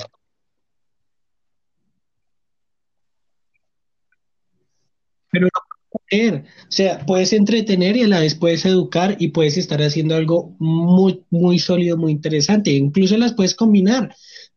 [5.32, 5.62] Pero no
[5.92, 6.46] entretener.
[6.68, 10.56] O sea, puedes entretener y a la vez puedes educar y puedes estar haciendo algo
[10.60, 12.72] muy, muy sólido, muy interesante.
[12.72, 14.16] Incluso las puedes combinar,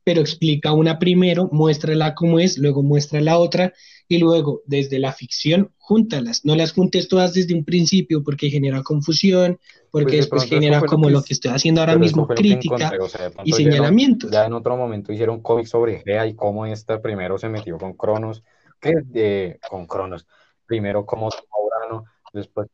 [0.09, 3.75] pero explica una primero, muéstrala como es, luego muestra la otra
[4.09, 6.47] y luego desde la ficción, júntalas.
[6.47, 9.59] No las juntes todas desde un principio porque genera confusión,
[9.91, 13.07] porque Pues de después genera lo como lo que estoy haciendo ahora mismo, crítica o
[13.07, 14.31] sea, y hicieron- señalamientos.
[14.31, 17.93] ya en otro momento hicieron cómics sobre Gea y cómo esta primero se metió con
[17.93, 18.43] Cronos,
[18.81, 20.27] que eh, con Cronos,
[20.65, 22.73] primero como Urano, después es,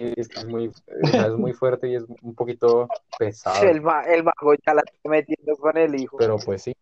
[0.00, 3.80] es- es- es muy, o sea, es muy fuerte y es un poquito pesado, El,
[3.82, 6.16] ma- el mago ya la está metiendo con el hijo.
[6.16, 6.74] pero pues sí.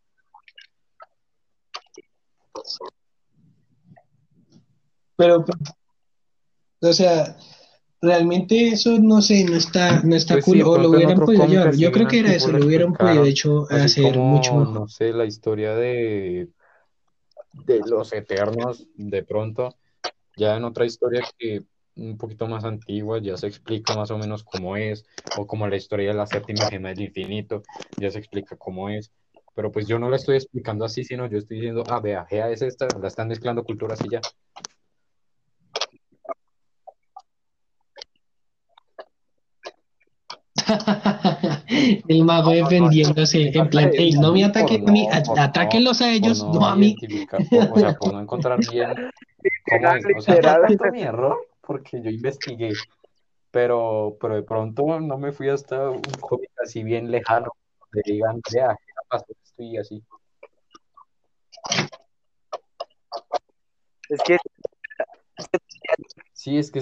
[5.17, 5.45] Pero,
[6.81, 7.37] o sea,
[8.01, 11.47] realmente eso no sé, no está, no está Pues cool, sí, o lo hubieran podido
[11.47, 11.75] llevar.
[11.75, 14.75] Yo creo que era eso, lo hubieran podido hecho hacer como, mucho mejor.
[14.81, 16.49] no sé, la historia de,
[17.53, 19.75] de los Eternos, de pronto,
[20.37, 21.65] ya en otra historia que
[21.99, 25.05] un poquito más antigua, ya se explica más o menos cómo es,
[25.37, 27.63] o como la historia de la séptima gema del infinito,
[27.99, 29.11] ya se explica cómo es,
[29.55, 32.51] pero pues yo no la estoy explicando así, sino yo estoy diciendo, ah, vea, Gea
[32.51, 34.21] es esta, la están mezclando culturas y ya.
[42.09, 46.67] El mago defendiéndose, en plan, "Ey, no me ataquen a mí, atáquenlos a ellos, no
[46.67, 46.95] a mí.
[47.71, 48.91] o sea, por no encontrar bien
[49.65, 50.05] cómo es.
[50.17, 52.73] O sea, tanto mi error, porque yo investigué,
[53.51, 58.41] pero, pero de pronto no me fui hasta un cómic así bien lejano, donde digan,
[58.51, 60.03] vea, ¿qué pasó esto y así.
[64.09, 64.39] Es que,
[66.33, 66.81] Sí, es que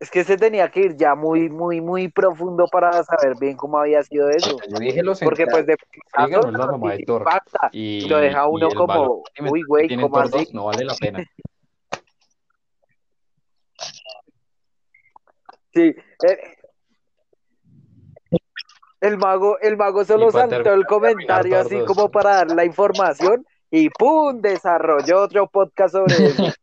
[0.00, 3.78] es que se tenía que ir ya muy, muy, muy profundo para saber bien cómo
[3.78, 4.58] había sido eso.
[4.68, 5.76] yo dije los Porque pues de
[6.12, 7.26] Frigga no es la mamá de Thor.
[7.72, 10.44] y, y lo deja uno como, uy, güey, tiene ¿cómo Thor así?
[10.46, 11.18] 2 no vale la pena.
[15.74, 15.94] Sí.
[16.28, 16.38] eh,
[19.00, 21.86] El mago, el mago solo saltó el comentario así todos.
[21.86, 24.40] como para dar la información y ¡pum!
[24.40, 26.44] desarrolló otro podcast sobre eso.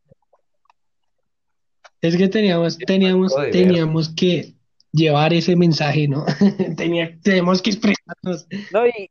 [2.00, 4.54] Es que teníamos, teníamos, teníamos que
[4.90, 6.24] llevar ese mensaje, ¿no?
[6.76, 8.48] Tenía, tenemos que expresarnos.
[8.72, 9.08] No, y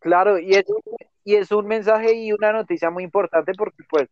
[0.00, 0.82] claro, y es, un-
[1.24, 4.08] y es un mensaje y una noticia muy importante porque, pues,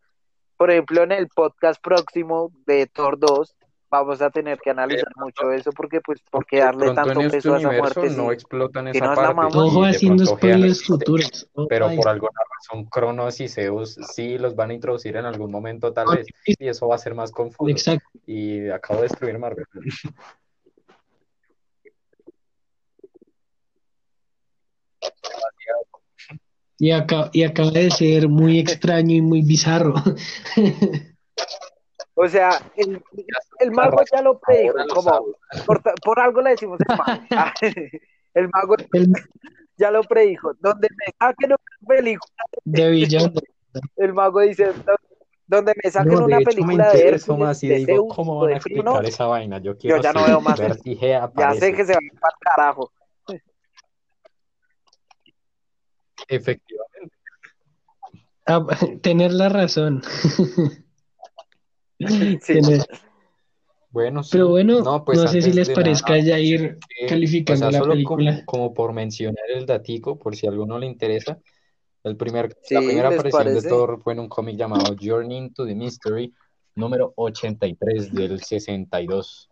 [0.57, 3.57] por ejemplo, en el podcast próximo de Thor 2
[3.91, 7.21] vamos a tener que analizar mucho eso porque, pues, ¿por qué De darle tanto en
[7.23, 8.11] este peso a esa muerte?
[8.11, 9.59] no si- explotan si esa nos parte.
[9.59, 11.51] Ojo de haciendo spoilers futuros.
[11.69, 15.93] Pero por alguna razón Cronos y Zeus sí los van a introducir en algún momento
[15.93, 16.27] tal vez.
[16.47, 17.71] Y eso va a ser más confuso.
[17.71, 18.09] Exacto.
[18.27, 19.67] Y acabo de destruir Marvel.
[26.79, 29.95] Y, acá, y acaba de ser muy extraño y muy bizarro.
[32.22, 33.02] O sea, el,
[33.60, 35.24] el mago ya lo predijo, como
[35.64, 37.22] por, por algo le decimos el mago.
[37.30, 37.55] Ah,
[38.34, 39.12] El mago El
[39.78, 40.52] ya lo predijo.
[40.60, 43.32] Donde me saquen una película, de villano.
[43.97, 44.97] el mago dice, "Do-
[45.47, 48.52] donde me saquen No, una película de Hércules, más y de digo, Zeus, ¿cómo van
[48.52, 49.59] a explicar esa vaina?
[49.59, 50.74] Yo quiero ya no veo más eso.
[51.36, 52.92] ya sé que se va a ir para el carajo.
[56.28, 57.16] Efectivamente.
[58.47, 58.66] Ah,
[59.01, 60.02] tener la razón.
[62.43, 62.60] Sí.
[63.93, 64.31] Bueno, sí.
[64.32, 67.70] Pero bueno, No, pues no sé si les parezca nada, ya ir que, calificando o
[67.70, 68.32] sea, la solo película.
[68.32, 71.39] Como, como por mencionar el datico, por si a alguno le interesa,
[72.05, 73.68] el primer, Sí, la primera ¿les aparición de?
[73.68, 76.32] Thor fue en un cómic llamado Journey into the Mystery,
[76.77, 79.48] número 83 del 62.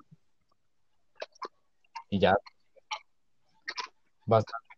[2.10, 2.36] Y ya.
[4.24, 4.68] Bastante.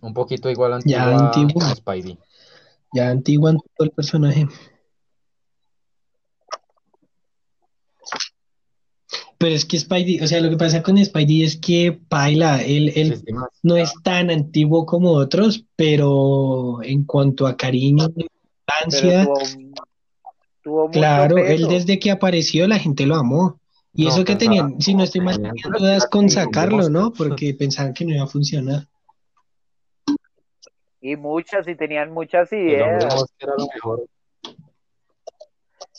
[0.00, 1.62] Un poquito igual Ya antigua antiguo.
[1.64, 2.18] a Spidey.
[2.94, 4.46] Ya antiguan todo el personaje.
[9.42, 12.92] Pero es que Spidey, o sea, lo que pasa con Spidey es que Paila, él,
[12.94, 13.24] él Es
[13.64, 19.38] no es tan antiguo como otros, pero en cuanto a cariño, infancia, tuvo,
[20.62, 23.58] tuvo mucho claro, él desde que apareció la gente lo amó.
[23.92, 27.12] Y No, eso que tenían, si no estoy mal, tenían dudas con sacarlo, ¿no?
[27.12, 28.86] Porque pensaban que no iba a funcionar.
[31.00, 33.12] Y muchas, y tenían muchas hombre ideas.
[33.12, 34.06] mosca era lo mejor.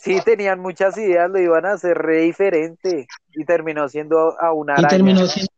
[0.03, 3.07] Sí, tenían muchas ideas, lo iban a hacer re diferente.
[3.33, 5.49] Y terminó siendo a una Y terminó siendo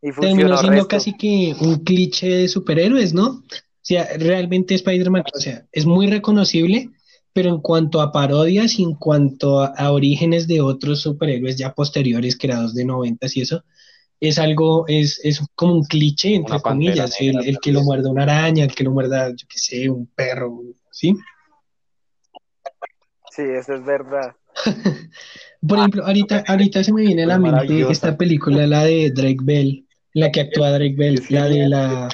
[0.00, 0.88] Y terminó funcionó siendo resto.
[0.88, 3.26] casi que un cliché de superhéroes, ¿no?
[3.30, 3.42] O
[3.82, 6.90] sea, realmente Spider-Man, o sea, es muy reconocible,
[7.32, 11.74] pero en cuanto a parodias y en cuanto a, a orígenes de otros superhéroes ya
[11.74, 13.64] posteriores, creados de noventas y eso,
[14.20, 17.82] es algo, es, es como un cliché, entre Una comillas, el, negra, el que lo
[17.82, 20.62] muerda una araña, el que lo muerda, yo qué sé, un perro,
[20.92, 21.16] ¿sí?
[23.40, 24.36] Sí, eso es verdad.
[25.66, 29.38] Por ejemplo, ahorita, ahorita se me viene a la mente esta película, la de Drake
[29.42, 32.08] Bell, la que actúa Drake Bell, la de la...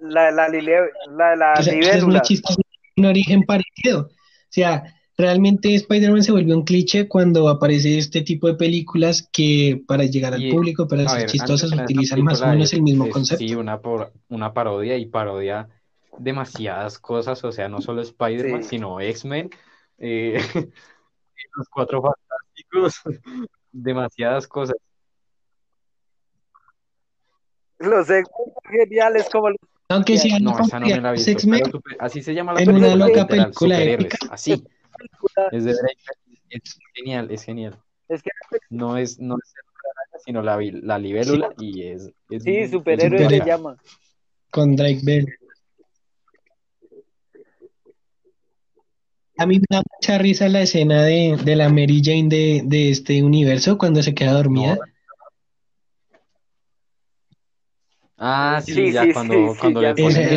[0.00, 2.60] La, la, la, la O sea, es muy chistoso,
[2.96, 4.00] un origen parecido.
[4.00, 4.10] O
[4.50, 4.82] sea,
[5.16, 10.34] realmente Spider-Man se volvió un cliché cuando aparece este tipo de películas que para llegar
[10.34, 13.44] al Y, público, para ser ver, chistosas, utilizan más o menos el mismo es, concepto.
[13.44, 15.68] Sí, una, por, una parodia y parodia
[16.18, 18.70] demasiadas cosas, o sea, no solo Spider-Man, Sí.
[18.70, 19.50] sino X-Men,
[19.98, 20.34] eh,
[21.56, 23.00] los Cuatro Fantásticos,
[23.72, 24.76] demasiadas cosas.
[27.78, 28.28] Los X
[28.70, 29.58] geniales como los
[29.88, 32.68] Aunque si No, esa no me la X-Men, pero super- así se llama la en
[32.70, 34.16] una película, loca película épica.
[34.30, 34.64] así,
[35.52, 35.98] es de Drake,
[36.50, 37.78] es genial, es genial.
[38.08, 38.30] Es que
[38.70, 42.42] No es, no es el Hombre Araña, sino la, vi- la libélula y es, es
[42.44, 43.28] sí, Superhéroe.
[43.28, 43.76] se llama.
[44.50, 45.26] con Drake Bell.
[49.36, 52.90] A mí me da mucha risa la escena de, de la Mary Jane de, de
[52.90, 54.78] este universo cuando se queda dormida.
[58.16, 60.28] Ah, sí, Sí, ya sí, cuando, sí, cuando le ponen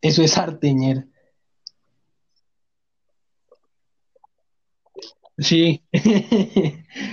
[0.00, 1.06] eso es arteñer.
[5.38, 5.84] Sí,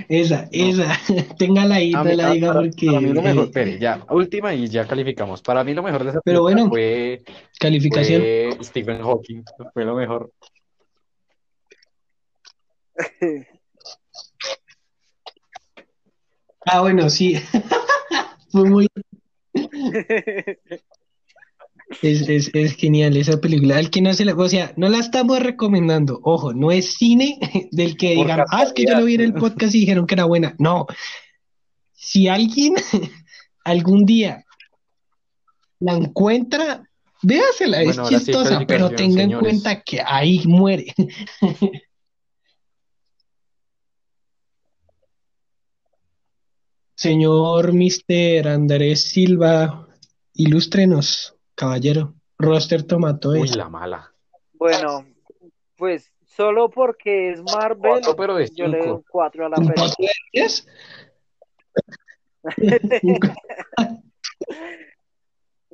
[0.10, 0.98] esa, esa,
[1.38, 4.68] téngala ahí, mí, la diga porque para mí lo mejor, eh, espere, ya, última y
[4.68, 5.44] ya calificamos.
[5.44, 7.24] Para mí lo mejor de esa Pero bueno, fue,
[7.60, 8.22] calificación.
[8.22, 9.44] fue Stephen Hawking,
[9.74, 10.32] fue lo mejor.
[16.66, 17.36] Ah, bueno, sí.
[18.50, 18.88] Fue muy,
[22.02, 23.78] es, es, es genial esa película.
[23.78, 26.20] Al que no se la, o sea, no la estamos recomendando.
[26.24, 27.40] Ojo, no es cine
[27.72, 30.08] del que Por digan, ah, es que yo lo vi en el podcast y dijeron
[30.08, 30.56] que era buena.
[30.60, 30.86] No.
[31.94, 32.76] Si alguien
[33.64, 34.46] algún día
[35.80, 36.90] la encuentra,
[37.22, 40.94] véasela, es Bueno, sí, chistosa, pero tenga en cuenta que ahí muere.
[46.96, 48.48] Señor Mr.
[48.48, 49.86] Andrés Silva,
[50.34, 52.14] ilústrenos, caballero.
[52.38, 54.14] Roster Tomato Uy, la mala.
[54.54, 55.06] Bueno,
[55.78, 59.06] pues solo porque es Marvel, Cuatro, pero de yo le doy un cinco.
[59.10, 59.88] 4 a la ¿Un película.
[59.88, 60.68] cuatro de diez?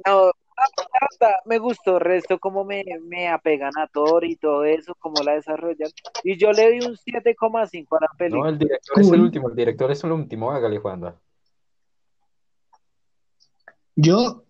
[0.06, 4.64] No, la verdad, me gustó el resto, como me, me apegan a Thor y todo
[4.66, 5.90] eso, como la desarrollan.
[6.24, 8.50] Y yo le doy un 7,5 a la No, película.
[8.50, 11.20] el director es el último, el director es el último, hágale, Juanda.
[13.96, 14.44] Yo,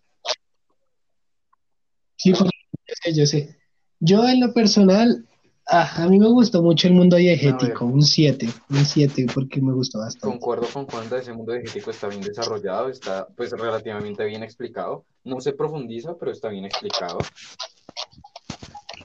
[2.22, 2.52] sí, porque
[2.88, 3.58] yo sé, yo sé.
[4.00, 5.26] Yo en lo personal,
[5.68, 9.74] ah, a mí me gustó mucho el mundo diegético, un 7, un 7 porque me
[9.74, 10.28] gustó bastante.
[10.28, 15.06] Concuerdo con Juanda, ese mundo diegético está bien desarrollado, está pues relativamente bien explicado.
[15.24, 17.20] No se profundiza, pero está bien explicado.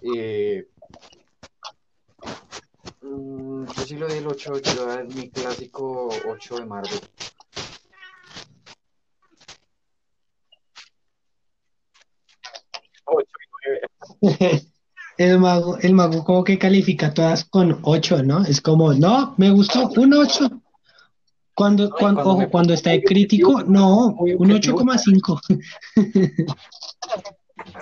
[0.02, 0.66] Eh,
[3.02, 7.01] mm, yo sí lo di el 8, yo mi clásico 8 de Marvel.
[13.06, 13.80] Ocho y nueve.
[15.18, 18.44] El mago, el mago como que califica todas con 8, ¿no?
[18.44, 20.51] Es como, no, me gustó un 8.
[21.55, 25.40] Cuando, cuando, cuando ojo, cuando está de crítico, no, un objetivo, 8,5.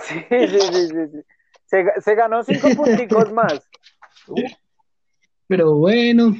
[0.01, 1.19] Sí, sí, sí, sí, sí.
[1.65, 3.59] Se, se ganó 5 punticos más.
[5.47, 6.33] Pero bueno,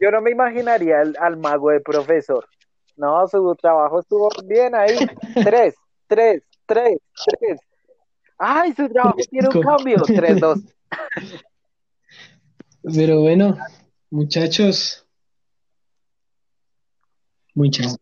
[0.00, 2.46] Yo no me imaginaría al, al mago de profesor.
[2.96, 4.96] No, su trabajo estuvo bien ahí.
[5.34, 5.74] 3,
[6.08, 6.98] 3, 3,
[7.38, 7.60] 3.
[8.38, 10.02] Ay, su trabajo tiene un cambio.
[10.02, 10.58] 3, 2.
[12.94, 13.56] pero bueno,
[14.10, 15.06] muchachos,
[17.54, 17.98] muchas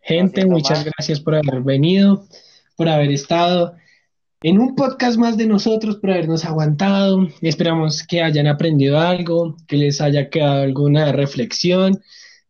[0.00, 2.26] gente, muchas gracias por haber venido,
[2.76, 3.74] por haber estado
[4.42, 7.28] en un podcast más de nosotros, por habernos aguantado.
[7.42, 12.00] Esperamos que hayan aprendido algo, que les haya quedado alguna reflexión,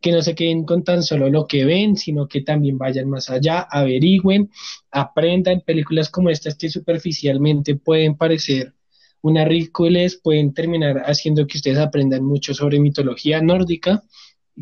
[0.01, 3.29] que no se queden con tan solo lo que ven, sino que también vayan más
[3.29, 4.49] allá, averigüen,
[4.89, 8.73] aprendan películas como estas que superficialmente pueden parecer
[9.21, 14.03] unas ridículas, pueden terminar haciendo que ustedes aprendan mucho sobre mitología nórdica,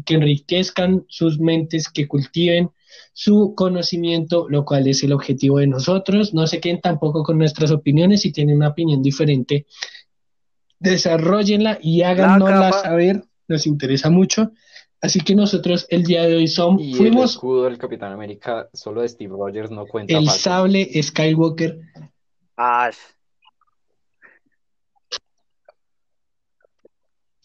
[0.05, 2.71] que enriquezcan sus mentes, que cultiven
[3.13, 6.33] su conocimiento, lo cual es el objetivo de nosotros.
[6.33, 8.21] No se queden tampoco con nuestras opiniones.
[8.21, 9.65] Si tienen una opinión diferente,
[10.79, 13.23] desarrollenla y háganosla saber.
[13.47, 14.51] Nos interesa mucho.
[15.01, 18.67] Así que nosotros el día de hoy son, Y el fuimos escudo del Capitán América
[18.73, 20.39] solo de Steve Rogers no cuenta el Falcon.
[20.41, 21.79] sable Skywalker.
[22.57, 22.97] Ash.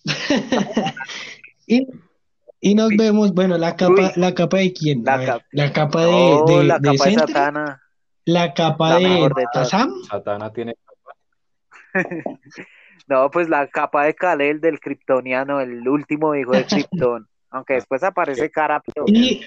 [1.66, 1.86] y,
[2.60, 4.10] y nos vemos, bueno, la capa, Uy.
[4.16, 5.04] la capa de quién?
[5.04, 5.44] La ver, capa.
[5.52, 7.82] la capa de, No, de, la de capa de Satana.
[8.24, 9.44] la capa La de de.
[9.54, 9.90] Shazam.
[10.10, 10.74] Satana tiene
[13.06, 17.28] No, pues la capa de Kal-El del Kryptoniano, el último hijo de Krypton.
[17.54, 19.04] Aunque después aparece Carapio.
[19.06, 19.46] Y...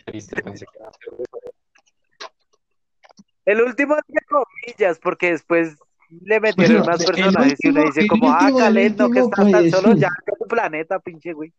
[3.43, 5.75] El último entre comillas, porque después
[6.09, 9.93] le metieron bueno, más personajes y le dice como, ah, Calendo, que está tan solo
[9.93, 11.51] ya en tu planeta, pinche güey.